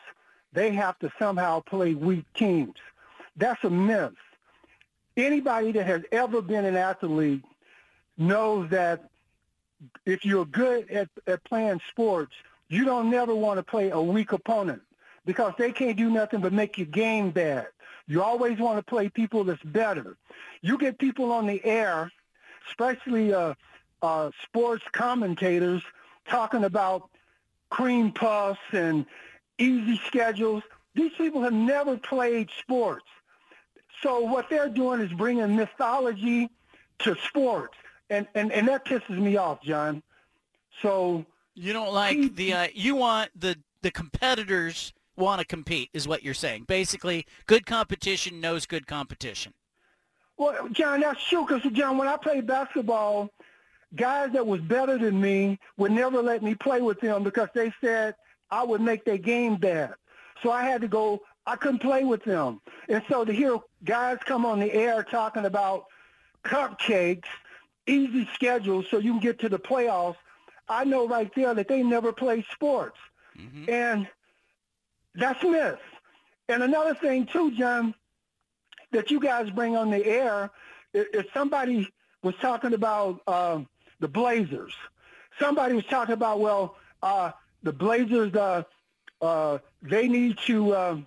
[0.54, 2.76] they have to somehow play weak teams.
[3.38, 4.14] That's a myth.
[5.16, 7.44] Anybody that has ever been an athlete
[8.18, 9.10] knows that
[10.06, 12.34] if you're good at, at playing sports,
[12.72, 14.82] you don't never want to play a weak opponent
[15.26, 17.68] because they can't do nothing but make your game bad.
[18.08, 20.16] You always want to play people that's better.
[20.62, 22.12] You get people on the air,
[22.70, 23.56] especially uh,
[24.02, 25.84] uh, sports commentators,
[26.26, 27.10] talking about
[27.70, 29.06] cream puffs and
[29.58, 30.64] easy schedules.
[30.96, 33.06] These people have never played sports.
[34.02, 36.50] So what they're doing is bringing mythology
[37.00, 37.76] to sports.
[38.10, 40.02] And, and, and that pisses me off, John.
[40.82, 41.26] So
[41.56, 46.24] You don't like the uh, you want the the competitors want to compete is what
[46.24, 46.64] you're saying.
[46.68, 49.54] Basically, good competition knows good competition.
[50.38, 51.46] Well, John, that's true.
[51.46, 53.30] Because John, when I played basketball,
[53.96, 57.72] guys that was better than me would never let me play with them because they
[57.82, 58.16] said
[58.50, 59.94] I would make their game bad.
[60.42, 61.22] So I had to go.
[61.46, 62.62] I couldn't play with them.
[62.88, 65.86] And so to hear guys come on the air talking about
[66.44, 67.28] cupcakes,
[67.88, 70.18] easy schedules, so you can get to the playoffs,
[70.70, 72.98] I know right there that they never play sports.
[73.70, 74.08] And
[75.16, 75.80] that's myth.
[76.48, 77.94] And another thing too, John,
[78.92, 80.52] that you guys bring on the air,
[80.94, 81.92] i- if somebody
[82.24, 83.62] was talking about uh,
[84.00, 84.74] the Blazers,
[85.40, 87.32] somebody was talking about, well, uh,
[87.64, 88.64] the Blazers, uh,
[89.22, 90.98] uh, they need to, uh,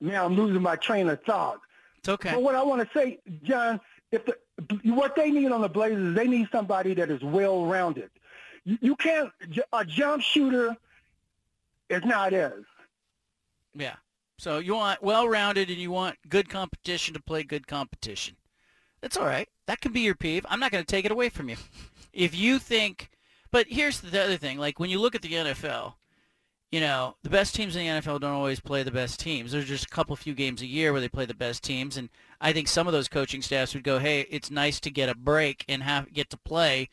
[0.00, 1.60] now I'm losing my train of thought.
[1.98, 2.32] It's okay.
[2.32, 3.80] But what I want to say, John,
[4.12, 4.36] if the,
[4.84, 8.10] what they need on the Blazers, they need somebody that is well-rounded.
[8.64, 9.30] You, you can't,
[9.72, 10.76] a jump shooter
[11.90, 12.54] is not it.
[13.74, 13.96] Yeah.
[14.38, 18.36] So you want well-rounded and you want good competition to play good competition.
[19.00, 19.48] That's all right.
[19.66, 20.44] That can be your peeve.
[20.48, 21.56] I'm not going to take it away from you.
[22.12, 23.10] If you think,
[23.50, 24.58] but here's the other thing.
[24.58, 25.94] Like when you look at the NFL,
[26.70, 29.52] you know, the best teams in the NFL don't always play the best teams.
[29.52, 32.08] There's just a couple few games a year where they play the best teams, and
[32.40, 35.14] I think some of those coaching staffs would go, "Hey, it's nice to get a
[35.14, 36.88] break and have get to play,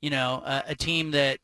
[0.00, 1.40] you know, a, a team that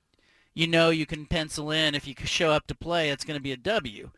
[0.54, 3.42] you know you can pencil in if you show up to play, it's going to
[3.42, 4.10] be a W."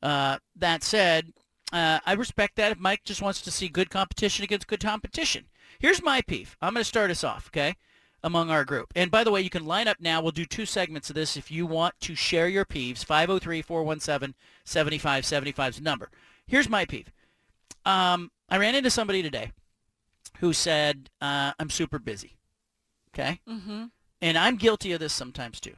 [0.00, 1.32] Uh, that said,
[1.72, 5.46] uh, I respect that if Mike just wants to see good competition against good competition.
[5.80, 6.56] Here's my peeve.
[6.62, 7.74] I'm going to start us off, okay,
[8.22, 8.92] among our group.
[8.96, 10.20] And by the way, you can line up now.
[10.20, 13.04] We'll do two segments of this if you want to share your peeves.
[14.66, 16.10] 503-417-7575 is the number.
[16.46, 17.10] Here's my peeve.
[17.84, 19.52] Um, I ran into somebody today
[20.40, 22.36] who said, uh, I'm super busy.
[23.14, 23.40] Okay?
[23.48, 23.84] Mm-hmm.
[24.20, 25.74] And I'm guilty of this sometimes too.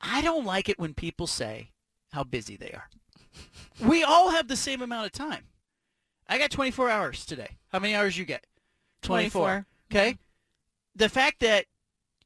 [0.00, 1.70] I don't like it when people say
[2.12, 2.88] how busy they are.
[3.88, 5.44] we all have the same amount of time.
[6.28, 7.56] I got 24 hours today.
[7.72, 8.46] How many hours you get?
[9.02, 9.66] 24.
[9.90, 10.18] Okay?
[10.96, 11.66] The fact that,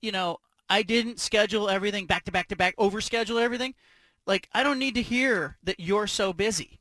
[0.01, 0.39] you know,
[0.71, 3.75] I didn't schedule everything back to back to back, overschedule everything,
[4.27, 6.79] like I don't need to hear that you're so busy.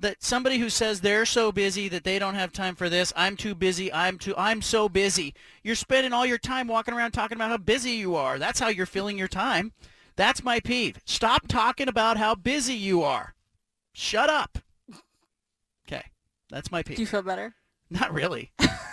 [0.00, 3.36] That somebody who says they're so busy that they don't have time for this, I'm
[3.36, 5.34] too busy, I'm too I'm so busy.
[5.62, 8.38] You're spending all your time walking around talking about how busy you are.
[8.38, 9.72] That's how you're filling your time.
[10.14, 10.98] That's my peeve.
[11.04, 13.34] Stop talking about how busy you are.
[13.92, 14.58] Shut up.
[15.86, 16.04] Okay.
[16.50, 16.96] That's my peeve.
[16.96, 17.54] Do you feel better?
[17.90, 18.52] Not really.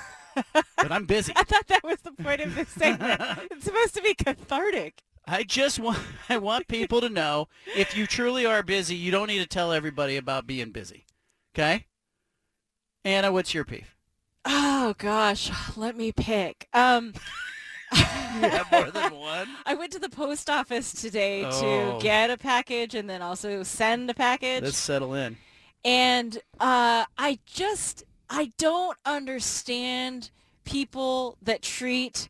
[0.53, 1.33] but I'm busy.
[1.35, 3.21] I thought that was the point of this segment.
[3.51, 5.01] it's supposed to be cathartic.
[5.27, 5.97] I just want
[6.29, 9.71] I want people to know if you truly are busy, you don't need to tell
[9.71, 11.05] everybody about being busy.
[11.55, 11.85] Okay?
[13.03, 13.95] Anna, what's your peeve?
[14.45, 16.67] Oh gosh, let me pick.
[16.73, 17.13] Um,
[17.93, 18.01] You
[18.49, 19.47] have more than one?
[19.65, 21.97] I went to the post office today Oh.
[21.97, 24.63] to get a package and then also send a package.
[24.63, 25.37] Let's settle in.
[25.85, 30.31] And uh, I just I don't understand
[30.64, 32.30] people that treat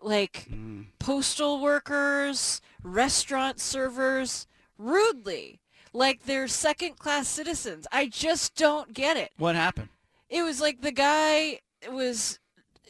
[0.00, 0.86] like Mm.
[0.98, 4.46] postal workers, restaurant servers
[4.78, 5.60] rudely,
[5.92, 7.86] like they're second class citizens.
[7.90, 9.32] I just don't get it.
[9.38, 9.88] What happened?
[10.28, 12.38] It was like the guy was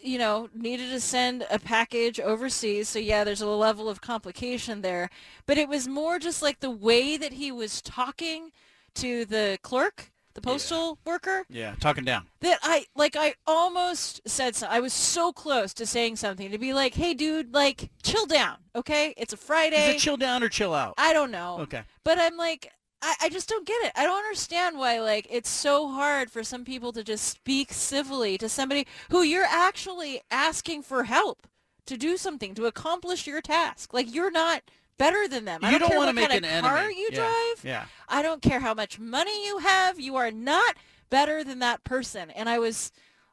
[0.03, 2.91] you know, needed to send a package overseas.
[2.91, 5.09] So yeah, there's a level of complication there,
[5.47, 8.51] but it was more just like the way that he was talking
[8.97, 12.27] to the clerk, the postal worker, Yeah, talking down.
[12.40, 14.66] that I like I almost said so.
[14.69, 18.56] I was so close to saying something to be like, "Hey dude, like chill down,
[18.74, 19.15] okay?
[19.16, 20.94] It's a Friday." Is it chill down or chill out?
[20.98, 21.59] I don't know.
[21.61, 21.82] Okay.
[22.05, 22.70] But I'm like,
[23.01, 23.93] I, I just don't get it.
[23.94, 28.36] I don't understand why like it's so hard for some people to just speak civilly
[28.39, 31.47] to somebody who you're actually asking for help
[31.86, 33.93] to do something to accomplish your task.
[33.94, 34.62] Like you're not
[34.99, 35.61] better than them.
[35.62, 37.01] I You don't, don't care wanna what make kind an of car enemy.
[37.01, 37.16] you Yeah.
[37.16, 37.65] drive.
[37.65, 37.85] Yeah.
[38.09, 39.99] I don't care how much money you have.
[40.01, 40.77] You are not
[41.11, 42.31] better than that person.
[42.31, 42.93] And I was,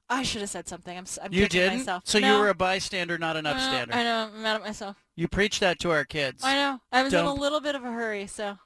[0.09, 0.97] I should have said something.
[0.97, 1.79] I'm, I'm You didn't?
[1.79, 2.03] myself.
[2.05, 3.93] So you were a bystander, not an upstander.
[3.95, 4.29] I know.
[4.33, 4.97] I'm mad at myself.
[5.15, 6.43] You preach that to our kids.
[6.43, 6.81] I know.
[6.91, 8.57] I was in a little bit of a hurry, so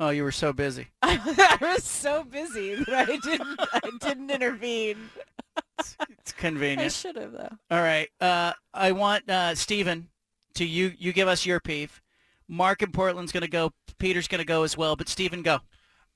[0.00, 0.88] Oh, you were so busy.
[1.02, 3.60] I was so busy that I didn't.
[3.72, 4.98] I didn't intervene.
[5.78, 6.06] It's I
[6.36, 6.80] convenient.
[6.82, 7.56] I should have though.
[7.70, 8.08] All right.
[8.20, 10.08] Uh, I want uh, Stephen
[10.54, 10.92] to you.
[10.98, 12.02] You give us your peeve.
[12.48, 13.72] Mark in Portland's going to go.
[13.98, 14.96] Peter's going to go as well.
[14.96, 15.60] But Stephen, go.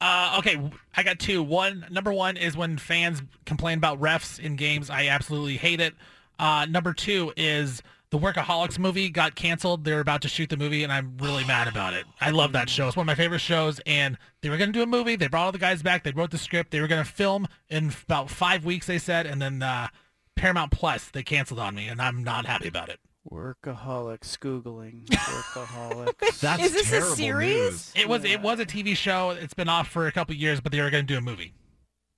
[0.01, 1.43] Uh, okay, I got two.
[1.43, 4.91] One, number one is when fans complain about refs in games.
[4.91, 5.95] I absolutely hate it.
[6.39, 9.85] Uh, number two is the Workaholics movie got canceled.
[9.85, 12.07] They're about to shoot the movie, and I'm really mad about it.
[12.21, 12.87] I love that show.
[12.87, 15.17] It's one of my favorite shows, and they were going to do a movie.
[15.17, 16.05] They brought all the guys back.
[16.05, 16.71] They wrote the script.
[16.71, 19.89] They were going to film in about five weeks, they said, and then uh,
[20.37, 23.01] Paramount Plus, they canceled on me, and I'm not happy about it.
[23.31, 24.37] Workaholics.
[24.39, 25.07] Googling.
[25.09, 26.41] Workaholics.
[26.41, 27.55] That's Is this a terrible series?
[27.71, 27.93] news.
[27.97, 29.31] It was it was a TV show.
[29.31, 31.53] It's been off for a couple years, but they are going to do a movie.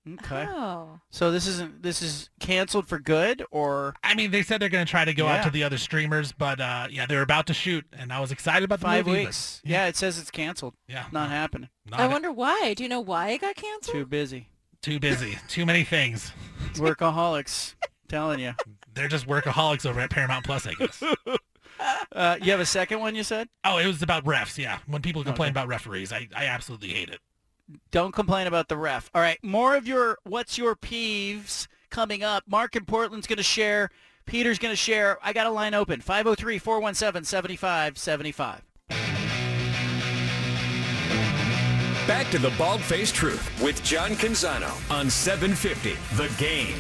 [0.09, 0.47] okay.
[0.49, 1.01] Oh.
[1.11, 1.83] So this isn't.
[1.83, 5.13] This is canceled for good, or I mean, they said they're going to try to
[5.15, 8.21] go out to the other streamers, but uh, yeah, they're about to shoot, and I
[8.21, 9.19] was excited about the five movie.
[9.21, 9.61] but- weeks?
[9.65, 9.87] Yeah.
[9.87, 10.75] it says it's canceled.
[10.89, 11.69] yeah, Not happening.
[11.91, 12.75] not I wonder why.
[12.75, 13.95] Do you know why it got canceled?
[13.95, 14.49] Too busy.
[14.83, 16.33] too busy, too many things.
[16.75, 17.75] Workaholics.
[18.09, 18.55] Telling you.
[19.01, 21.03] They're just workaholics over at Paramount Plus, I guess.
[22.13, 23.15] Uh, you have a second one.
[23.15, 23.49] You said.
[23.65, 24.59] oh, it was about refs.
[24.59, 25.53] Yeah, when people complain Okay.
[25.53, 27.21] about referees, I, I absolutely hate it.
[27.91, 29.09] Don't complain about the ref.
[29.15, 32.45] All right, more of your what's your peeves coming up.
[32.47, 33.89] Mark in Portland's going to share.
[34.27, 35.17] Peter's going to share.
[35.23, 36.03] I got a line open.
[36.03, 38.61] 503-417-7575.
[42.07, 46.77] Back to the Bald Faced Truth with John Canzano on 750 The Game.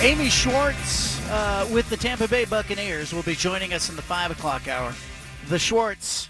[0.00, 4.30] Amy Schwartz uh, with the Tampa Bay Buccaneers will be joining us in the 5
[4.30, 4.94] o'clock hour.
[5.48, 6.28] The Schwartz,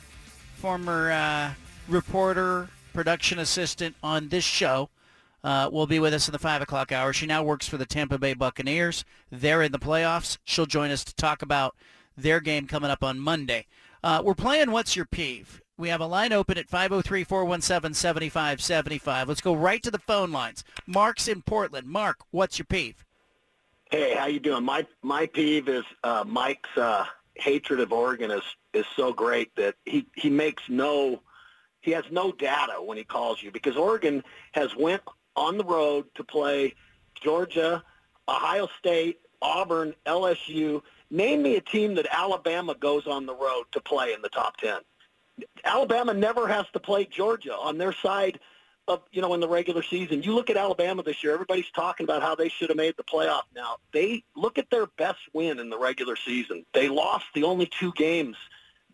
[0.56, 1.50] former uh,
[1.86, 4.88] reporter, production assistant on this show,
[5.44, 7.12] uh, will be with us in the 5 o'clock hour.
[7.12, 9.04] She now works for the Tampa Bay Buccaneers.
[9.30, 10.38] They're in the playoffs.
[10.44, 11.76] She'll join us to talk about
[12.16, 13.66] their game coming up on Monday.
[14.02, 15.60] Uh, we're playing What's Your Peeve?
[15.76, 19.28] We have a line open at 503-417-7575.
[19.28, 20.64] Let's go right to the phone lines.
[20.86, 21.86] Mark's in Portland.
[21.86, 23.04] Mark, what's your peeve?
[23.90, 24.64] Hey, how you doing?
[24.64, 27.06] My my peeve is uh, Mike's uh,
[27.36, 28.42] hatred of Oregon is
[28.74, 31.22] is so great that he he makes no
[31.80, 35.00] he has no data when he calls you because Oregon has went
[35.36, 36.74] on the road to play
[37.14, 37.82] Georgia,
[38.28, 40.82] Ohio State, Auburn, LSU.
[41.10, 44.58] Name me a team that Alabama goes on the road to play in the top
[44.58, 44.80] 10.
[45.64, 48.38] Alabama never has to play Georgia on their side
[48.88, 50.22] of, you know, in the regular season.
[50.22, 53.04] You look at Alabama this year, everybody's talking about how they should have made the
[53.04, 53.76] playoff now.
[53.92, 56.64] They look at their best win in the regular season.
[56.72, 58.36] They lost the only two games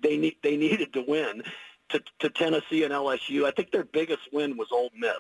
[0.01, 1.43] they need they needed to win
[1.91, 3.47] to, to Tennessee and LSU.
[3.47, 5.13] I think their biggest win was Ole Miss.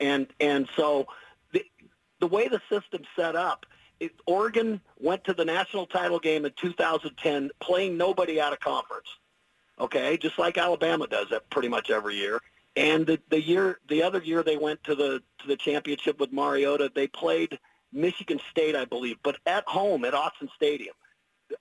[0.00, 1.06] And and so
[1.52, 1.64] the
[2.20, 3.64] the way the system's set up,
[4.00, 9.08] it, Oregon went to the national title game in 2010 playing nobody out of conference
[9.78, 12.40] okay, just like Alabama does that pretty much every year.
[12.76, 16.32] And the, the year, the other year they went to the to the championship with
[16.32, 16.90] Mariota.
[16.92, 17.58] They played
[17.92, 20.94] Michigan State, I believe, but at home at Autzen Stadium.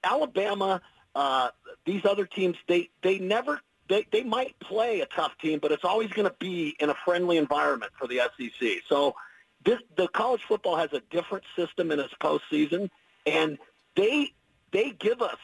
[0.03, 0.81] Alabama,
[1.13, 1.49] uh,
[1.85, 5.83] these other teams, they they never they they might play a tough team, but it's
[5.83, 8.69] always going to be in a friendly environment for the SEC.
[8.89, 9.15] So
[9.63, 12.89] this the college football has a different system in its postseason,
[13.25, 13.59] and
[13.95, 14.33] they
[14.71, 15.37] they give us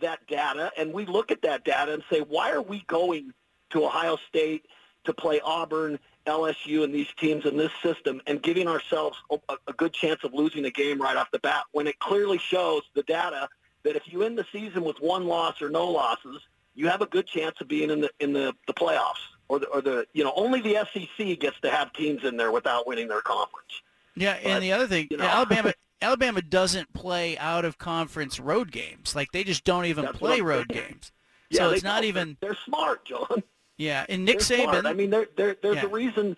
[0.00, 3.32] that data, and we look at that data and say, why are we going
[3.70, 4.64] to Ohio State
[5.04, 9.72] to play Auburn, LSU, and these teams in this system and giving ourselves a, a
[9.72, 13.02] good chance of losing a game right off the bat when it clearly shows the
[13.04, 13.48] data
[13.82, 16.40] that if you end the season with one loss or no losses,
[16.74, 19.66] you have a good chance of being in the in the, the playoffs or the
[19.66, 23.08] or the you know only the SEC gets to have teams in there without winning
[23.08, 23.82] their conference.
[24.16, 25.24] Yeah, But, and the other thing, you know.
[25.24, 25.72] Alabama
[26.02, 29.14] Alabama doesn't play out of conference road games.
[29.14, 31.12] Like they just don't even play road games.
[31.50, 33.42] Yeah, so it's not even they're smart, John.
[33.80, 34.04] Yeah.
[34.08, 34.86] And Nick They're Saban, smart.
[34.86, 35.86] I mean, there there there's Yeah.
[35.86, 36.36] a reason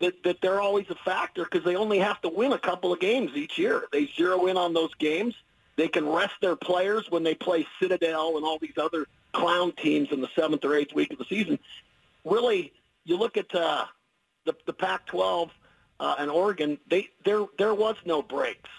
[0.00, 2.98] that that they're always a factor because they only have to win a couple of
[2.98, 3.84] games each year.
[3.92, 5.34] They zero in on those games.
[5.76, 10.08] They can rest their players when they play Citadel and all these other clown teams
[10.12, 11.58] in the seventh or eighth week of the season.
[12.24, 12.72] Really,
[13.04, 13.84] you look at uh,
[14.44, 15.50] the the Pac-12
[16.00, 16.78] uh, and Oregon.
[16.90, 18.70] They there there was no breaks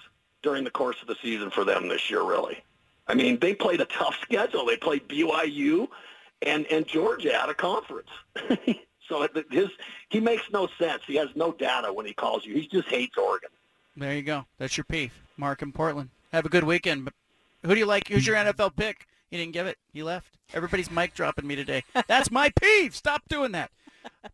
[0.43, 2.23] during the course of the season for them this year.
[2.23, 2.61] Really,
[3.07, 4.65] I mean, they played a tough schedule.
[4.65, 5.87] They played BYU
[6.45, 8.09] and and Georgia out of conference.
[9.09, 9.69] so his
[10.09, 11.03] he makes no sense.
[11.05, 12.55] He has no data when he calls you.
[12.55, 13.49] He just hates Oregon.
[13.97, 14.45] there you go.
[14.57, 15.13] That's your peeve.
[15.37, 16.09] Mark in Portland.
[16.31, 17.09] Have a good weekend.
[17.63, 18.07] Who do you like?
[18.07, 19.07] Who's your NFL pick?
[19.29, 19.77] He didn't give it.
[19.93, 20.27] He left.
[20.53, 21.83] Everybody's mic dropping me today.
[22.07, 22.95] That's my peeve.
[22.95, 23.71] Stop doing that.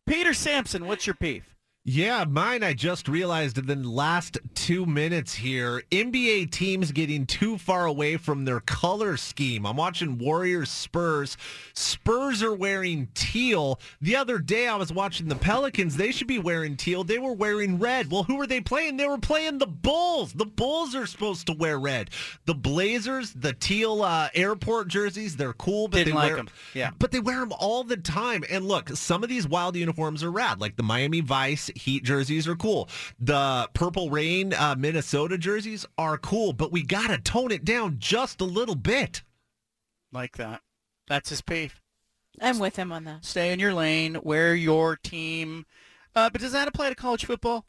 [0.06, 1.46] Peter Sampson, what's your peeve?
[1.84, 5.82] Yeah, mine I just realized in the last two minutes here.
[5.90, 9.66] NBA teams getting too far away from their color scheme.
[9.66, 11.38] I'm watching Warriors Spurs.
[11.74, 13.80] Spurs are wearing teal.
[14.00, 15.98] The other day I was watching the Pelicans.
[15.98, 17.04] They should be wearing teal.
[17.04, 18.12] They were wearing red.
[18.12, 18.98] Well, who were they playing?
[18.98, 20.34] They were playing the Bulls.
[20.34, 22.12] The Bulls are supposed to wear red.
[22.46, 26.50] The Blazers, the teal uh, airport jerseys, they're cool, but Didn't they like wear 'em.
[26.76, 26.92] Yeah.
[27.00, 28.44] but they wear them all the time.
[28.52, 30.62] And look, some of these wild uniforms are rad.
[30.62, 32.90] Like the Miami Vice Heat jerseys are cool.
[33.20, 36.54] The Purple Rain uh, Minnesota jerseys are cool.
[36.54, 39.24] But we got to tone it down just a little bit.
[40.12, 40.62] Like that.
[41.08, 41.82] That's his peeve.
[42.40, 43.26] I'm with him on that.
[43.26, 44.18] Stay in your lane.
[44.24, 45.66] Wear your team.
[46.16, 47.66] Uh, but does that apply to college football?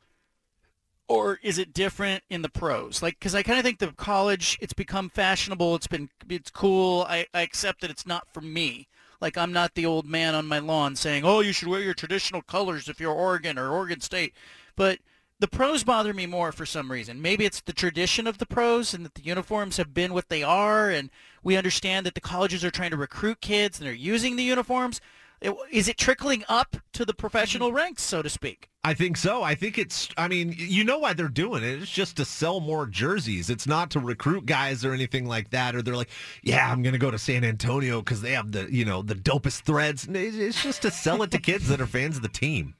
[1.08, 3.02] Or is it different in the pros?
[3.02, 5.74] Like, because I kind of think the college, it's become fashionable.
[5.74, 7.02] It's been, it's cool.
[7.08, 8.88] I, I accept that it's not for me.
[9.22, 11.94] Like, I'm not the old man on my lawn saying, oh, you should wear your
[11.94, 14.34] traditional colors if you're Oregon or Oregon State.
[14.74, 14.98] But
[15.38, 17.22] the pros bother me more for some reason.
[17.22, 20.42] Maybe it's the tradition of the pros and that the uniforms have been what they
[20.42, 21.08] are, and
[21.44, 25.00] we understand that the colleges are trying to recruit kids and they're using the uniforms.
[25.42, 28.68] It- Is it trickling up to the professional ranks, so to speak?
[28.84, 29.42] I think so.
[29.42, 31.82] I think it's, I mean, you know why they're doing it.
[31.82, 33.48] It's just to sell more jerseys.
[33.50, 35.74] It's not to recruit guys or anything like that.
[35.76, 36.10] Or they're like,
[36.42, 39.14] yeah, I'm going to go to San Antonio because they have the, you know, the
[39.14, 40.06] dopest threads.
[40.10, 42.74] It's just to sell it to kids that are fans of the team.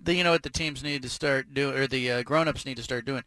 [0.00, 2.76] the you know what the teams need to start doing or the uh, grown-ups need
[2.76, 3.24] to start doing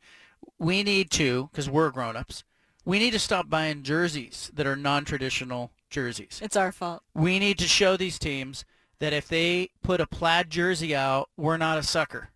[0.58, 2.44] we need to because we're grown-ups
[2.86, 7.04] we need to stop buying jerseys that are non-traditional jerseys It's our fault.
[7.14, 8.64] we need to show these teams
[9.02, 12.30] that if they put a plaid jersey out we're not a sucker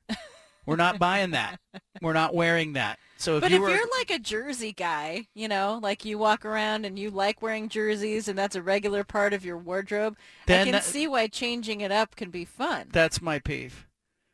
[0.66, 1.60] we're not buying that
[2.02, 5.28] we're not wearing that so if But you if were you're like a jersey guy,
[5.34, 9.06] you know, like you walk around and you like wearing jerseys and that's a regular
[9.06, 10.18] part of your wardrobe,
[10.48, 12.90] Then I can that- see why changing it up can be fun.
[12.92, 13.88] that's my peeve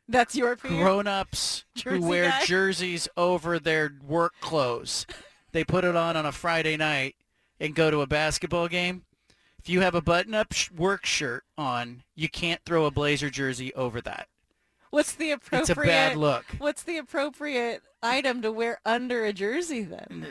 [0.08, 0.72] That's your peeve?
[0.72, 2.44] grown-ups who wear guy?
[2.44, 5.06] jerseys over their work clothes.
[5.52, 7.14] They put it on on a Friday night
[7.60, 9.04] and go to a basketball game.
[9.62, 13.72] If you have a button-up sh- work shirt on, you can't throw a Blazer jersey
[13.74, 14.26] over that.
[14.90, 16.44] What's the appropriate It's a bad look.
[16.58, 20.26] What's the appropriate item to wear under a jersey then?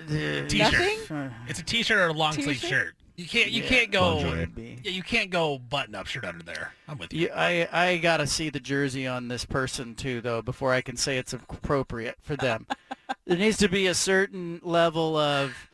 [0.49, 0.73] T-shirt.
[0.73, 1.31] Nothing?
[1.47, 2.95] It's a t-shirt or a long sleeve T-shirt?
[3.15, 4.19] You can't you Yeah, can't go
[4.57, 6.73] yeah, you can't go button up shirt under there.
[6.87, 7.21] I'm with you.
[7.21, 10.97] You, I I gotta see the jersey on this person too, though, before I can
[10.97, 12.67] say it's appropriate for them.
[13.25, 15.70] there needs to be a certain level of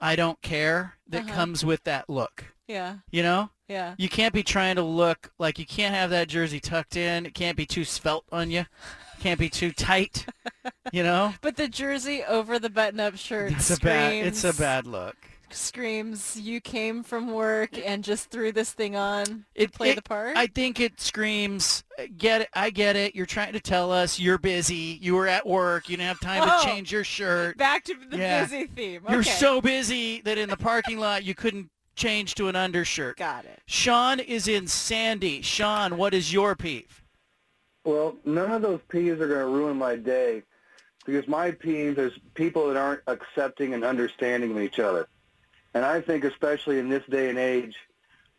[0.00, 1.34] I don't care that Uh-huh.
[1.34, 2.44] comes with that look.
[2.66, 2.96] Yeah.
[3.10, 3.50] You know?
[3.68, 3.94] Yeah.
[3.98, 7.26] You can't be trying to look like you can't have that jersey tucked in.
[7.26, 8.66] It can't be too svelte on you.
[9.20, 10.26] Can't be too tight.
[10.92, 11.34] You know?
[11.40, 15.14] But the jersey over the button-up shirt It's a bad it's a bad look.
[15.54, 19.96] Screams you came from work and just threw this thing on It to play it-
[19.96, 20.36] the part.
[20.36, 23.14] I think it screams uh, get it I get it.
[23.14, 24.98] You're trying to tell us you're busy.
[25.00, 25.88] You were at work.
[25.88, 26.60] You didn't have time Oh.
[26.60, 27.56] to change your shirt.
[27.58, 28.42] Back to the Yeah.
[28.44, 29.02] busy theme.
[29.08, 33.16] You're so busy that in the parking lot you couldn't change to an undershirt.
[33.18, 33.60] Got it.
[33.66, 35.42] Sean is in Sandy.
[35.42, 37.02] Sean, what is your peeve?
[37.84, 40.42] Well, none of those peeves are going to ruin my day
[41.06, 45.08] because my peeve is people that aren't accepting and understanding of each other.
[45.74, 47.76] And I think especially in this day and age,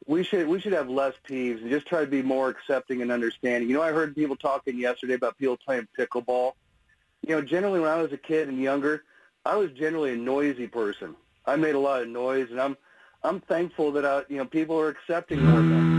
[0.07, 3.11] we should we should have less peeves and just try to be more accepting and
[3.11, 3.69] understanding.
[3.69, 6.53] You know, I heard people talking yesterday about people playing pickleball.
[7.27, 9.03] You know, generally when I was a kid and younger,
[9.45, 11.15] I was generally a noisy person.
[11.45, 12.75] I made a lot of noise, and I'm
[13.23, 15.91] I'm thankful that I, you know people are accepting more of that.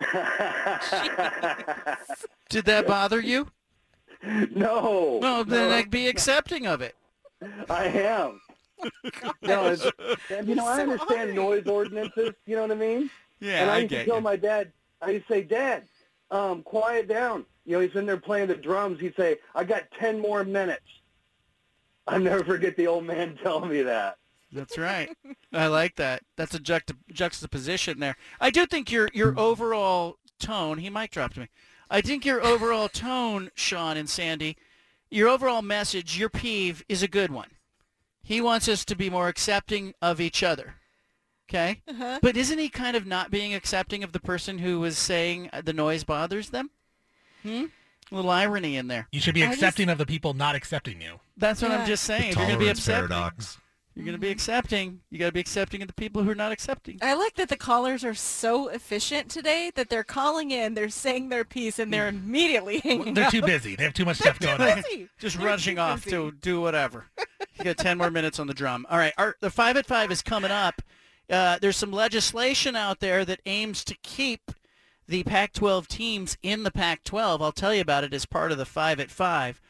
[2.50, 3.48] Did that bother you?
[4.22, 5.18] no.
[5.20, 5.76] Well, then no.
[5.76, 6.94] I'd be accepting of it.
[7.68, 8.40] I am.
[9.42, 9.84] no, it's,
[10.46, 12.34] you know, I understand noise ordinances.
[12.46, 13.10] You know what I mean?
[13.40, 14.20] Yeah, and I, I used to tell you.
[14.22, 15.84] my dad, I used to say, Dad,
[16.30, 17.44] um, quiet down.
[17.64, 19.00] You know, he's in there playing the drums.
[19.00, 20.86] He'd say, I got 10 more minutes.
[22.06, 24.18] I'll never forget the old man telling me that.
[24.52, 25.10] That's right.
[25.52, 26.22] I like that.
[26.36, 28.16] That's a juxta- juxtaposition there.
[28.40, 30.78] I do think your your overall tone.
[30.78, 31.48] He might drop to me.
[31.90, 34.56] I think your overall tone, Sean and Sandy,
[35.10, 37.48] your overall message, your peeve is a good one.
[38.24, 40.74] He wants us to be more accepting of each other.
[41.48, 41.82] Okay?
[41.86, 42.18] Uh-huh.
[42.22, 45.60] But isn't he kind of not being accepting of the person who was saying uh,
[45.60, 46.70] the noise bothers them?
[47.42, 47.66] Hmm?
[48.10, 49.08] A little irony in there.
[49.12, 51.20] You should be I just- accepting of the people not accepting you.
[51.36, 51.78] That's what Yeah.
[51.80, 52.30] I'm just saying.
[52.30, 53.58] If you're going to be Tolerance accepting, paradox.
[53.94, 55.00] You're going to be accepting.
[55.10, 56.98] You got to be accepting of the people who are not accepting.
[57.00, 61.28] I like that the callers are so efficient today that they're calling in, they're saying
[61.28, 63.30] their piece, and they're immediately hanging They're up.
[63.30, 63.76] too busy.
[63.76, 64.82] They have too much stuff going They're on.
[64.82, 65.08] busy.
[65.18, 66.16] just They're rushing too off busy.
[66.16, 67.06] to do whatever.
[67.56, 68.84] You got 10 more minutes on the drum.
[68.90, 70.82] All right, our, the 5 at 5 is coming up.
[71.30, 74.50] Uh, there's some legislation out there that aims to keep
[75.06, 77.40] the Pac-12 teams in the Pac-12.
[77.40, 79.60] I'll tell you about it as part of the 5 at 5.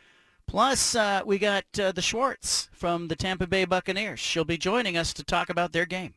[0.46, 4.20] Plus, uh, we got uh, the Schwartz from the Tampa Bay Buccaneers.
[4.20, 6.14] She'll be joining us to talk about their game.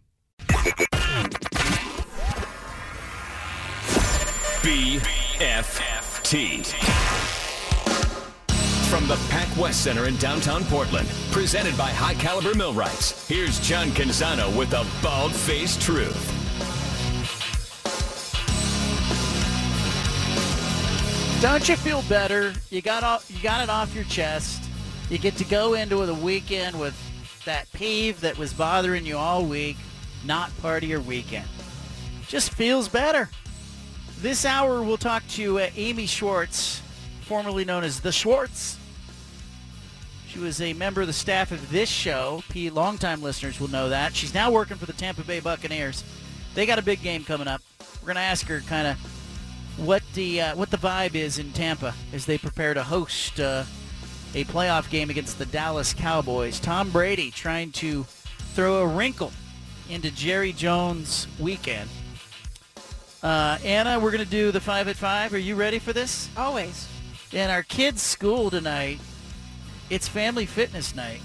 [4.67, 6.65] BFFT.
[8.89, 13.87] From the Pac West Center in downtown Portland, presented by High Caliber Millwrights, here's John
[13.89, 16.46] Canzano with the bald faced truth.
[21.39, 22.51] Don't you feel better?
[22.71, 24.63] You got off, you got it off your chest.
[25.07, 26.95] You get to go into the weekend with
[27.45, 29.77] that peeve that was bothering you all week,
[30.25, 31.47] not part of your weekend.
[32.27, 33.29] Just feels better.
[34.19, 36.81] This hour we'll talk to uh, Amy Schwartz,
[37.21, 38.79] formerly known as the Schwartz.
[40.27, 42.41] She was a member of the staff of this show.
[42.49, 44.15] P longtime listeners will know that.
[44.15, 46.03] She's now working for the Tampa Bay Buccaneers.
[46.55, 47.61] They got a big game coming up.
[48.01, 49.16] We're going to ask her kind of
[49.77, 53.63] what the uh, what the vibe is in Tampa as they prepare to host uh,
[54.33, 56.59] a playoff game against the Dallas Cowboys.
[56.59, 58.03] Tom Brady trying to
[58.53, 59.31] throw a wrinkle
[59.89, 61.89] into Jerry Jones' weekend.
[63.23, 65.33] Uh, Anna, we're going to do the five at five.
[65.33, 66.29] Are you ready for this?
[66.37, 66.87] Always.
[67.31, 68.99] In our kids' school tonight,
[69.89, 71.21] it's family fitness night.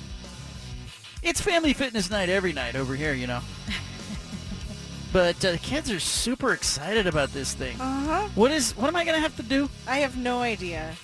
[1.22, 3.40] It's family fitness night every night over here, you know.
[5.12, 7.80] but uh, the kids are super excited about this thing.
[7.80, 8.28] Uh-huh.
[8.34, 8.76] What is?
[8.76, 9.68] What am I going to have to do?
[9.86, 10.94] I have no idea.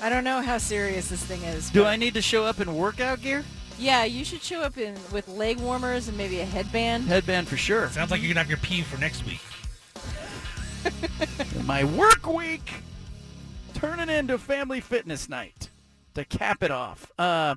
[0.00, 1.70] I don't know how serious this thing is.
[1.70, 3.44] Do I need to show up in workout gear?
[3.78, 7.04] Yeah, you should show up in with leg warmers and maybe a headband.
[7.04, 7.88] Headband for sure.
[7.90, 9.40] Sounds like you're gonna have your peeve for next week.
[11.64, 12.72] My work week
[13.74, 15.68] turning into family fitness night
[16.14, 17.10] to cap it off.
[17.18, 17.54] Uh,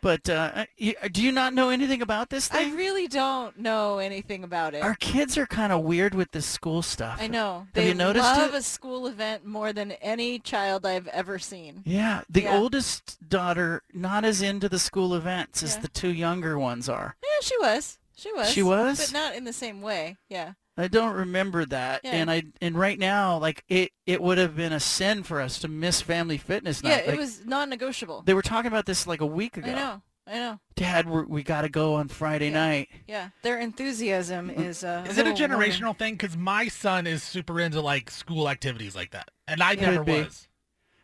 [0.00, 0.66] but uh,
[1.12, 2.72] do you not know anything about this thing?
[2.72, 4.82] I really don't know anything about it.
[4.82, 7.18] Our kids are kind of weird with this school stuff.
[7.20, 7.60] I know.
[7.66, 8.58] Have They you noticed love it?
[8.58, 11.82] a school event more than any child I've ever seen.
[11.84, 12.56] Yeah, the Yeah.
[12.56, 15.80] oldest daughter not as into the school events as Yeah.
[15.82, 17.16] the two younger ones are.
[17.22, 17.98] Yeah, she was.
[18.16, 18.50] She was.
[18.50, 18.98] She was?
[18.98, 20.16] But not in the same way.
[20.28, 20.52] Yeah.
[20.78, 22.12] I don't remember that, Yeah.
[22.12, 25.58] and I and right now, like it, it would have been a sin for us
[25.60, 26.90] to miss family fitness night.
[26.90, 27.08] Yeah, night.
[27.08, 28.22] it was non-negotiable.
[28.24, 29.70] They were talking about this like a week ago.
[29.70, 30.02] I know.
[30.26, 30.60] I know.
[30.76, 32.88] Dad, we're, we got to go on Friday night.
[33.06, 33.30] Yeah.
[33.42, 35.64] Their enthusiasm is uh Is it a little warmer.
[35.66, 36.14] generational thing?
[36.14, 40.04] Because my son is super into like school activities like that, and I Could never
[40.04, 40.12] be.
[40.22, 40.48] was.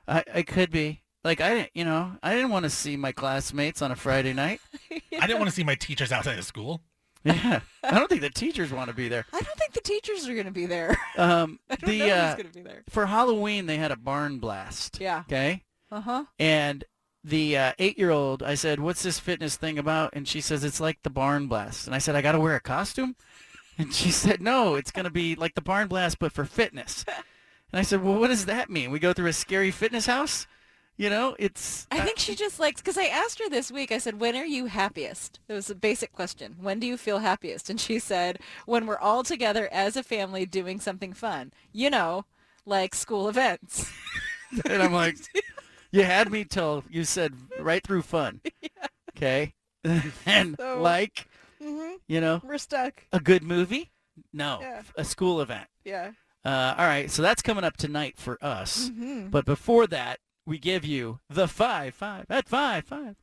[0.07, 1.01] I, I could be.
[1.25, 4.35] Like I didn't, you know, I didn't want to see my classmates on a Friday
[4.35, 4.61] night.
[5.19, 6.83] I didn't want to see my teachers outside of school.
[7.25, 9.25] Yeah, I don't think the teachers want to be there.
[9.33, 10.97] I don't think the teachers are going to be there.
[11.17, 12.83] Um, the uh, going to be there.
[12.91, 14.99] for Halloween they had a barn blast.
[15.01, 15.21] Yeah.
[15.21, 15.63] Okay.
[15.93, 16.25] Uh-huh.
[16.39, 16.85] And
[17.23, 20.99] the uh, eight-year-old, I said, "What's this fitness thing about?" And she says, "It's like
[21.03, 23.17] the barn blast." And I said, "I got to wear a costume?"
[23.79, 27.05] And she said, "No, it's going to be like the barn blast, but for fitness."
[27.73, 28.93] And I said, "Well, what does that mean?
[28.93, 30.47] We go through a scary fitness house?"
[30.97, 31.87] You know, it's.
[31.91, 33.91] I think she just likes because I asked her this week.
[33.91, 36.55] I said, "When are you happiest?" It was a basic question.
[36.61, 37.69] When do you feel happiest?
[37.69, 41.53] And she said, "When we're all together as a family doing something fun.
[41.73, 42.27] You know,
[42.65, 43.91] like school events."
[44.69, 45.17] and I'm like,
[45.91, 48.41] "You had me till you said right through fun."
[49.17, 49.55] Okay.
[50.27, 51.29] and So- like,
[51.63, 51.99] Mhm.
[52.09, 53.05] you know, We're stuck.
[53.13, 53.93] a good movie?
[54.33, 54.83] No, Yeah.
[54.97, 55.69] a school event.
[55.85, 56.11] Yeah.
[56.45, 58.91] Uh, all right, so that's coming up tonight for us.
[58.91, 59.31] Mhm.
[59.31, 63.17] But before that, we give you the five, five at five, five.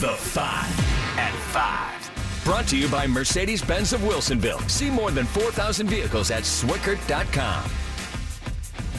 [0.00, 0.80] The Five
[1.16, 2.44] at Five.
[2.44, 4.68] Brought to you by Mercedes-Benz of Wilsonville.
[4.68, 7.70] See more than 4,000 vehicles at Swickard.com.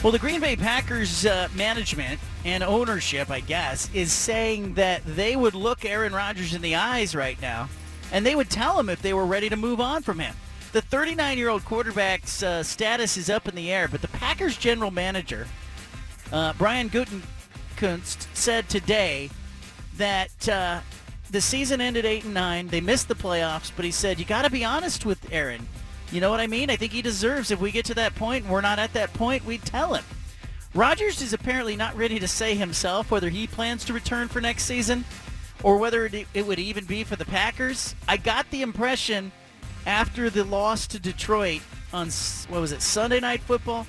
[0.02, 5.36] Well, the Green Bay Packers uh, management and ownership, I guess, is saying that they
[5.36, 7.68] would look Aaron Rodgers in the eyes right now,
[8.10, 10.34] and they would tell him if they were ready to move on from him.
[10.72, 15.46] The 39-year-old quarterback's uh, status is up in the air, but the Packers general manager,
[16.32, 19.30] uh, Brian Gutekunst, said today
[19.96, 20.80] that uh,
[21.30, 22.68] the season ended eight and nine.
[22.68, 25.66] They missed the playoffs, but he said you got to be honest with Aaron.
[26.12, 26.70] You know what I mean?
[26.70, 27.50] I think he deserves.
[27.50, 30.04] If we get to that point and we're not at that point, we tell him.
[30.74, 34.64] Rodgers is apparently not ready to say himself whether he plans to return for next
[34.64, 35.04] season
[35.62, 37.94] or whether it, it would even be for the Packers.
[38.08, 39.32] I got the impression
[39.86, 42.08] after the loss to Detroit on
[42.48, 43.86] what was it Sunday Night Football.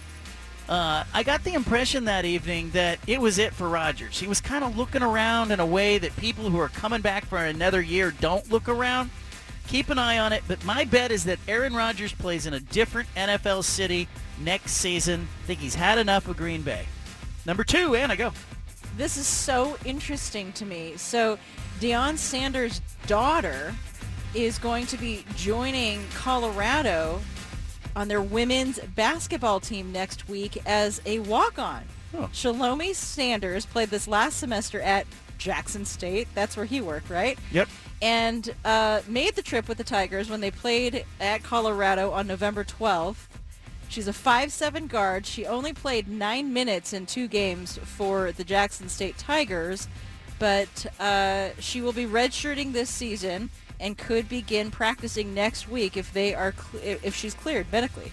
[0.67, 4.19] Uh, I got the impression that evening that it was it for Rodgers.
[4.19, 7.25] He was kind of looking around in a way that people who are coming back
[7.25, 9.11] for another year don't look around.
[9.67, 12.59] Keep an eye on it, but my bet is that Aaron Rodgers plays in a
[12.59, 14.07] different NFL city
[14.39, 15.27] next season.
[15.43, 16.85] I think he's had enough of Green Bay.
[17.45, 18.31] Number two, Anna, go.
[18.97, 20.93] This is so interesting to me.
[20.97, 21.37] So,
[21.79, 23.73] Deion Sanders' daughter
[24.33, 27.21] is going to be joining Colorado
[27.95, 31.83] on their women's basketball team next week as a walk-on.
[32.17, 32.29] Oh.
[32.33, 35.05] Shelomi Sanders played this last semester at
[35.37, 36.27] Jackson State.
[36.33, 37.37] That's where he worked, right?
[37.51, 37.67] Yep.
[38.01, 42.63] and uh, made the trip with the Tigers when they played at Colorado on November
[42.63, 43.27] 12th.
[43.87, 45.25] She's a 5'7 guard.
[45.25, 49.87] She only played nine minutes in two games for the Jackson State Tigers,
[50.39, 53.49] but uh, she will be redshirting this season
[53.85, 58.11] and could begin practicing next week if they are cl- if she's cleared medically.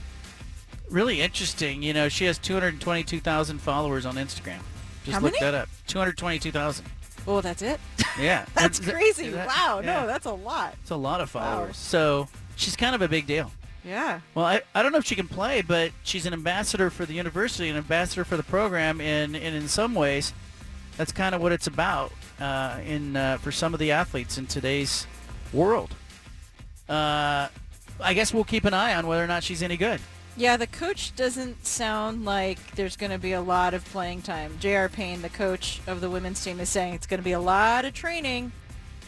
[0.91, 1.83] Really interesting.
[1.83, 4.59] You know, she has 222,000 followers on Instagram.
[5.05, 5.39] Just How look many?
[5.41, 5.69] that up.
[5.87, 6.85] 222,000.
[7.27, 7.81] Oh, that's it.
[8.21, 8.45] Yeah.
[8.55, 9.27] that's Is crazy.
[9.29, 9.81] is that- wow.
[9.83, 10.01] yeah.
[10.03, 10.75] No, that's a lot.
[10.83, 11.41] It's a lot of Wow.
[11.43, 11.79] followers.
[11.79, 13.51] So she's kind of a big deal.
[13.87, 14.21] Yeah.
[14.35, 17.15] Well, I, I don't know if she can play, but she's an ambassador for the
[17.15, 20.35] university, an ambassador for the program, and, and in some ways,
[20.99, 24.47] that's kind of what it's about uh, in uh, for some of the athletes in
[24.47, 25.07] today's
[25.53, 25.95] world.
[26.89, 27.49] Uh,
[28.01, 30.01] I guess we'll keep an eye on whether or not she's any good.
[30.37, 34.57] Yeah, the coach doesn't sound like there's going to be a lot of playing time.
[34.61, 34.89] J.R.
[34.89, 37.85] Payne, the coach of the women's team, is saying it's going to be a lot
[37.85, 38.51] of training.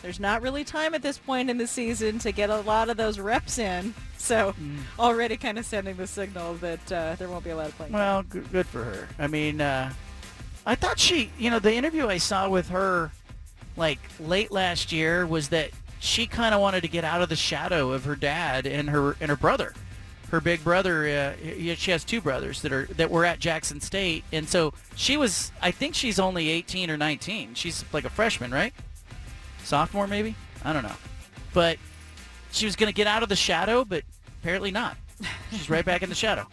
[0.02, 2.98] There's not really time at this point in the season to get a lot of
[2.98, 3.94] those reps in.
[4.18, 4.54] So
[4.98, 7.92] already kind of sending the signal that uh, there won't be a lot of playing
[7.92, 8.00] time.
[8.00, 9.08] Well, good, good for her.
[9.18, 9.94] I mean, uh,
[10.66, 13.12] I thought she, you know, the interview I saw with her,
[13.78, 15.70] like late last year, was that
[16.04, 19.16] she kind of wanted to get out of the shadow of her dad and her
[19.20, 19.72] and her brother.
[20.30, 24.24] Her big brother, uh, she has two brothers that are that were at Jackson State,
[24.32, 25.50] and so she was.
[25.62, 27.54] I think she's only 18 or 19.
[27.54, 28.74] She's like a freshman, right?
[29.62, 30.34] Sophomore, maybe.
[30.64, 30.96] I don't know,
[31.52, 31.78] but
[32.50, 34.02] she was going to get out of the shadow, but
[34.40, 34.96] apparently not.
[35.50, 36.46] She's right back in the shadow.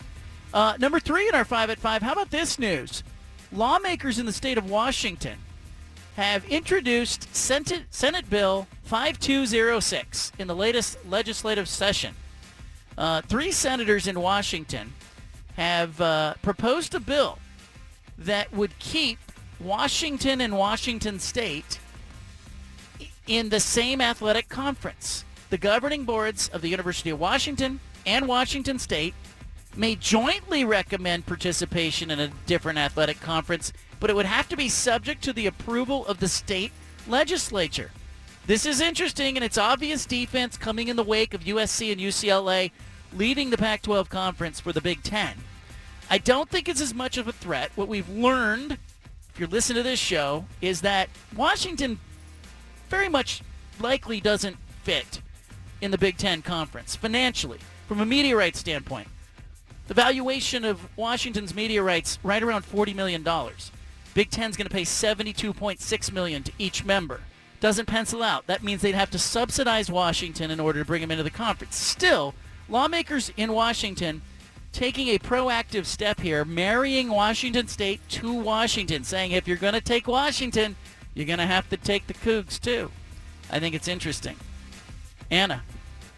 [0.53, 2.01] Uh, number three in our five at five.
[2.01, 3.03] How about this news?
[3.51, 5.37] Lawmakers in the state of Washington
[6.15, 12.15] have introduced Senate, Senate Bill 5206 in the latest legislative session.
[12.97, 14.93] Uh, three senators in Washington
[15.55, 17.39] have uh, proposed a bill
[18.17, 19.17] that would keep
[19.59, 21.79] Washington and Washington State
[23.27, 25.23] in the same athletic conference.
[25.49, 29.13] The governing boards of the University of Washington and Washington State
[29.75, 33.71] may jointly recommend participation in a different athletic conference,
[34.01, 36.73] but it would have to be subject to the approval of the state
[37.07, 37.91] legislature.
[38.47, 42.71] This is interesting, and it's obvious defense coming in the wake of USC and UCLA
[43.15, 45.35] leading the Pac-12 conference for the Big Ten.
[46.09, 47.71] I don't think it's as much of a threat.
[47.75, 48.77] What we've learned
[49.33, 51.99] if you're listening to this show, is that Washington
[52.89, 53.41] very much
[53.79, 55.21] likely doesn't fit
[55.79, 59.07] in the Big Ten Conference financially, from a media rights standpoint.
[59.87, 63.25] The valuation of Washington's media rights right around $40 million.
[64.13, 67.21] Big Ten's going to pay 72.6 million to each member.
[67.59, 68.47] Doesn't pencil out.
[68.47, 71.75] That means they'd have to subsidize Washington in order to bring them into the conference.
[71.75, 72.33] Still,
[72.67, 74.21] lawmakers in Washington
[74.71, 79.81] taking a proactive step here, marrying Washington State to Washington, saying if you're going to
[79.81, 80.75] take Washington,
[81.13, 82.91] you're going to have to take the Cougs too.
[83.51, 84.37] I think it's interesting.
[85.29, 85.63] Anna,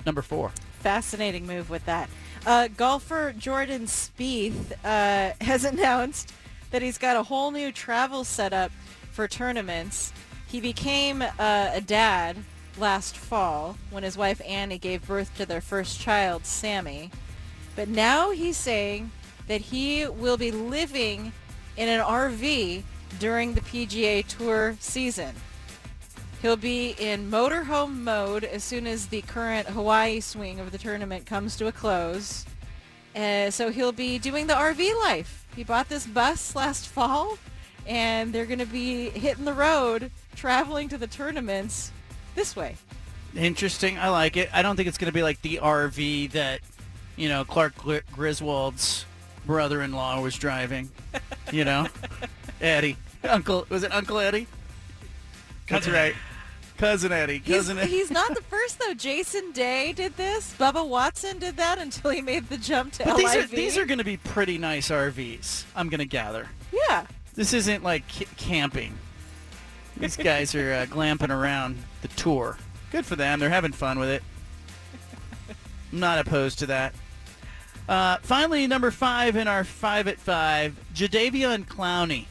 [0.06, 0.52] number four.
[0.80, 2.10] Fascinating move with that.
[2.46, 6.34] Uh, golfer Jordan Spieth uh, has announced
[6.74, 8.72] that he's got a whole new travel setup
[9.12, 10.12] for tournaments.
[10.48, 11.28] He became uh,
[11.72, 12.36] a dad
[12.80, 17.12] last fall when his wife Annie gave birth to their first child, Sammy.
[17.76, 19.12] But now he's saying
[19.46, 21.32] that he will be living
[21.78, 22.82] in an RV
[23.20, 25.36] during the PGA Tour season.
[26.42, 31.28] He'll be in motorhome mode as soon as the current Hawaii swing of the tournament
[31.28, 32.48] comes to a close.
[33.16, 35.43] Uh, so he'll be doing the RV life.
[35.56, 37.38] He bought this bus last fall,
[37.86, 41.92] and they're going to be hitting the road, traveling to the tournaments
[42.36, 42.76] this way.
[43.36, 43.98] Interesting.
[43.98, 44.50] I like it.
[44.54, 46.62] I don't think it's going to be like the RV that,
[47.16, 47.74] you know, Clark
[48.12, 49.06] Griswold's
[49.46, 50.90] brother-in-law was driving.
[51.52, 51.88] You know,
[52.62, 54.48] Eddie, Uncle was it Uncle Eddie?
[55.68, 56.16] That's right.
[56.84, 57.40] Cousin Eddie.
[57.40, 57.92] Cousin he's, Eddie.
[57.98, 58.94] he's not the first though.
[58.94, 60.54] Jason Day did this.
[60.60, 63.26] Bubba Watson did that until he made the jump to But LIV.
[63.26, 65.64] these are these are going to be pretty nice RVs.
[65.76, 66.48] I'm going to gather.
[66.90, 67.06] yeah.
[67.36, 68.98] This isn't like c- camping.
[69.98, 72.58] These guys are uh, glamping around the tour.
[72.92, 73.40] Good for them.
[73.40, 74.22] They're having fun with it.
[75.92, 76.94] I'm not opposed to that.
[77.90, 82.26] Uh, finally, number five in our five at five, Jadeveon Clowney,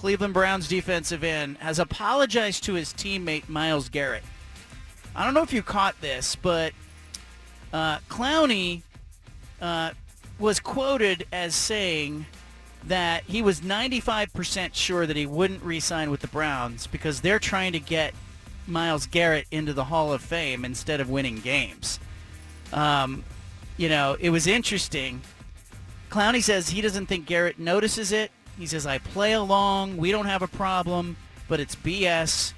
[0.00, 4.22] Cleveland Browns defensive end, has apologized to his teammate Myles Garrett.
[5.14, 6.72] I don't know if you caught this, but
[7.74, 8.80] uh, Clowney
[9.60, 9.90] uh,
[10.38, 12.24] was quoted as saying
[12.84, 17.72] that he was 95% sure that he wouldn't re-sign with the Browns because they're trying
[17.72, 18.14] to get
[18.66, 22.00] Myles Garrett into the Hall of Fame instead of winning games.
[22.72, 23.22] Um,
[23.76, 25.20] you know, it was interesting.
[26.08, 28.30] Clowney says he doesn't think Garrett notices it.
[28.58, 29.96] He says, I play along.
[29.96, 31.16] We don't have a problem,
[31.48, 32.52] but it's BS.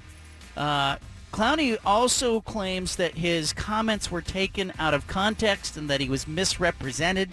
[0.55, 0.97] Uh,
[1.31, 6.27] Clowney also claims that his comments were taken out of context and that he was
[6.27, 7.31] misrepresented.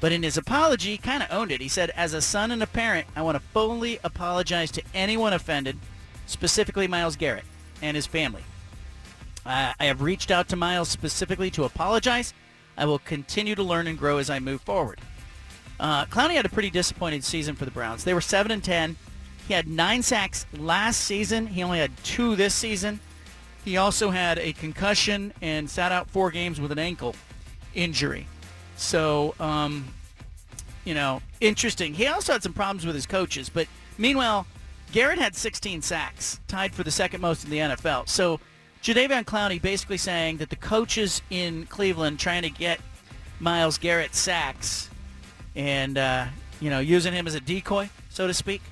[0.00, 1.60] But in his apology, he kind of owned it.
[1.60, 5.32] He said, as a son and a parent, I want to fully apologize to anyone
[5.32, 5.78] offended,
[6.26, 7.44] specifically Myles Garrett
[7.80, 8.42] and his family.
[9.46, 12.34] Uh, I have reached out to Myles specifically to apologize.
[12.76, 15.00] I will continue to learn and grow as I move forward.
[15.82, 18.04] Uh, Clowney had a pretty disappointing season for the Browns.
[18.04, 18.94] They were 7 and 10.
[19.48, 21.48] He had nine sacks last season.
[21.48, 23.00] He only had two this season.
[23.64, 27.16] He also had a concussion and sat out four games with an ankle
[27.74, 28.28] injury.
[28.76, 29.88] So, um,
[30.84, 31.94] you know, interesting.
[31.94, 33.48] He also had some problems with his coaches.
[33.48, 33.66] But
[33.98, 34.46] meanwhile,
[34.92, 38.08] Garrett had 16 sacks, tied for the second most in the NFL.
[38.08, 38.38] So
[38.84, 42.78] Jadeveon Clowney basically saying that the coaches in Cleveland trying to get
[43.40, 44.88] Myles Garrett sacks
[45.54, 46.26] and, uh,
[46.60, 48.62] you know, using him as a decoy, so to speak.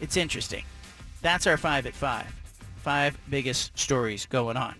[0.00, 0.64] It's interesting.
[1.22, 2.26] That's our five at five.
[2.76, 4.76] Five biggest stories going on.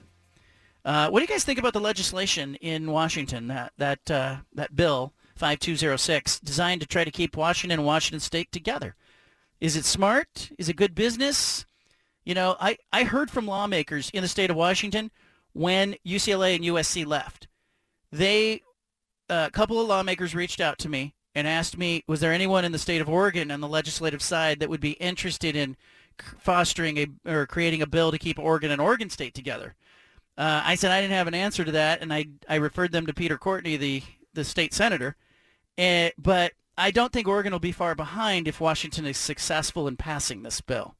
[0.85, 4.77] Uh, what do you guys think about the legislation in Washington, that, that, uh, that
[4.77, 8.95] bill, 5206, designed to try to keep Washington and Washington State together?
[9.61, 10.51] Is it smart?
[10.59, 11.67] Is it good business?
[12.25, 15.11] You know, I, I heard from lawmakers in the state of Washington
[15.53, 17.49] when UCLA and USC left.
[18.13, 18.63] They,
[19.29, 22.73] a couple of lawmakers reached out to me and asked me, was there anyone in
[22.73, 25.77] the state of Oregon on the legislative side that would be interested in
[26.39, 29.75] fostering a or creating a bill to keep Oregon and Oregon State together?
[30.39, 33.07] Uh, I said I didn't have an answer to that, and I I referred them
[33.07, 34.03] to Peter Courtney, the
[34.35, 35.17] the state senator.
[35.79, 39.97] And, but I don't think Oregon will be far behind if Washington is successful in
[39.97, 40.95] passing this bill.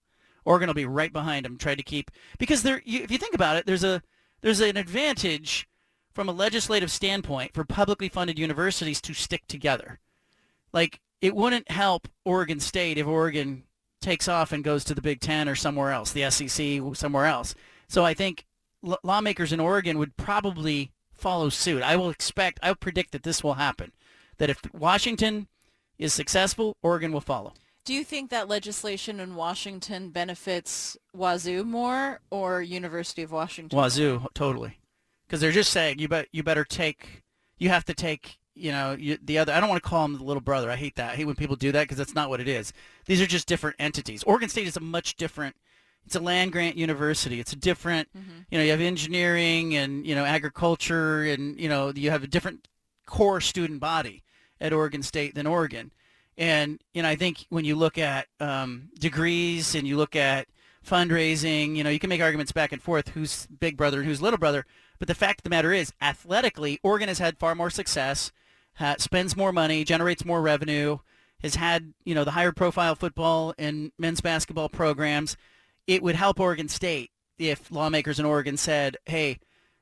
[0.45, 2.83] Oregon will be right behind them, trying to keep because there.
[2.85, 4.03] You, if you think about it, there's a
[4.43, 5.69] there's an advantage
[6.17, 10.01] from a legislative standpoint for publicly funded universities to stick together.
[10.73, 13.65] Like it wouldn't help Oregon State if Oregon
[14.01, 17.55] takes off and goes to the Big Ten or somewhere else, the SEC somewhere else.
[17.87, 18.47] So I think
[18.83, 21.83] l- lawmakers in Oregon would probably follow suit.
[21.83, 22.61] I will expect.
[22.63, 23.93] I will predict that this will happen.
[24.39, 25.49] That if Washington
[25.99, 27.53] is successful, Oregon will follow.
[27.85, 33.79] Do you think that legislation in Washington benefits Wazoo more or University of Washington?
[33.79, 34.79] Wazoo, totally,
[35.27, 37.23] because they're just saying you bet you better take
[37.59, 39.53] you have to take you know, you, the other.
[39.53, 40.71] I don't want to call him the little brother.
[40.71, 41.13] I hate that.
[41.13, 42.73] I hate when people do that because that's not what it is.
[43.05, 44.23] These are just different entities.
[44.25, 45.55] Oregon State is a much different.
[46.07, 47.39] It's a land grant university.
[47.39, 48.09] It's a different.
[48.51, 52.27] You know, you have engineering and you know agriculture and you know you have a
[52.27, 52.67] different
[53.05, 54.23] core student body
[54.61, 55.93] at Oregon State than Oregon.
[56.39, 60.49] And you know, I think when you look at um, degrees and you look at
[60.87, 64.23] fundraising, you know, you can make arguments back and forth who's big brother and who's
[64.23, 64.65] little brother.
[64.99, 68.33] But the fact of the matter is, athletically, Oregon has had far more success,
[68.99, 70.99] spends more money, generates more revenue,
[71.43, 75.37] has had you know the higher profile football and men's basketball programs.
[75.87, 79.39] It would help Oregon State if lawmakers in Oregon said, "Hey,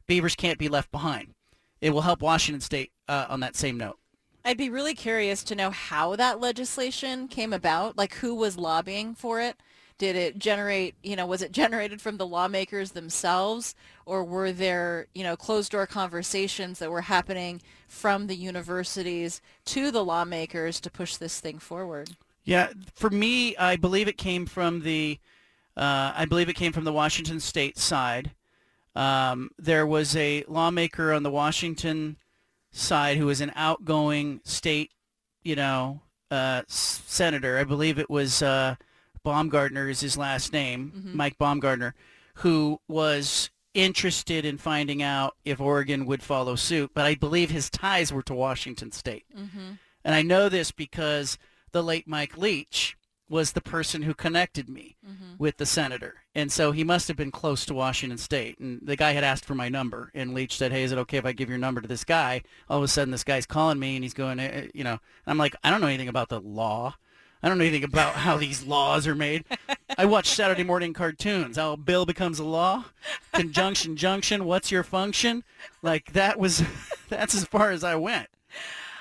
[0.06, 1.34] Beavers can't be left behind."
[1.80, 3.98] It will help Washington State uh, on that same note.
[4.44, 9.14] I'd be really curious to know how that legislation came about, like who was lobbying
[9.14, 9.56] for it.
[9.96, 13.74] Did it generate, you know, was it generated from the lawmakers themselves
[14.06, 19.92] or were there, you know, closed door conversations that were happening from the universities to
[19.92, 22.10] the lawmakers to push this thing forward?
[22.44, 25.18] Yeah, for me, I believe it came from the,
[25.76, 28.32] uh, I believe it came from the Washington State side.
[28.96, 32.16] Um, there was a lawmaker on the Washington
[32.72, 34.90] side who was an outgoing state,
[35.42, 36.00] you know,
[36.30, 37.58] uh, senator.
[37.58, 38.74] I believe it was uh,
[39.24, 41.94] Baumgartner is his last name, Mike Baumgartner,
[42.36, 46.92] who was interested in finding out if Oregon would follow suit.
[46.94, 49.24] But I believe his ties were to Washington State.
[50.04, 51.38] And I know this because
[51.72, 52.96] the late Mike Leach
[53.28, 54.96] was the person who connected me
[55.38, 56.14] with the senator.
[56.34, 58.58] And so he must have been close to Washington State.
[58.60, 60.10] And the guy had asked for my number.
[60.14, 62.42] And Leach said, hey, is it okay if I give your number to this guy?
[62.68, 64.92] All of a sudden, this guy's calling me and he's going, eh, eh, you know,
[64.92, 66.94] and I'm like, I don't know anything about the law.
[67.44, 69.44] I don't know anything about how these laws are made.
[69.98, 71.58] I watch Saturday morning cartoons.
[71.58, 72.86] How a bill becomes a law,
[73.34, 74.46] conjunction junction.
[74.46, 75.44] What's your function?
[75.82, 76.62] Like that was,
[77.10, 78.28] that's as far as I went.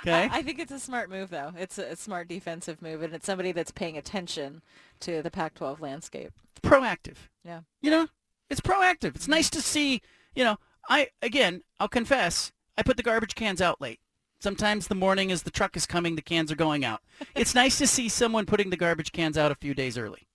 [0.02, 0.12] Okay.
[0.12, 1.54] I, I think it's a smart move, though.
[1.58, 4.62] It's a, a smart defensive move, and it's somebody that's paying attention
[5.00, 6.34] to the Pac-12 landscape.
[6.62, 7.16] proactive.
[7.46, 7.62] Yeah.
[7.82, 8.08] You know,
[8.50, 9.16] it's proactive.
[9.16, 10.02] It's nice to see,
[10.36, 10.58] you know,
[10.90, 14.02] I, again, I'll confess, I put the garbage cans out late.
[14.44, 17.00] Sometimes the morning as the truck is coming, the cans are going out.
[17.34, 20.28] It's nice to see someone putting the garbage cans out a few days early.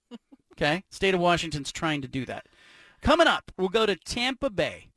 [0.53, 0.83] Okay?
[0.89, 2.47] State of Washington's trying to do that.
[3.03, 4.89] Coming up, we'll go to Tampa Bay,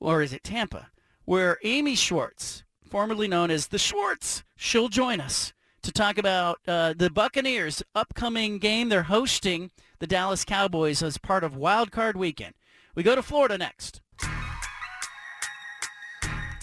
[0.00, 0.88] or is it Tampa,
[1.26, 5.52] where Amy Schwartz, formerly known as the Schwartz, she'll join us
[5.82, 8.88] to talk about uh, the Buccaneers' upcoming game.
[8.88, 9.70] They're hosting
[10.00, 12.54] the Dallas Cowboys as part of Wild Card Weekend.
[12.96, 14.00] We go to Florida next.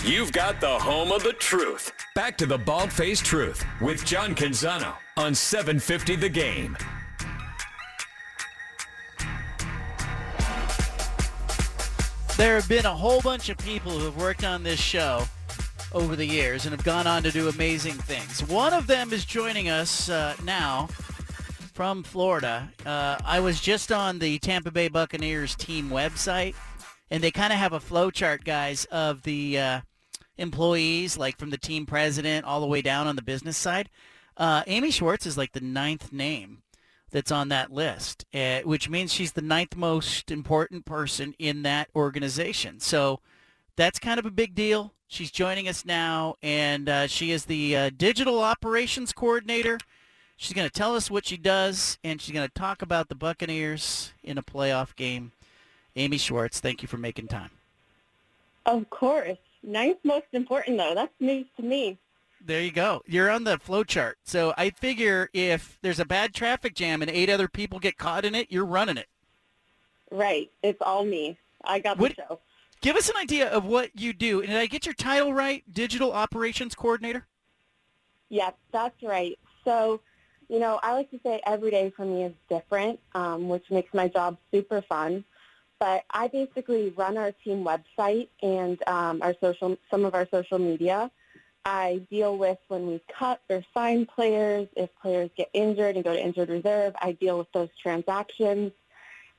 [0.06, 1.92] You've got the home of the truth.
[2.14, 6.78] Back to the bald faced truth with John Canzano on 750 The Game.
[12.38, 15.24] There have been a whole bunch of people who have worked on this show
[15.92, 18.44] over the years and have gone on to do amazing things.
[18.48, 20.88] One of them is joining us uh, now
[21.74, 22.72] from Florida.
[22.86, 26.54] Uh, I was just on the Tampa Bay Buccaneers team website,
[27.10, 29.82] and they kind of have a flow chart, guys, of the uh,
[30.38, 33.90] employees, like from the team president all the way down on the business side.
[34.36, 36.62] Uh, Amy Schwartz is like the ninth name
[37.12, 41.90] that's on that list, uh, which means she's the ninth most important person in that
[41.96, 42.80] organization.
[42.80, 43.22] So
[43.76, 44.94] that's kind of a big deal.
[45.08, 49.80] She's joining us now, and uh, she is the uh, digital operations coordinator.
[50.36, 53.16] She's going to tell us what she does, and she's going to talk about the
[53.16, 55.32] Buccaneers in a playoff game.
[55.98, 57.50] Amy Schwartz, thank you for making time.
[58.66, 59.38] Of course.
[59.64, 60.94] Ninth most important, though.
[60.94, 61.98] That's news to me.
[62.46, 63.02] There you go.
[63.08, 64.18] You're on the flow chart.
[64.24, 68.24] So I figure if there's a bad traffic jam and eight other people get caught
[68.24, 69.08] in it, you're running it.
[70.12, 70.50] Right.
[70.64, 71.38] It's all me.
[71.64, 72.40] I got What- the show.
[72.80, 74.42] Give us an idea of what you do.
[74.42, 75.64] Did I get your title right?
[75.74, 77.26] Digital Operations Coordinator?
[78.30, 79.38] Yes, that's right.
[79.66, 80.00] So,
[80.48, 83.92] you know, I like to say every day for me is different, um, which makes
[83.96, 85.26] my job super fun.
[85.80, 90.58] But I basically run our team website and um, our social, some of our social
[90.58, 91.12] media.
[91.66, 96.14] I deal with when we cut or sign players, if players get injured and go
[96.14, 96.96] to injured reserve.
[97.02, 98.72] I deal with those transactions,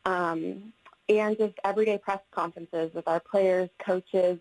[0.05, 0.75] um,
[1.09, 4.39] and just everyday press conferences with our players, coaches.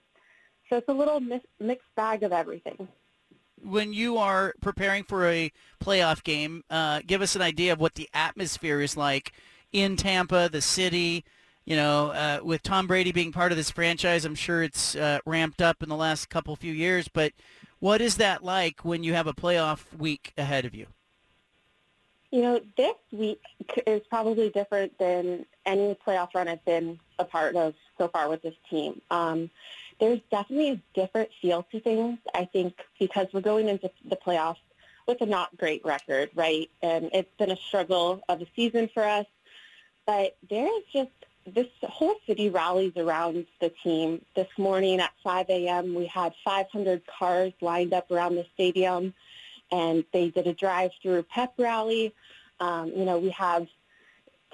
[0.70, 2.90] So it's a little mi- mixed bag of everything.
[3.64, 5.52] When you are preparing for a
[5.82, 9.32] playoff game, uh, give us an idea of what the atmosphere is like
[9.72, 11.24] in Tampa, the city.
[11.68, 15.20] You know, uh, with Tom Brady being part of this franchise, I'm sure it's uh,
[15.26, 17.10] ramped up in the last couple few years.
[17.10, 17.34] But
[17.80, 20.88] what is that like when you have a playoff week ahead of you?
[22.32, 23.42] You know, this week
[23.86, 28.42] is probably different than any playoff run I've been a part of so far with
[28.44, 29.02] this team.
[29.12, 29.50] Um,
[30.00, 32.18] there's definitely a different feel to things.
[32.34, 34.56] I think because we're going into the playoffs
[35.06, 36.70] with a not great record, right?
[36.82, 39.26] And it's been a struggle of a season for us.
[40.06, 41.12] But there is just
[41.54, 44.22] this whole city rallies around the team.
[44.36, 49.14] This morning at 5 a.m., we had 500 cars lined up around the stadium,
[49.72, 52.14] and they did a drive-through pep rally.
[52.60, 53.68] Um, you know, we have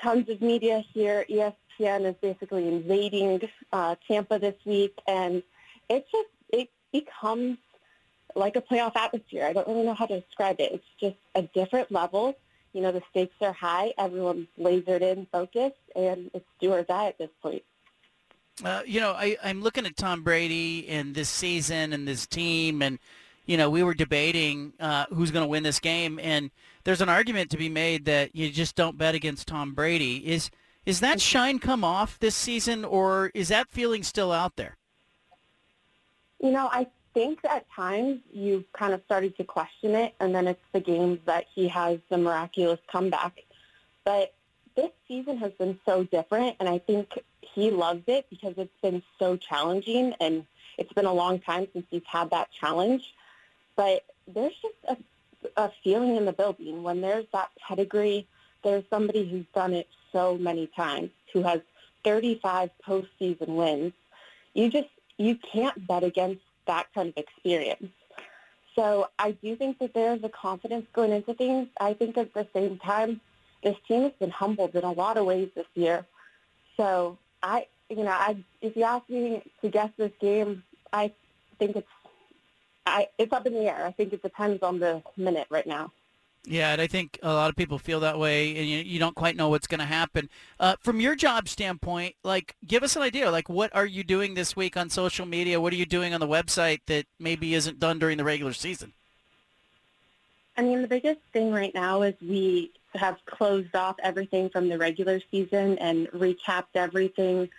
[0.01, 1.25] tons of media here.
[1.29, 5.41] ESPN is basically invading uh, Tampa this week, and
[5.89, 7.57] it just it becomes
[8.35, 9.45] like a playoff atmosphere.
[9.45, 10.73] I don't really know how to describe it.
[10.73, 12.35] It's just a different level.
[12.73, 13.93] You know, the stakes are high.
[13.97, 17.63] Everyone's lasered in, focused, and it's do or die at this point.
[18.63, 22.81] Uh, you know, I, I'm looking at Tom Brady and this season and this team,
[22.81, 22.99] and
[23.45, 26.51] you know, we were debating uh, who's going to win this game, and
[26.83, 30.27] there's an argument to be made that you just don't bet against Tom Brady.
[30.27, 30.49] Is
[30.85, 34.77] is that shine come off this season, or is that feeling still out there?
[36.41, 40.47] You know, I think at times you kind of started to question it, and then
[40.47, 43.43] it's the games that he has the miraculous comeback.
[44.03, 44.33] But
[44.75, 49.03] this season has been so different, and I think he loves it because it's been
[49.19, 50.45] so challenging, and
[50.77, 53.13] it's been a long time since he's had that challenge.
[53.75, 54.97] But there's just a,
[55.61, 58.27] a feeling in the building when there's that pedigree.
[58.63, 61.61] There's somebody who's done it so many times, who has
[62.03, 63.93] 35 postseason wins.
[64.53, 67.91] You just you can't bet against that kind of experience.
[68.75, 71.67] So I do think that there's a confidence going into things.
[71.79, 73.21] I think at the same time,
[73.63, 76.05] this team has been humbled in a lot of ways this year.
[76.75, 81.11] So I, you know, I if you ask me to guess this game, I
[81.59, 81.87] think it's
[82.85, 83.85] I it's up in the air.
[83.85, 85.91] I think it depends on the minute right now.
[86.45, 89.15] Yeah, and I think a lot of people feel that way, and you, you don't
[89.15, 90.29] quite know what's going to happen.
[90.59, 93.31] Uh, from your job standpoint, like, give us an idea.
[93.31, 95.61] Like, what are you doing this week on social media?
[95.61, 98.91] What are you doing on the website that maybe isn't done during the regular season?
[100.57, 104.77] I mean, the biggest thing right now is we have closed off everything from the
[104.77, 107.49] regular season and recapped everything.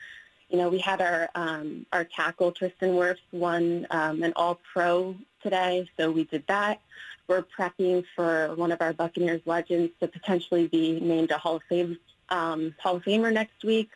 [0.51, 5.17] You know, we had our um, our tackle Tristan Wirfs won um, an All Pro
[5.43, 6.81] today, so we did that.
[7.27, 11.63] We're prepping for one of our Buccaneers legends to potentially be named a Hall of
[11.69, 11.99] Fame
[12.29, 13.91] um, Hall of Famer next week.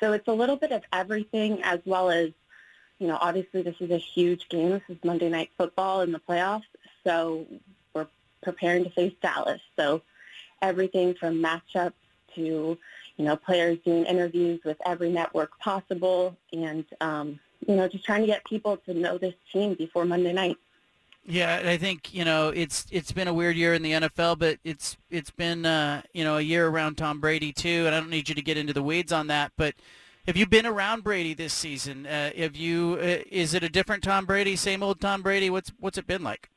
[0.00, 2.30] So it's a little bit of everything, as well as,
[2.98, 4.70] you know, obviously this is a huge game.
[4.70, 6.64] This is Monday Night Football in the playoffs,
[7.04, 7.46] so
[7.94, 8.08] we're
[8.42, 9.60] preparing to face Dallas.
[9.76, 10.02] So
[10.60, 11.92] everything from matchups
[12.34, 12.78] to,
[13.16, 18.22] you know, players doing interviews with every network possible, and um, you know, just trying
[18.22, 20.56] to get people to know this team before Monday night.
[21.24, 24.58] Yeah, I think you know it's it's been a weird year in the NFL, but
[24.64, 28.10] it's it's been uh, you know a year around Tom Brady too, and I don't
[28.10, 29.52] need you to get into the weeds on that.
[29.56, 29.74] But
[30.26, 32.06] have you been around Brady this season?
[32.06, 32.98] Uh, have you?
[33.00, 35.48] Uh, is it a different Tom Brady, same old Tom Brady?
[35.48, 36.48] What's what's it been like?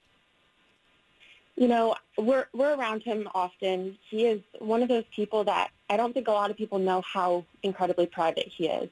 [1.55, 3.97] You know, we're we're around him often.
[4.09, 7.01] He is one of those people that I don't think a lot of people know
[7.01, 8.89] how incredibly private he is.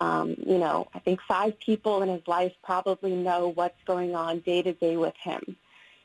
[0.00, 4.40] Um, you know, I think five people in his life probably know what's going on
[4.40, 5.56] day to day with him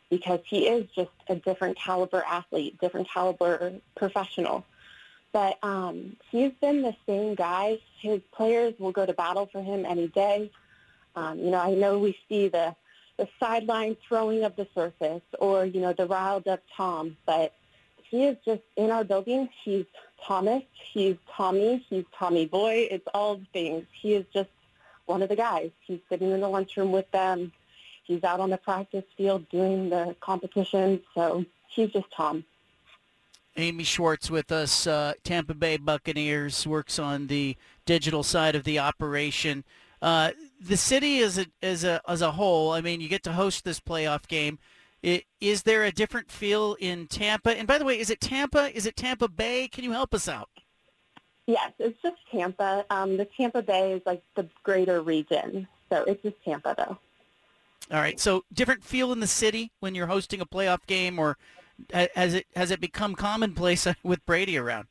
[0.09, 4.65] because he is just a different caliber athlete, different caliber professional.
[5.31, 7.79] But um, he's been the same guy.
[7.99, 10.51] His players will go to battle for him any day.
[11.15, 12.75] Um, you know, I know we see the
[13.17, 17.53] the sideline throwing of the surface or, you know, the riled up Tom, but
[18.15, 19.49] he is just in our building.
[19.63, 19.85] He's
[20.23, 20.63] Thomas.
[20.71, 21.85] He's Tommy.
[21.89, 22.87] He's Tommy Boy.
[22.89, 23.85] It's all the things.
[23.91, 24.49] He is just
[25.05, 25.71] one of the guys.
[25.81, 27.51] He's sitting in the lunchroom with them.
[28.03, 31.01] He's out on the practice field doing the competition.
[31.13, 32.45] So he's just Tom.
[33.57, 38.79] Amy Schwartz with us, uh, Tampa Bay Buccaneers, works on the digital side of the
[38.79, 39.65] operation.
[40.01, 40.31] Uh,
[40.61, 43.65] the city as a, as a as a whole, I mean, you get to host
[43.65, 44.59] this playoff game.
[45.05, 47.55] It, is there a different feel in Tampa?
[47.55, 48.75] And by the way, is it Tampa?
[48.75, 49.67] Is it Tampa Bay?
[49.67, 50.49] Can you help us out?
[51.45, 52.83] Yes, it's just Tampa.
[52.89, 56.97] Um, the Tampa Bay is like the greater region, so it's just Tampa though.
[57.95, 58.19] All right.
[58.19, 61.37] So different feel in the city when you're hosting a playoff game, or
[61.93, 64.87] has it has it become commonplace with Brady around?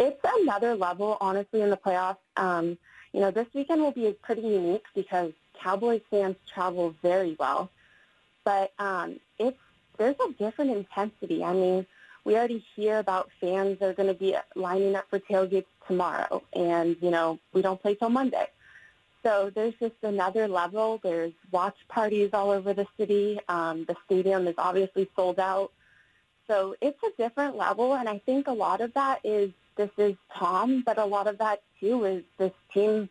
[0.00, 2.16] It's another level, honestly, in the playoffs.
[2.38, 2.78] Um,
[3.12, 5.32] you know, this weekend will be pretty unique because
[5.62, 7.68] Cowboys fans travel very well
[8.44, 9.58] but um, it's
[9.98, 11.44] there's a different intensity.
[11.44, 11.86] I mean,
[12.24, 16.42] we already hear about fans that are going to be lining up for tailgates tomorrow,
[16.52, 18.46] and you know we don't play till Monday.
[19.22, 20.98] So there's just another level.
[21.02, 23.38] There's watch parties all over the city.
[23.48, 25.70] Um, the stadium is obviously sold out.
[26.48, 30.16] So it's a different level, and I think a lot of that is this is
[30.34, 33.08] Tom, but a lot of that too is this team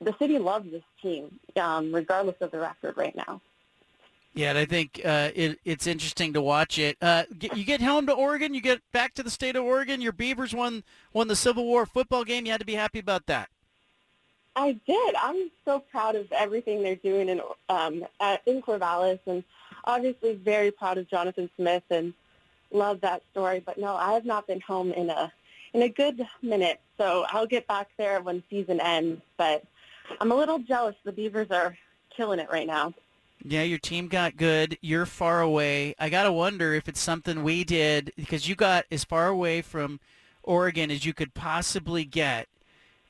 [0.00, 3.40] the city loves this team, um, regardless of the record right now.
[4.38, 6.96] Yeah, and I think uh, it, it's interesting to watch it.
[7.02, 7.24] Uh,
[7.56, 10.00] you get home to Oregon, you get back to the state of Oregon.
[10.00, 12.46] Your Beavers won won the Civil War football game.
[12.46, 13.48] You had to be happy about that.
[14.54, 15.14] I did.
[15.20, 19.42] I'm so proud of everything they're doing in um, at, in Corvallis, and
[19.82, 22.14] obviously very proud of Jonathan Smith and
[22.70, 23.58] love that story.
[23.58, 25.32] But no, I have not been home in a
[25.74, 29.20] in a good minute, so I'll get back there when season ends.
[29.36, 29.64] But
[30.20, 30.94] I'm a little jealous.
[31.02, 31.76] The Beavers are
[32.16, 32.94] killing it right now.
[33.44, 34.78] Yeah, your team got good.
[34.80, 35.94] You're far away.
[35.98, 39.62] I got to wonder if it's something we did because you got as far away
[39.62, 40.00] from
[40.42, 42.48] Oregon as you could possibly get.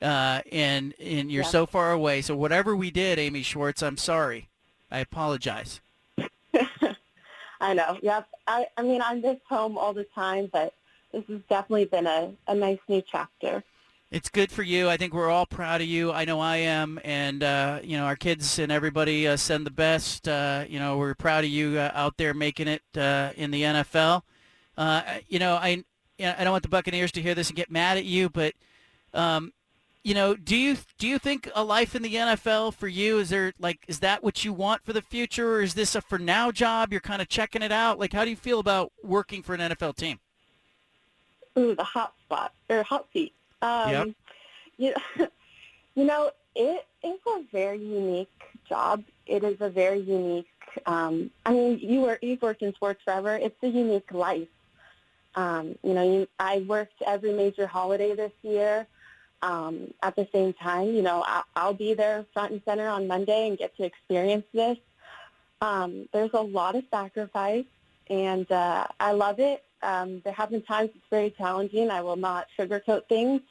[0.01, 1.49] Uh, and and you're Yeah.
[1.49, 2.21] so far away.
[2.21, 4.47] So whatever we did, Amy Schwartz, I'm sorry.
[4.89, 5.81] I apologize.
[7.61, 7.97] I know.
[8.01, 8.27] Yep.
[8.47, 10.73] I, I mean, I miss home all the time, but
[11.11, 13.61] this has definitely been a, a nice new chapter.
[14.11, 14.89] It's good for you.
[14.89, 16.11] I think we're all proud of you.
[16.11, 19.71] I know I am, and uh, you know our kids and everybody uh, send the
[19.71, 20.27] best.
[20.27, 23.61] Uh, you know we're proud of you uh, out there making it uh, in the
[23.61, 24.23] NFL.
[24.75, 25.83] Uh, you know I
[26.17, 28.29] you know, I don't want the Buccaneers to hear this and get mad at you,
[28.29, 28.55] but
[29.13, 29.53] um,
[30.03, 33.29] you know do you do you think a life in the NFL for you is
[33.29, 36.17] there like is that what you want for the future, or is this a for
[36.17, 36.91] now job?
[36.91, 37.99] You're kind of checking it out.
[37.99, 40.19] Like how do you feel about working for an NFL team?
[41.59, 43.33] Ooh, the hot spot or hot seat.
[43.61, 44.07] Um, Yep.
[44.77, 44.93] You,
[45.95, 48.29] you know, it is a very unique
[48.67, 49.03] job.
[49.25, 50.47] It is a very unique.
[50.85, 53.35] Um, I mean, you were you've worked in sports forever.
[53.35, 54.47] It's a unique life.
[55.35, 58.87] Um, you know, you, I worked every major holiday this year.
[59.41, 63.07] Um, at the same time, you know, I, I'll be there front and center on
[63.07, 64.77] Monday and get to experience this.
[65.61, 67.65] Um, there's a lot of sacrifice,
[68.09, 69.63] and uh, I love it.
[69.81, 71.89] Um, there have been times it's very challenging.
[71.89, 73.41] I will not sugarcoat things,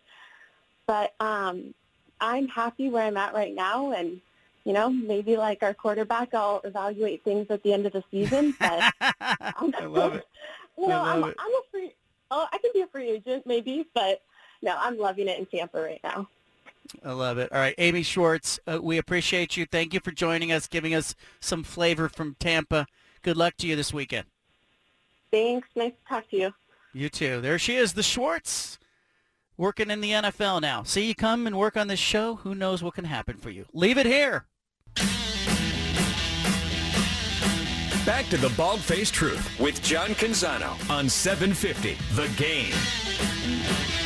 [0.87, 1.75] but um,
[2.21, 4.21] I'm happy where I'm at right now, and
[4.65, 8.55] you know, maybe like our quarterback, I'll evaluate things at the end of the season.
[8.61, 10.27] But I love it.
[10.79, 11.37] you know, I'm, it.
[11.39, 11.95] I'm a free.
[12.31, 14.21] Oh, I can be a free agent maybe, but
[14.61, 16.29] no, I'm loving it in Tampa right now.
[17.05, 17.53] I love it.
[17.53, 19.67] All right, Amy Schwartz, uh, we appreciate you.
[19.67, 22.87] Thank you for joining us, giving us some flavor from Tampa.
[23.23, 24.27] Good luck to you this weekend.
[25.31, 25.69] Thanks.
[25.77, 26.55] Nice to talk to you.
[26.93, 27.41] You too.
[27.41, 28.79] There she is, the Schwartz,
[29.57, 30.83] working in the NFL now.
[30.83, 33.67] See, you come and work on this show, who knows what can happen for you.
[33.73, 34.47] Leave it here.
[38.07, 43.98] Back to the Bald Faced Truth with John Canzano on 750 The Game.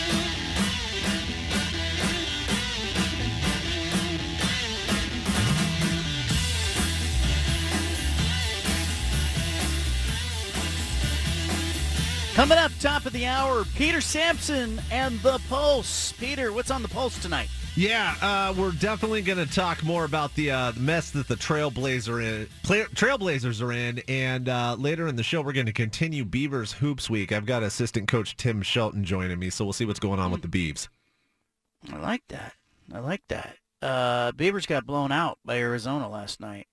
[12.35, 16.13] Coming up, top of the hour, Peter Sampson and the Pulse.
[16.13, 17.49] Peter, what's on the Pulse tonight?
[17.77, 22.23] Yeah, uh, we're definitely going to talk more about the uh, mess that the Trailblazer
[22.25, 26.25] in, play, Trailblazers are in, and uh, later in the show we're going to continue
[26.25, 27.33] Beavers Hoops Week.
[27.33, 30.41] I've got assistant coach Tim Shelton joining me, so we'll see what's going on with
[30.43, 30.89] the Beavs.
[31.93, 32.55] I like that.
[32.95, 33.57] I like that.
[33.83, 36.67] Uh, Beavers got blown out by Arizona last night,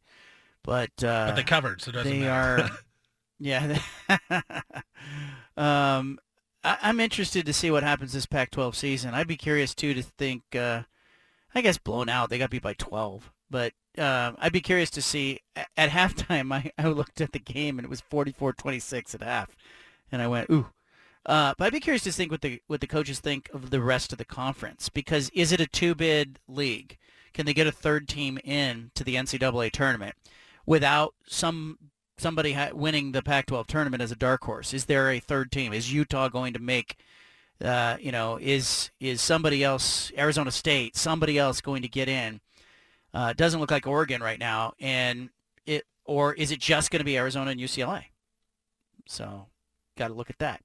[0.63, 2.63] but uh, But they covered, so it doesn't they matter.
[2.63, 2.69] are.
[3.41, 3.79] Yeah.
[5.59, 6.19] um,
[6.63, 9.13] I, I'm interested to see what happens this Pac-12 season.
[9.13, 10.55] I'd be curious too to think.
[10.55, 10.83] Uh,
[11.53, 12.29] I guess blown out.
[12.29, 16.53] They got beat by 12, but um, I'd be curious to see at, at halftime.
[16.53, 19.55] I, I looked at the game and it was 44-26 at half,
[20.11, 20.67] and I went ooh.
[21.25, 23.81] Uh, but I'd be curious to think what the what the coaches think of the
[23.81, 26.97] rest of the conference because is it a two bid league?
[27.33, 30.15] Can they get a third team in to the NCAA tournament
[30.65, 31.77] without some
[32.19, 34.73] somebody ha- winning the Pac-12 tournament as a dark horse?
[34.73, 35.73] Is there a third team?
[35.73, 36.97] Is Utah going to make?
[37.63, 42.39] Uh, you know, is is somebody else, Arizona State, somebody else going to get in?
[43.13, 45.29] Uh, doesn't look like Oregon right now, and
[45.65, 48.05] it or is it just going to be Arizona and UCLA?
[49.07, 49.47] So,
[49.97, 50.61] got to look at that.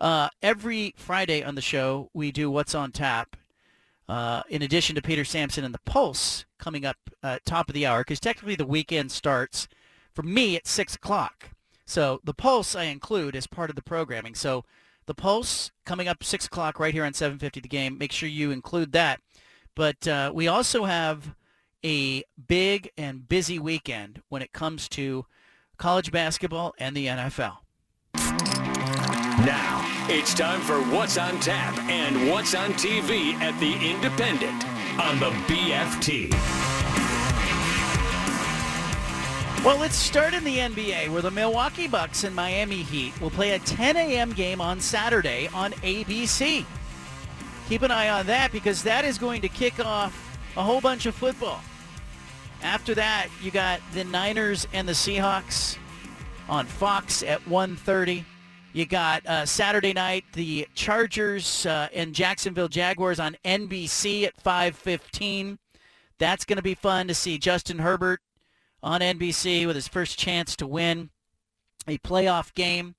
[0.00, 3.36] Uh, every Friday on the show, we do What's on Tap.
[4.08, 7.86] Uh, in addition to Peter Sampson and the Pulse coming up uh, top of the
[7.86, 9.66] hour, because technically the weekend starts
[10.16, 11.50] for me at 6 o'clock.
[11.84, 14.34] So the Pulse I include as part of the programming.
[14.34, 14.64] So
[15.04, 17.98] the Pulse coming up 6 o'clock right here on 750 The Game.
[17.98, 19.20] Make sure you include that.
[19.76, 21.34] But uh, we also have
[21.84, 25.26] a big and busy weekend when it comes to
[25.76, 27.58] college basketball and the NFL.
[29.44, 34.64] Now, it's time for What's on Tap and What's on TV at the Independent
[34.98, 36.75] on the BFT.
[39.66, 43.50] Well, let's start in the NBA where the Milwaukee Bucks and Miami Heat will play
[43.50, 44.32] a 10 a.m.
[44.32, 46.64] game on Saturday on ABC.
[47.68, 51.06] Keep an eye on that because that is going to kick off a whole bunch
[51.06, 51.60] of football.
[52.62, 55.76] After that, you got the Niners and the Seahawks
[56.48, 58.24] on Fox at 1.30.
[58.72, 65.58] You got uh, Saturday night, the Chargers uh, and Jacksonville Jaguars on NBC at 5.15.
[66.18, 68.20] That's going to be fun to see Justin Herbert
[68.82, 71.10] on NBC with his first chance to win
[71.86, 72.94] a playoff game.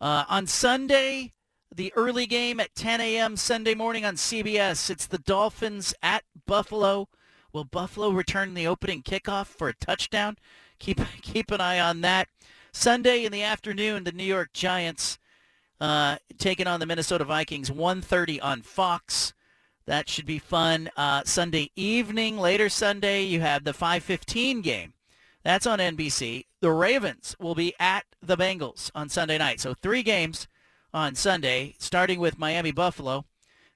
[0.00, 1.32] Uh, on Sunday,
[1.74, 3.36] the early game at 10 a.m.
[3.36, 4.90] Sunday morning on CBS.
[4.90, 7.08] It's the Dolphins at Buffalo.
[7.52, 10.36] Will Buffalo return the opening kickoff for a touchdown?
[10.78, 12.28] Keep keep an eye on that.
[12.72, 15.18] Sunday in the afternoon, the New York Giants
[15.80, 19.32] uh, taking on the Minnesota Vikings, 1.30 on Fox.
[19.86, 20.90] That should be fun.
[20.96, 24.92] Uh, Sunday evening, later Sunday, you have the 5.15 game.
[25.48, 26.44] That's on NBC.
[26.60, 29.60] The Ravens will be at the Bengals on Sunday night.
[29.60, 30.46] So three games
[30.92, 33.24] on Sunday, starting with Miami Buffalo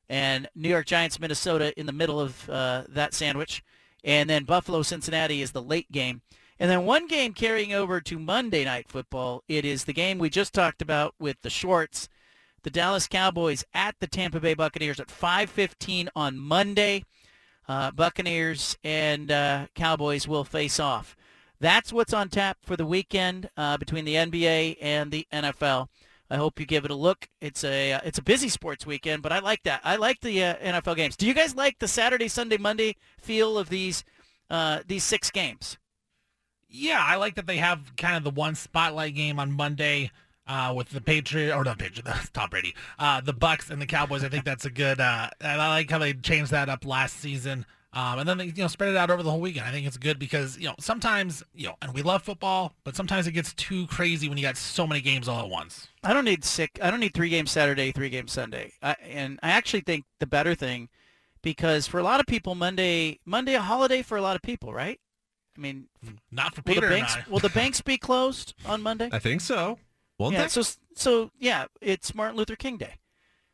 [0.06, 3.62] and New York Giants Minnesota in the middle of uh, that sandwich.
[4.04, 6.20] And then Buffalo Cincinnati is the late game.
[6.58, 9.42] And then one game carrying over to Monday Night Football.
[9.48, 12.10] It is the game we just talked about with the Schwartz.
[12.64, 17.06] The Dallas Cowboys at the Tampa Bay Buccaneers at 5.15 on Monday.
[17.66, 21.16] Uh, Buccaneers and uh, Cowboys will face off.
[21.62, 25.86] That's what's on tap for the weekend uh, between the NBA and the NFL.
[26.28, 27.28] I hope you give it a look.
[27.40, 29.80] It's a uh, it's a busy sports weekend, but I like that.
[29.84, 31.16] I like the uh, NFL games.
[31.16, 34.02] Do you guys like the Saturday, Sunday, Monday feel of these
[34.51, 35.78] uh, these six games?
[36.68, 40.10] Yeah, I like that they have kind of the one spotlight game on Monday
[40.48, 43.86] uh, with the Patriot or not Patriot, that's Tom Brady, uh, the Bucks and the
[43.86, 44.24] Cowboys.
[44.24, 45.01] I think that's a good.
[45.01, 47.66] Uh, I like how they changed that up last season.
[47.94, 49.66] Um, and then they, you know, spread it out over the whole weekend.
[49.66, 52.97] I think it's good because you know sometimes you know, and we love football, but
[52.97, 55.89] sometimes it gets too crazy when you got so many games all at once.
[56.02, 56.81] I don't need six.
[56.81, 58.73] I don't need three games Saturday, three games Sunday.
[58.82, 60.89] I, and I actually think the better thing,
[61.43, 64.73] because for a lot of people, Monday, Monday a holiday for a lot of people,
[64.73, 64.98] right?
[65.55, 65.89] I mean,
[66.31, 67.31] not for will Peter the and banks, I.
[67.31, 69.10] Will the banks be closed on Monday?
[69.12, 69.78] I think so.
[70.19, 70.43] Won't yeah.
[70.43, 70.48] they?
[70.48, 70.62] So
[70.94, 72.94] so yeah, it's Martin Luther King Day.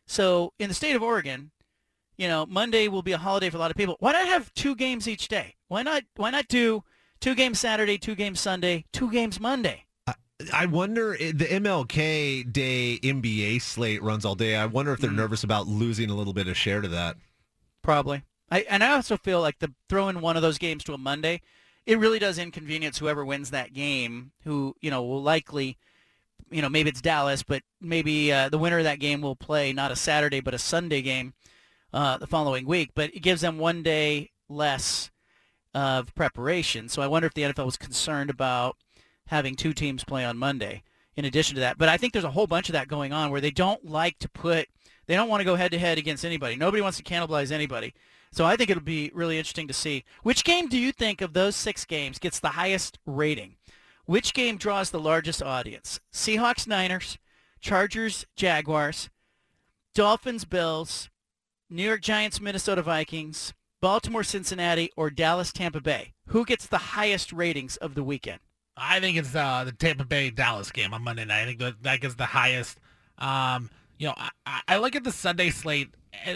[0.06, 1.50] So in the state of Oregon,
[2.18, 3.96] you know, Monday will be a holiday for a lot of people.
[4.00, 5.54] Why not have two games each day?
[5.68, 6.02] Why not?
[6.16, 6.82] Why not do
[7.20, 9.84] two games Saturday, two games Sunday, two games Monday?
[10.52, 14.56] I wonder eh, the MLK Day NBA slate runs all day.
[14.56, 17.16] I wonder if they're nervous about losing a little bit of share to that.
[17.82, 18.22] Probably.
[18.50, 21.40] I and I also feel like the throwing one of those games to a Monday,
[21.86, 24.32] it really does inconvenience whoever wins that game.
[24.44, 25.76] Who you know will likely,
[26.50, 29.72] you know, maybe it's Dallas, but maybe uh, the winner of that game will play
[29.72, 31.34] not a Saturday but a Sunday game
[31.92, 32.90] uh, the following week.
[32.94, 35.10] But it gives them one day less
[35.74, 36.88] of preparation.
[36.88, 38.76] So I wonder if the NFL was concerned about
[39.26, 40.82] having two teams play on Monday
[41.16, 41.78] in addition to that.
[41.78, 44.18] But I think there's a whole bunch of that going on where they don't like
[44.20, 44.68] to put,
[45.06, 46.56] they don't want to go head to head against anybody.
[46.56, 47.94] Nobody wants to cannibalize anybody.
[48.30, 50.04] So I think it'll be really interesting to see.
[50.22, 53.56] Which game do you think of those six games gets the highest rating?
[54.04, 56.00] Which game draws the largest audience?
[56.12, 57.18] Seahawks, Niners,
[57.60, 59.10] Chargers, Jaguars,
[59.94, 61.10] Dolphins, Bills,
[61.70, 66.14] New York Giants, Minnesota Vikings, Baltimore, Cincinnati, or Dallas, Tampa Bay?
[66.28, 68.40] Who gets the highest ratings of the weekend?
[68.76, 71.42] I think it's uh, the Tampa Bay Dallas game on Monday night.
[71.42, 72.78] I think that that gets the highest.
[73.18, 74.14] Um, you know,
[74.46, 75.90] I, I look at the Sunday slate.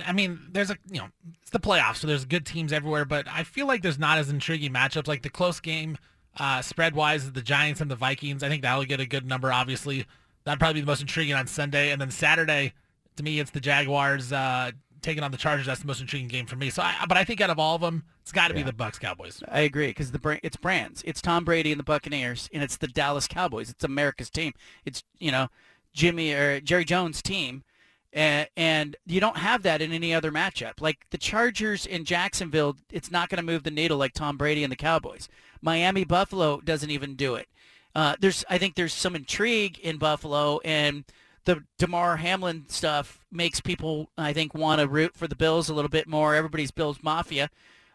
[0.07, 1.09] I mean, there's a you know
[1.41, 3.05] it's the playoffs, so there's good teams everywhere.
[3.05, 5.09] But I feel like there's not as intriguing matchups.
[5.09, 5.97] Like the close game,
[6.39, 8.43] uh, spread wise, the Giants and the Vikings.
[8.43, 9.53] I think that'll get a good number.
[9.53, 10.05] Obviously,
[10.45, 11.91] that'd probably be the most intriguing on Sunday.
[11.91, 12.75] And then Saturday,
[13.17, 14.73] to me, it's the Jaguars uh,
[15.03, 15.67] taking on the Chargers.
[15.67, 16.71] That's the most intriguing game for me.
[16.71, 18.73] So, I, but I think out of all of them, it's got to be the
[18.73, 19.43] Bucks Cowboys.
[19.49, 21.03] I agree because the it's brands.
[21.05, 23.71] It's Tom Brady and the Buccaneers, and it's the Dallas Cowboys.
[23.71, 24.53] It's America's team.
[24.85, 25.49] It's you know
[25.93, 27.65] Jimmy or Jerry Jones' team,
[28.13, 30.81] and, and you don't have that in any other matchup.
[30.81, 34.63] Like the Chargers in Jacksonville, it's not going to move the needle like Tom Brady
[34.63, 35.29] and the Cowboys.
[35.61, 37.49] Miami Buffalo doesn't even do it.
[37.95, 41.05] Uh, there's I think there's some intrigue in Buffalo and
[41.45, 45.75] the Damar Hamlin stuff makes people, I think, want to root for the Bills a
[45.75, 46.35] little bit more.
[46.35, 47.51] Everybody's Bills Mafia.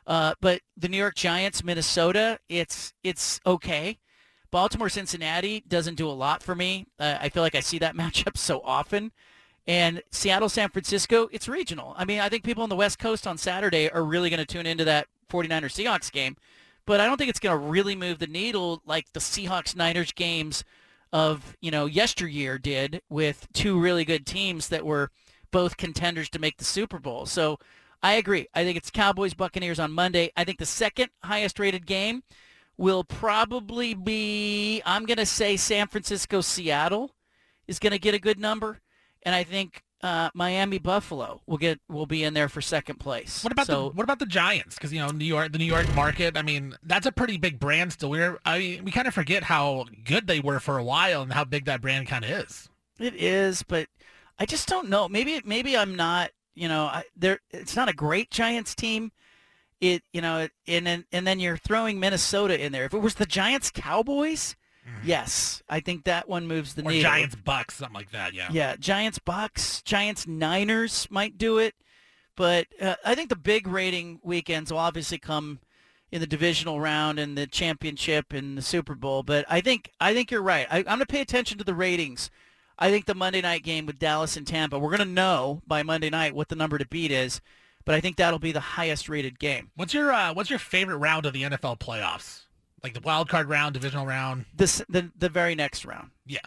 [0.06, 3.98] Uh, but the New York Giants, Minnesota, it's it's okay.
[4.52, 6.88] Baltimore, Cincinnati doesn't do a lot for me.
[6.98, 9.12] Uh, I feel like I see that matchup so often.
[9.68, 11.94] And Seattle, San Francisco, it's regional.
[11.98, 14.46] I mean, I think people on the West Coast on Saturday are really going to
[14.46, 16.38] tune into that 49er Seahawks game.
[16.86, 20.14] But I don't think it's going to really move the needle like the Seahawks Niners
[20.14, 20.64] games
[21.14, 25.10] of, you know, yesteryear did with two really good teams that were
[25.52, 27.26] both contenders to make the Super Bowl.
[27.26, 27.58] So
[28.04, 28.48] I agree.
[28.54, 30.32] I think it's Cowboys Buccaneers on Monday.
[30.36, 32.24] I think the second highest rated game
[32.78, 37.16] will probably be I'm going to say San Francisco Seattle
[37.68, 38.80] is going to get a good number
[39.24, 43.44] and I think uh, Miami Buffalo will get will be in there for second place.
[43.44, 44.76] What about so, the what about the Giants?
[44.76, 46.38] Because you know New York, the New York market.
[46.38, 48.10] I mean, that's a pretty big brand still.
[48.10, 51.34] We're I mean, we kind of forget how good they were for a while and
[51.34, 52.70] how big that brand kind of is.
[53.00, 53.88] It is, but
[54.40, 55.08] I just don't know.
[55.10, 56.32] Maybe maybe I'm not.
[56.54, 57.40] You know, I, there.
[57.52, 59.12] It's not a great Giants team.
[59.80, 62.86] It you know, and then and then you're throwing Minnesota in there.
[62.86, 64.56] If it was the Giants Cowboys,
[65.04, 66.84] yes, I think that one moves the.
[66.84, 67.10] Or needle.
[67.10, 68.34] Giants Bucks, something like that.
[68.34, 68.50] Yeah.
[68.52, 71.76] Yeah, Giants Bucks, Giants Niners might do it,
[72.36, 75.60] but uh, I think the big rating weekends will obviously come
[76.12, 79.24] in the divisional round and the championship and the Super Bowl.
[79.24, 80.68] But I think I think you're right.
[80.70, 82.30] I, I'm going to pay attention to the ratings.
[82.80, 85.82] I think the Monday night game with Dallas and Tampa, we're going to know by
[85.84, 87.42] Monday night what the number to beat is.
[87.86, 89.72] But I think that'll be the highest rated game.
[89.76, 92.44] What's your uh, What's your favorite round of the NFL playoffs?
[92.84, 94.46] Like the wild card round, divisional round.
[94.56, 96.12] This the the very next round.
[96.26, 96.40] Yeah.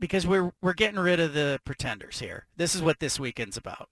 [0.00, 2.46] because we're we're getting rid of the pretenders here.
[2.56, 3.88] This is what this weekend's about.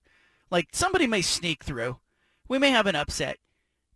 [0.51, 1.99] Like somebody may sneak through.
[2.49, 3.39] We may have an upset.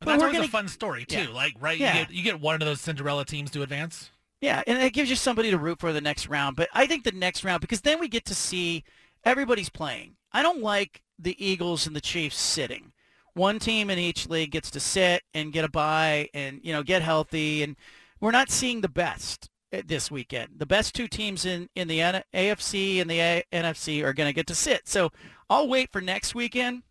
[0.01, 1.23] But that's always gonna- a fun story too.
[1.23, 1.29] Yeah.
[1.29, 1.99] Like right, Yeah.
[1.99, 4.11] you, get, you get one of those Cinderella teams to advance.
[4.41, 6.57] Yeah, and it gives you somebody to root for the next round.
[6.57, 8.85] But I think the next round because then we get to see
[9.25, 10.17] everybody's playing.
[10.33, 12.93] I don't like the Eagles and the Chiefs sitting.
[13.35, 16.83] One team in each league gets to sit and get a bye and you know
[16.83, 17.77] get healthy and
[18.21, 20.51] we're not seeing the best uh, this weekend.
[20.57, 24.33] The best two teams in in the AFC and the A- NFC are going to
[24.33, 24.89] get to sit.
[24.89, 25.11] So
[25.51, 26.85] I'll wait for next weekend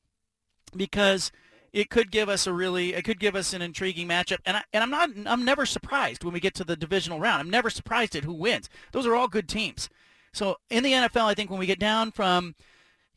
[0.75, 1.31] because
[1.71, 4.63] it could give us a really it could give us an intriguing matchup and I,
[4.73, 7.39] and I'm not I'm never surprised when we get to the divisional round.
[7.39, 8.69] I'm never surprised at who wins.
[8.91, 9.89] Those are all good teams.
[10.33, 12.55] So in the NFL, I think when we get down from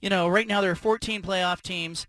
[0.01, 2.07] you know, right now there are 14 playoff teams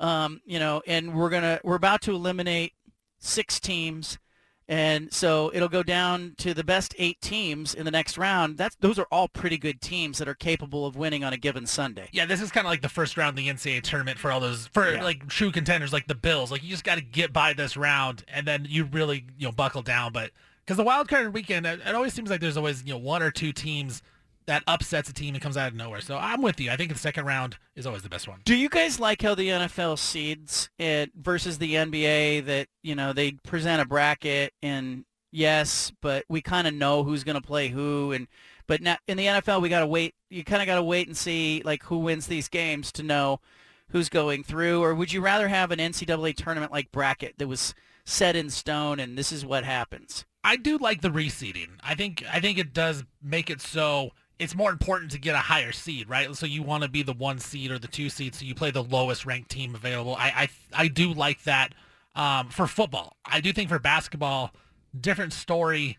[0.00, 2.72] um, you know, and we're going to we're about to eliminate
[3.20, 4.18] six teams
[4.66, 8.56] and so it'll go down to the best 8 teams in the next round.
[8.56, 11.66] That's those are all pretty good teams that are capable of winning on a given
[11.66, 12.08] Sunday.
[12.12, 14.38] Yeah, this is kind of like the first round of the NCAA tournament for all
[14.38, 15.02] those for Yeah.
[15.02, 16.52] like true contenders like the Bills.
[16.52, 19.52] Like you just got to get by this round and then you really you know
[19.52, 20.12] buckle down.
[20.12, 20.30] But
[20.64, 23.24] because the wild card weekend, it, it always seems like there's always you know one
[23.24, 24.02] or two teams
[24.46, 26.00] that upsets a team and comes out of nowhere.
[26.00, 26.70] So I'm with you.
[26.70, 28.40] I think the second round is always the best one.
[28.44, 33.12] Do you guys like how the NFL seeds it versus the NBA that, you know,
[33.12, 37.68] they present a bracket and yes, but we kind of know who's going to play
[37.68, 38.26] who and
[38.66, 41.06] but now in the NFL we got to wait you kind of got to wait
[41.06, 43.40] and see like who wins these games to know
[43.90, 47.74] who's going through or would you rather have an NCAA tournament like bracket that was
[48.04, 50.24] set in stone and this is what happens?
[50.42, 51.70] I do like the reseeding.
[51.82, 54.10] I think I think it does make it so
[54.40, 56.34] it's more important to get a higher seed, right?
[56.34, 58.70] So you want to be the one seed or the two seed, so you play
[58.70, 60.16] the lowest ranked team available.
[60.16, 61.74] I I, I do like that
[62.14, 63.16] um, for football.
[63.24, 64.52] I do think for basketball,
[64.98, 65.98] different story.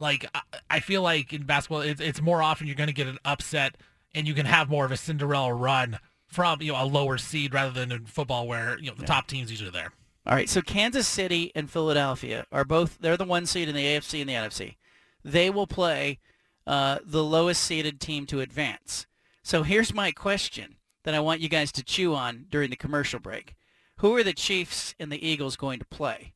[0.00, 0.40] Like I,
[0.70, 3.76] I feel like in basketball, it's, it's more often you're going to get an upset,
[4.14, 7.52] and you can have more of a Cinderella run from you know a lower seed
[7.52, 9.92] rather than in football where you know the top teams usually are there.
[10.26, 13.84] All right, so Kansas City and Philadelphia are both they're the one seed in the
[13.84, 14.76] AFC and the NFC.
[15.22, 16.18] They will play
[16.66, 19.06] uh, the lowest seeded team to advance.
[19.42, 23.20] So here's my question that I want you guys to chew on during the commercial
[23.20, 23.54] break.
[23.98, 26.32] Who are the Chiefs and the Eagles going to play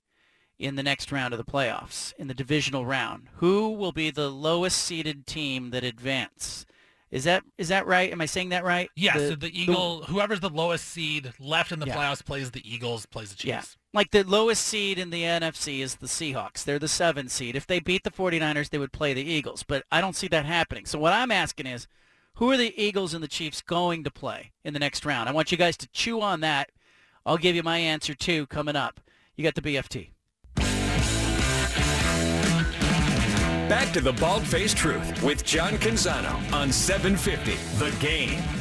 [0.59, 3.29] in the next round of the playoffs, in the divisional round?
[3.37, 6.67] Who will be the lowest seeded team that advance?
[7.11, 8.13] Is that is that right?
[8.13, 8.91] Am I saying that right?
[8.95, 11.97] Yeah, so the Eagle, whoever's the lowest seed left in the Yeah.
[11.97, 13.47] playoffs plays the Eagles, plays the Chiefs.
[13.47, 13.63] Yeah.
[13.95, 16.63] Like the lowest seed in the NFC is the Seahawks.
[16.63, 17.57] They're the seven seed.
[17.57, 19.63] If they beat the 49ers, they would play the Eagles.
[19.63, 20.85] But I don't see that happening.
[20.85, 21.89] So what I'm asking is,
[22.35, 25.29] who are the Eagles and the Chiefs going to play in the next round?
[25.29, 26.71] I want you guys to chew on that.
[27.25, 29.01] I'll give you my answer too coming up.
[29.37, 30.11] You got the BFT.
[33.69, 38.58] Back to the Bald Faced Truth with John Canzano on 750 The Game.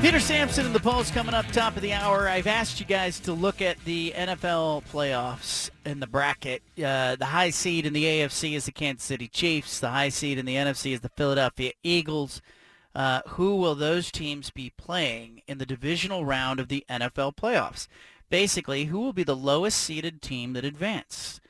[0.00, 2.26] Peter Sampson and the Pulse coming up top of the hour.
[2.26, 6.62] I've asked you guys to look at the NFL playoffs in the bracket.
[6.82, 9.78] Uh, the high seed in the AFC is the Kansas City Chiefs.
[9.78, 12.40] The high seed in the NFC is the Philadelphia Eagles.
[12.94, 17.86] Uh, who will those teams be playing in the divisional round of the NFL playoffs?
[18.30, 21.42] Basically, who will be the lowest seeded team that advance?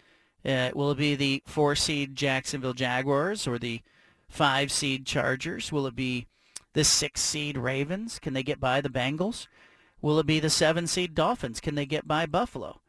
[0.45, 3.81] Uh, will it be the four seed Jacksonville Jaguars or the
[4.29, 5.71] five seed Chargers?
[5.71, 6.27] Will it be
[6.73, 8.19] the six seed Ravens?
[8.19, 9.47] Can they get by the Bengals?
[10.03, 11.61] Will it be the seven seed Dolphins?
[11.61, 12.81] Can they get by Buffalo?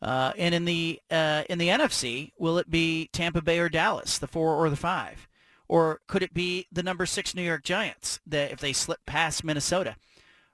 [0.00, 4.18] Uh, and in the uh, in the NFC, will it be Tampa Bay or Dallas,
[4.18, 5.26] the four or the five?
[5.66, 9.44] Or could it be the number six New York Giants that if they slip past
[9.44, 9.96] Minnesota?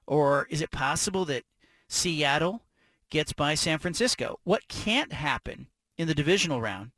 [0.07, 1.45] Or is it possible that
[1.89, 2.63] Seattle
[3.11, 4.39] gets by San Francisco?
[4.45, 5.67] What can't happen
[5.99, 6.93] in the divisional round?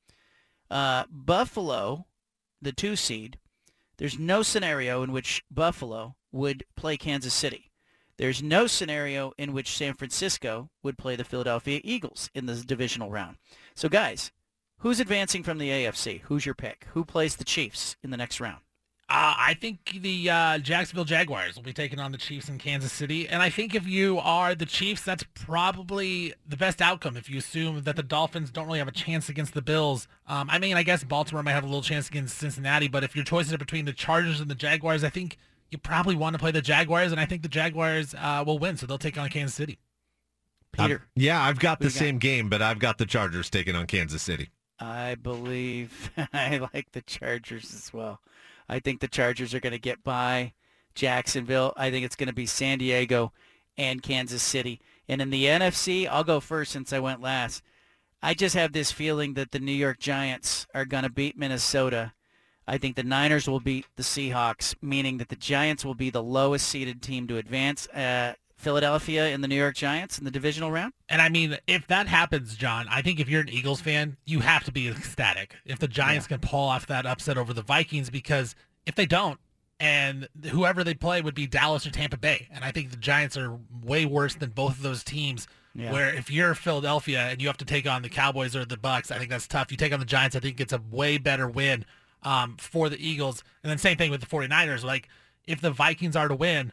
[0.71, 2.07] Uh, Buffalo,
[2.61, 3.39] the two seed,
[3.97, 7.71] there's no scenario in which Buffalo would play Kansas City.
[8.17, 13.11] There's no scenario in which San Francisco would play the Philadelphia Eagles in the divisional
[13.11, 13.37] round.
[13.75, 14.33] So guys,
[14.79, 16.21] who's advancing from the AFC?
[16.23, 16.87] Who's your pick?
[16.93, 18.61] Who plays the Chiefs in the next round?
[19.15, 22.91] Uh, I think the uh, Jacksonville Jaguars will be taking on the Chiefs in Kansas
[22.91, 23.29] City.
[23.29, 27.37] And I think if you are the Chiefs, that's probably the best outcome if you
[27.37, 30.09] assume that the Dolphins don't really have a chance against the Bills.
[30.27, 33.15] Um, I mean, I guess Baltimore might have a little chance against Cincinnati, but if
[33.15, 35.37] your choices are between the Chargers and the Jaguars, I think
[35.71, 38.79] you probably want to play the Jaguars, and I think the Jaguars uh, will win,
[38.79, 39.79] so they'll take on Kansas City.
[40.73, 40.95] Peter.
[40.95, 41.99] I've- yeah, I've got the you got?
[41.99, 44.49] same game, but I've got the Chargers taking on Kansas City.
[44.81, 48.21] I believe I like the Chargers as well.
[48.73, 50.55] I think the Chargers are going to get by
[50.95, 51.75] Jacksonville.
[51.77, 53.31] I think it's going to be San Diego
[53.77, 54.81] and Kansas City.
[55.07, 57.63] And in the NFC, I'll go first since I went last.
[58.23, 62.15] I just have this feeling that the New York Giants are going to beat Minnesota.
[62.67, 66.23] I think the Niners will beat the Seahawks, meaning that the Giants will be the
[66.23, 67.87] lowest seeded team to advance.
[67.89, 68.33] Uh,
[68.63, 70.93] Philadelphia and the New York Giants in the divisional round.
[71.09, 74.41] And I mean, if that happens, John, I think if you're an Eagles fan, you
[74.41, 78.09] have to be ecstatic if the Giants can pull off that upset over the Vikings
[78.09, 78.55] because
[78.87, 79.39] if they don't,
[79.81, 82.47] and whoever they play would be Dallas or Tampa Bay.
[82.53, 85.49] And I think the Giants are way worse than both of those teams.
[85.75, 85.91] Yeah.
[85.91, 89.11] Where if you're Philadelphia and you have to take on the Cowboys or the Bucks,
[89.11, 89.73] I think that's tough.
[89.73, 91.85] You take on the Giants, I think it's a way better win
[92.23, 93.43] um, for the Eagles.
[93.65, 94.85] And then same thing with the 49ers.
[94.85, 95.09] Like
[95.47, 96.73] if the Vikings are to win,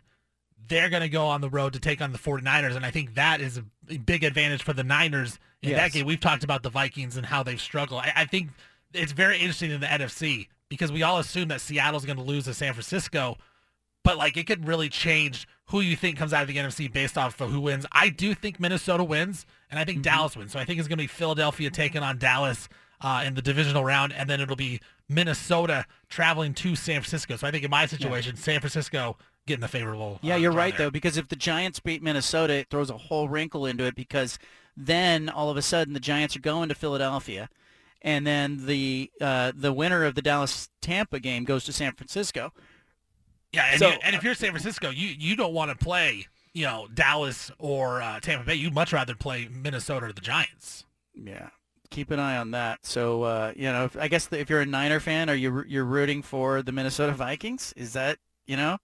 [0.69, 2.75] they're going to go on the road to take on the 49ers.
[2.75, 6.05] And I think that is a big advantage for the Niners in that game.
[6.05, 8.01] We've talked about the Vikings and how they've struggled.
[8.01, 8.49] I, I think
[8.93, 12.45] it's very interesting in the NFC because we all assume that Seattle's going to lose
[12.45, 13.37] to San Francisco,
[14.03, 17.17] but like it could really change who you think comes out of the NFC based
[17.17, 17.85] off of who wins.
[17.91, 20.51] I do think Minnesota wins, and I think Dallas wins.
[20.51, 22.69] So I think it's going to be Philadelphia taking on Dallas
[23.01, 27.35] uh, in the divisional round, and then it'll be Minnesota traveling to San Francisco.
[27.35, 29.17] So I think in my situation, San Francisco
[29.49, 30.19] getting the favorable.
[30.21, 30.87] Yeah, uh, you're right there.
[30.87, 34.39] though, because if the Giants beat Minnesota, it throws a whole wrinkle into it because
[34.77, 37.49] then all of a sudden the Giants are going to Philadelphia,
[38.01, 42.53] and then the uh, the winner of the Dallas Tampa game goes to San Francisco.
[43.51, 46.27] Yeah, and, So- you, and if you're San Francisco, you you don't want to play,
[46.53, 48.55] you know, Dallas or uh, Tampa Bay.
[48.55, 50.85] You'd much rather play Minnesota or the Giants.
[51.15, 51.49] Yeah,
[51.89, 52.85] keep an eye on that.
[52.85, 55.83] So uh, you know, if, I guess if you're a Niner fan, are you you're
[55.83, 57.73] rooting for the Minnesota Vikings?
[57.75, 58.77] Is that you know?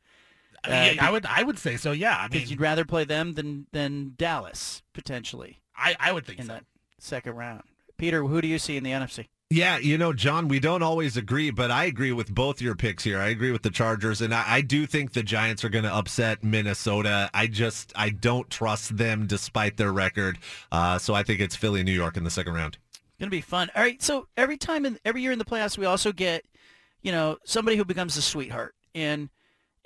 [0.68, 1.92] I, yeah, I would I would say so.
[1.92, 6.40] Yeah, I mean, you'd rather play them than than Dallas potentially I, I would think
[6.40, 6.54] in so.
[6.54, 6.66] that
[7.00, 7.64] second round.
[7.98, 9.28] Peter, who do you see in the NFC?
[9.52, 13.04] Yeah, you know, John, we don't always agree, but I agree with both your picks
[13.04, 13.20] here.
[13.20, 15.94] I agree with the Chargers, and I, I do think the Giants are going to
[15.94, 17.30] upset Minnesota.
[17.32, 20.40] I just I don't trust them despite their record.
[20.72, 22.80] Uh, so I think it's Philly, New York in the second round.
[23.20, 23.70] Gonna be fun.
[23.76, 24.02] All right.
[24.02, 26.44] So every time in every year in the playoffs, we also get,
[27.02, 28.76] you know, somebody who becomes a sweetheart.
[28.94, 29.30] And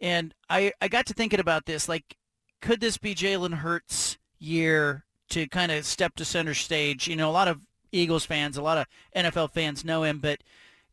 [0.02, 1.90] and I I got to thinking about this.
[1.90, 2.18] Like,
[2.62, 7.08] could this be Jalen Hurts' year to kind of step to center stage?
[7.08, 7.62] You know, a lot of
[7.92, 10.40] Eagles fans, a lot of NFL fans know him, but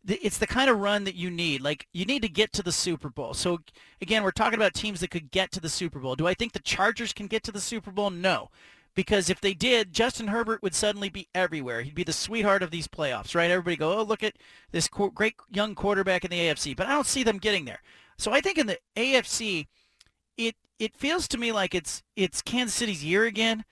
[0.09, 1.61] it's the kind of run that you need.
[1.61, 3.35] Like, you need to get to the Super Bowl.
[3.35, 3.59] So
[4.01, 6.15] again, we're talking about teams that could get to the Super Bowl.
[6.15, 8.11] Do I think the Chargers can get to the Super Bowl?
[8.11, 8.51] No.
[8.95, 11.83] Because if they did, Justin Herbert would suddenly be everywhere.
[11.83, 13.51] He'd be the sweetheart of these playoffs, right?
[13.51, 14.37] Everybody go, oh, look at
[14.71, 16.75] this great young quarterback in the AFC.
[16.75, 17.83] But I don't see them getting there.
[18.19, 19.67] So I think in the AFC,
[20.37, 23.65] it it feels to me like it's it's Kansas City's year again,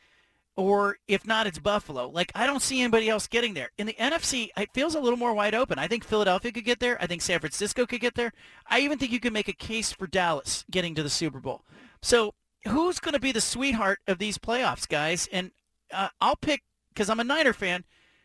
[0.57, 2.09] or if not, it's Buffalo.
[2.09, 3.71] Like I don't see anybody else getting there.
[3.79, 5.79] In the NFC, it feels a little more wide open.
[5.79, 7.01] I think Philadelphia could get there.
[7.01, 8.33] I think San Francisco could get there.
[8.69, 11.63] I even think you could make a case for Dallas getting to the Super Bowl.
[12.03, 12.35] So
[12.69, 15.29] who's going to be the sweetheart of these playoffs, guys?
[15.33, 15.51] And
[15.93, 17.85] uh, I'll pick because I'm a Niner fan.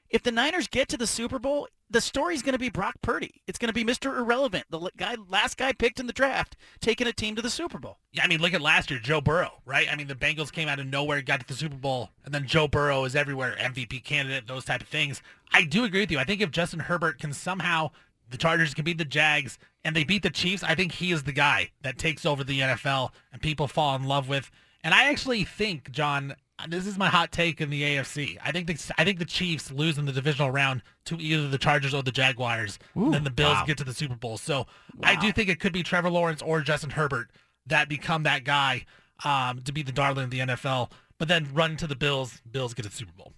[0.09, 3.41] If the Niners get to the Super Bowl, the story's going to be Brock Purdy.
[3.47, 4.15] It's going to be Mr.
[4.17, 7.79] Irrelevant, the guy, last guy picked in the draft, taking a team to the Super
[7.79, 7.97] Bowl.
[8.11, 9.87] Yeah, I mean, look at last year, Joe Burrow, right?
[9.91, 12.45] I mean, the Bengals came out of nowhere, got to the Super Bowl, and then
[12.45, 15.21] Joe Burrow is everywhere, MVP candidate, those type of things.
[15.51, 16.19] I do agree with you.
[16.19, 17.91] I think if Justin Herbert can somehow,
[18.29, 21.23] the Chargers can beat the Jags, and they beat the Chiefs, I think he is
[21.23, 24.51] the guy that takes over the NFL and people fall in love with.
[24.83, 26.35] And I actually think, John,
[26.67, 28.37] this is my hot take in the AFC.
[28.43, 31.57] I think the, I think the Chiefs lose in the divisional round to either the
[31.57, 33.65] Chargers or the Jaguars, and then the Bills wow.
[33.65, 34.37] get to the Super Bowl.
[34.37, 34.67] So
[35.03, 37.29] I do think it could be Trevor Lawrence or Justin Herbert
[37.67, 38.85] that become that guy
[39.23, 42.41] um, to be the darling of the NFL, but then run to the Bills.
[42.49, 43.33] Bills get to the Super Bowl.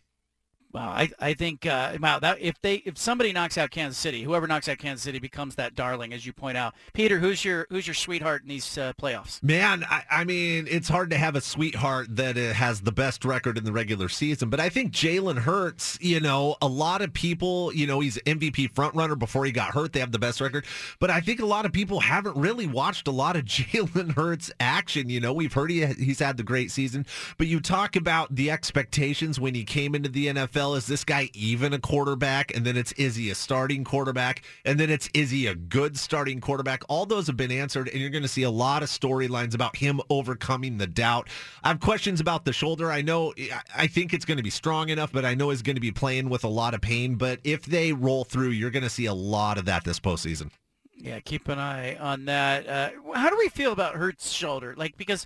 [0.74, 4.24] Wow, I, I think uh, wow that if they if somebody knocks out Kansas City,
[4.24, 6.74] whoever knocks out Kansas City becomes that darling, as you point out.
[6.94, 9.44] Peter, who's your who's your sweetheart in these uh, playoffs?
[9.44, 13.26] Man, I, I mean, it's hard to have a sweetheart that uh, has the best
[13.26, 15.98] record in the regular season, but I think Jalen Hurts.
[16.02, 19.92] You know, a lot of people, you know, he's MVP frontrunner before he got hurt.
[19.92, 20.66] They have the best record,
[21.00, 24.52] but I think a lot of people haven't really watched a lot of Jalen Hurts
[24.62, 25.10] action.
[25.10, 27.06] You know, we've heard he, he's had the great season,
[27.38, 30.61] but you talk about the expectations when he came into the NFL.
[30.62, 32.56] Is this guy even a quarterback?
[32.56, 34.44] And then it's is he a starting quarterback?
[34.64, 36.84] And then it's is he a good starting quarterback?
[36.88, 39.76] All those have been answered, and you're going to see a lot of storylines about
[39.76, 41.28] him overcoming the doubt.
[41.64, 42.92] I have questions about the shoulder.
[42.92, 43.34] I know,
[43.76, 45.92] I think it's going to be strong enough, but I know he's going to be
[45.92, 47.16] playing with a lot of pain.
[47.16, 50.52] But if they roll through, you're going to see a lot of that this postseason.
[50.96, 52.68] Yeah, keep an eye on that.
[52.68, 54.76] Uh, how do we feel about Hurts' shoulder?
[54.78, 55.26] Like, because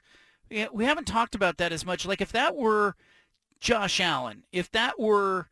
[0.50, 2.06] we haven't talked about that as much.
[2.06, 2.96] Like, if that were
[3.66, 5.48] Josh Allen, if that were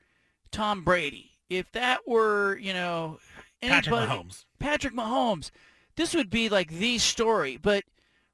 [0.52, 3.18] Tom Brady, if that were, you know,
[3.60, 4.45] anybody, Patrick Mahomes.
[4.60, 5.49] Patrick Mahomes,
[5.95, 7.57] this would be like the story.
[7.57, 7.85] But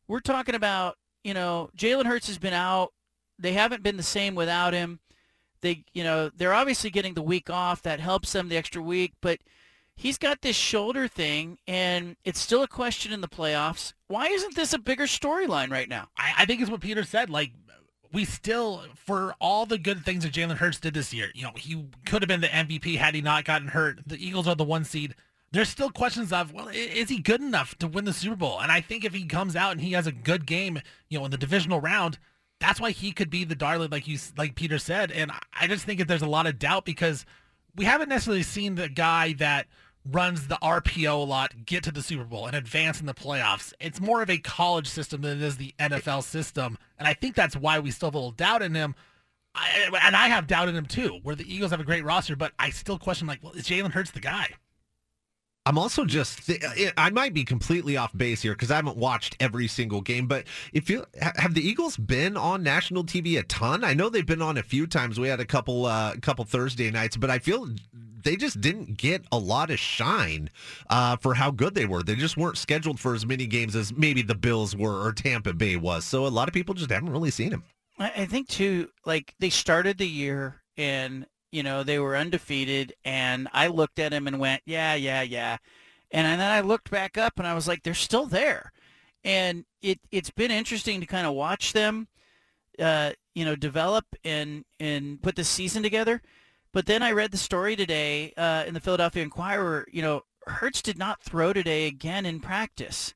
[0.09, 2.91] we're talking about, you know, Jalen Hurts has been out.
[3.39, 4.99] They haven't been the same without him.
[5.61, 7.81] They, you know, they're obviously getting the week off.
[7.83, 9.13] That helps them the extra week.
[9.21, 9.39] But
[9.95, 13.93] he's got this shoulder thing, and it's still a question in the playoffs.
[14.07, 16.09] Why isn't this a bigger storyline right now?
[16.17, 17.29] I, I think it's what Peter said.
[17.29, 17.53] Like,
[18.11, 21.51] we still, for all the good things that Jalen Hurts did this year, you know,
[21.55, 23.99] he could have been the MVP had he not gotten hurt.
[24.05, 25.15] The Eagles are the one seed.
[25.51, 28.59] There's still questions of, well, is he good enough to win the Super Bowl?
[28.59, 30.79] And I think if he comes out and he has a good game,
[31.09, 32.19] you know, in the divisional round,
[32.59, 35.11] that's why he could be the darling, like you, like Peter said.
[35.11, 37.25] And I just think that there's a lot of doubt because
[37.75, 39.67] we haven't necessarily seen the guy that
[40.11, 43.73] runs the RPO a lot get to the Super Bowl and advance in the playoffs.
[43.79, 46.77] It's more of a college system than it is the NFL system.
[46.97, 48.95] And I think that's why we still have a little doubt in him.
[49.55, 52.35] I, and I have doubt in him too, where the Eagles have a great roster,
[52.35, 54.49] but I still question like, well, is Jalen Hurts the guy?
[55.65, 59.35] I'm also just th- I might be completely off base here because I haven't watched
[59.39, 60.25] every single game.
[60.25, 64.25] But if you have the Eagles been on national TV a ton, I know they've
[64.25, 65.19] been on a few times.
[65.19, 67.67] We had a couple uh, couple Thursday nights, but I feel
[68.23, 70.49] they just didn't get a lot of shine
[70.89, 72.03] uh, for how good they were.
[72.03, 75.53] They just weren't scheduled for as many games as maybe the Bills were or Tampa
[75.53, 76.05] Bay was.
[76.05, 77.63] So a lot of people just haven't really seen him.
[77.97, 83.47] I think too, like they started the year and you know, they were undefeated, and
[83.53, 85.57] I looked at him and went, yeah, yeah, yeah.
[86.11, 88.71] And, then I looked back up and I was like, they're still there.
[89.23, 92.07] And it, it's been interesting to kind of watch them,
[92.79, 96.21] uh, you know, develop and, and put the season together.
[96.71, 100.81] But then I read the story today uh, in the Philadelphia Inquirer, you know, Hurts
[100.81, 103.13] did not throw today again in practice.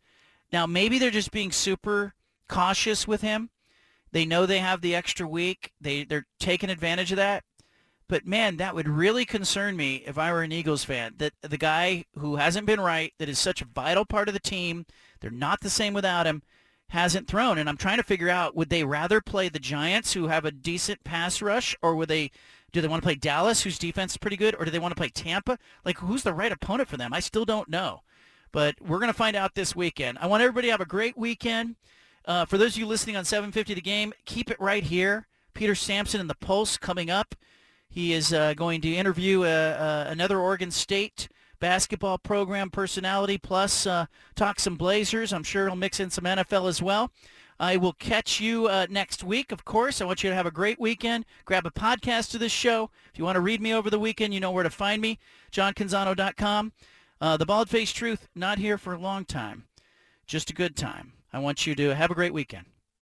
[0.51, 2.13] Now, maybe they're just being super
[2.47, 3.49] cautious with him.
[4.11, 5.71] They know they have the extra week.
[5.81, 7.43] They, they're taking advantage of that.
[8.07, 11.15] But man, that would really concern me if I were an Eagles fan.
[11.17, 14.39] That the guy who hasn't been right, that is such a vital part of the
[14.39, 14.85] team,
[15.19, 16.43] they're not the same without him,
[16.89, 17.57] hasn't thrown.
[17.57, 20.51] And I'm trying to figure out would they rather play the Giants who have a
[20.51, 22.29] decent pass rush or would they
[22.73, 24.91] do they want to play Dallas whose defense is pretty good or do they want
[24.91, 25.57] to play Tampa?
[25.85, 27.13] Like who's the right opponent for them?
[27.13, 28.01] I still don't know.
[28.51, 30.17] But we're going to find out this weekend.
[30.19, 31.75] I want everybody to have a great weekend.
[32.25, 35.27] Uh, for those of you listening on 750 the game, keep it right here.
[35.53, 37.35] Peter Sampson in the Pulse coming up.
[37.89, 41.29] He is uh, going to interview uh, uh, another Oregon State
[41.59, 45.31] basketball program personality, plus uh, talk some Blazers.
[45.31, 47.11] I'm sure he'll mix in some NFL as well.
[47.63, 50.01] I will catch you uh, next week, of course.
[50.01, 51.23] I want you to have a great weekend.
[51.45, 52.89] Grab a podcast of this show.
[53.09, 55.17] If you want to read me over the weekend, you know where to find me,
[55.49, 56.73] johncanzano.com.
[57.21, 59.63] Uh, the Bald Faced Truth, not here for a long time,
[60.27, 61.13] just a good time.
[61.31, 62.65] I want you to have a great weekend.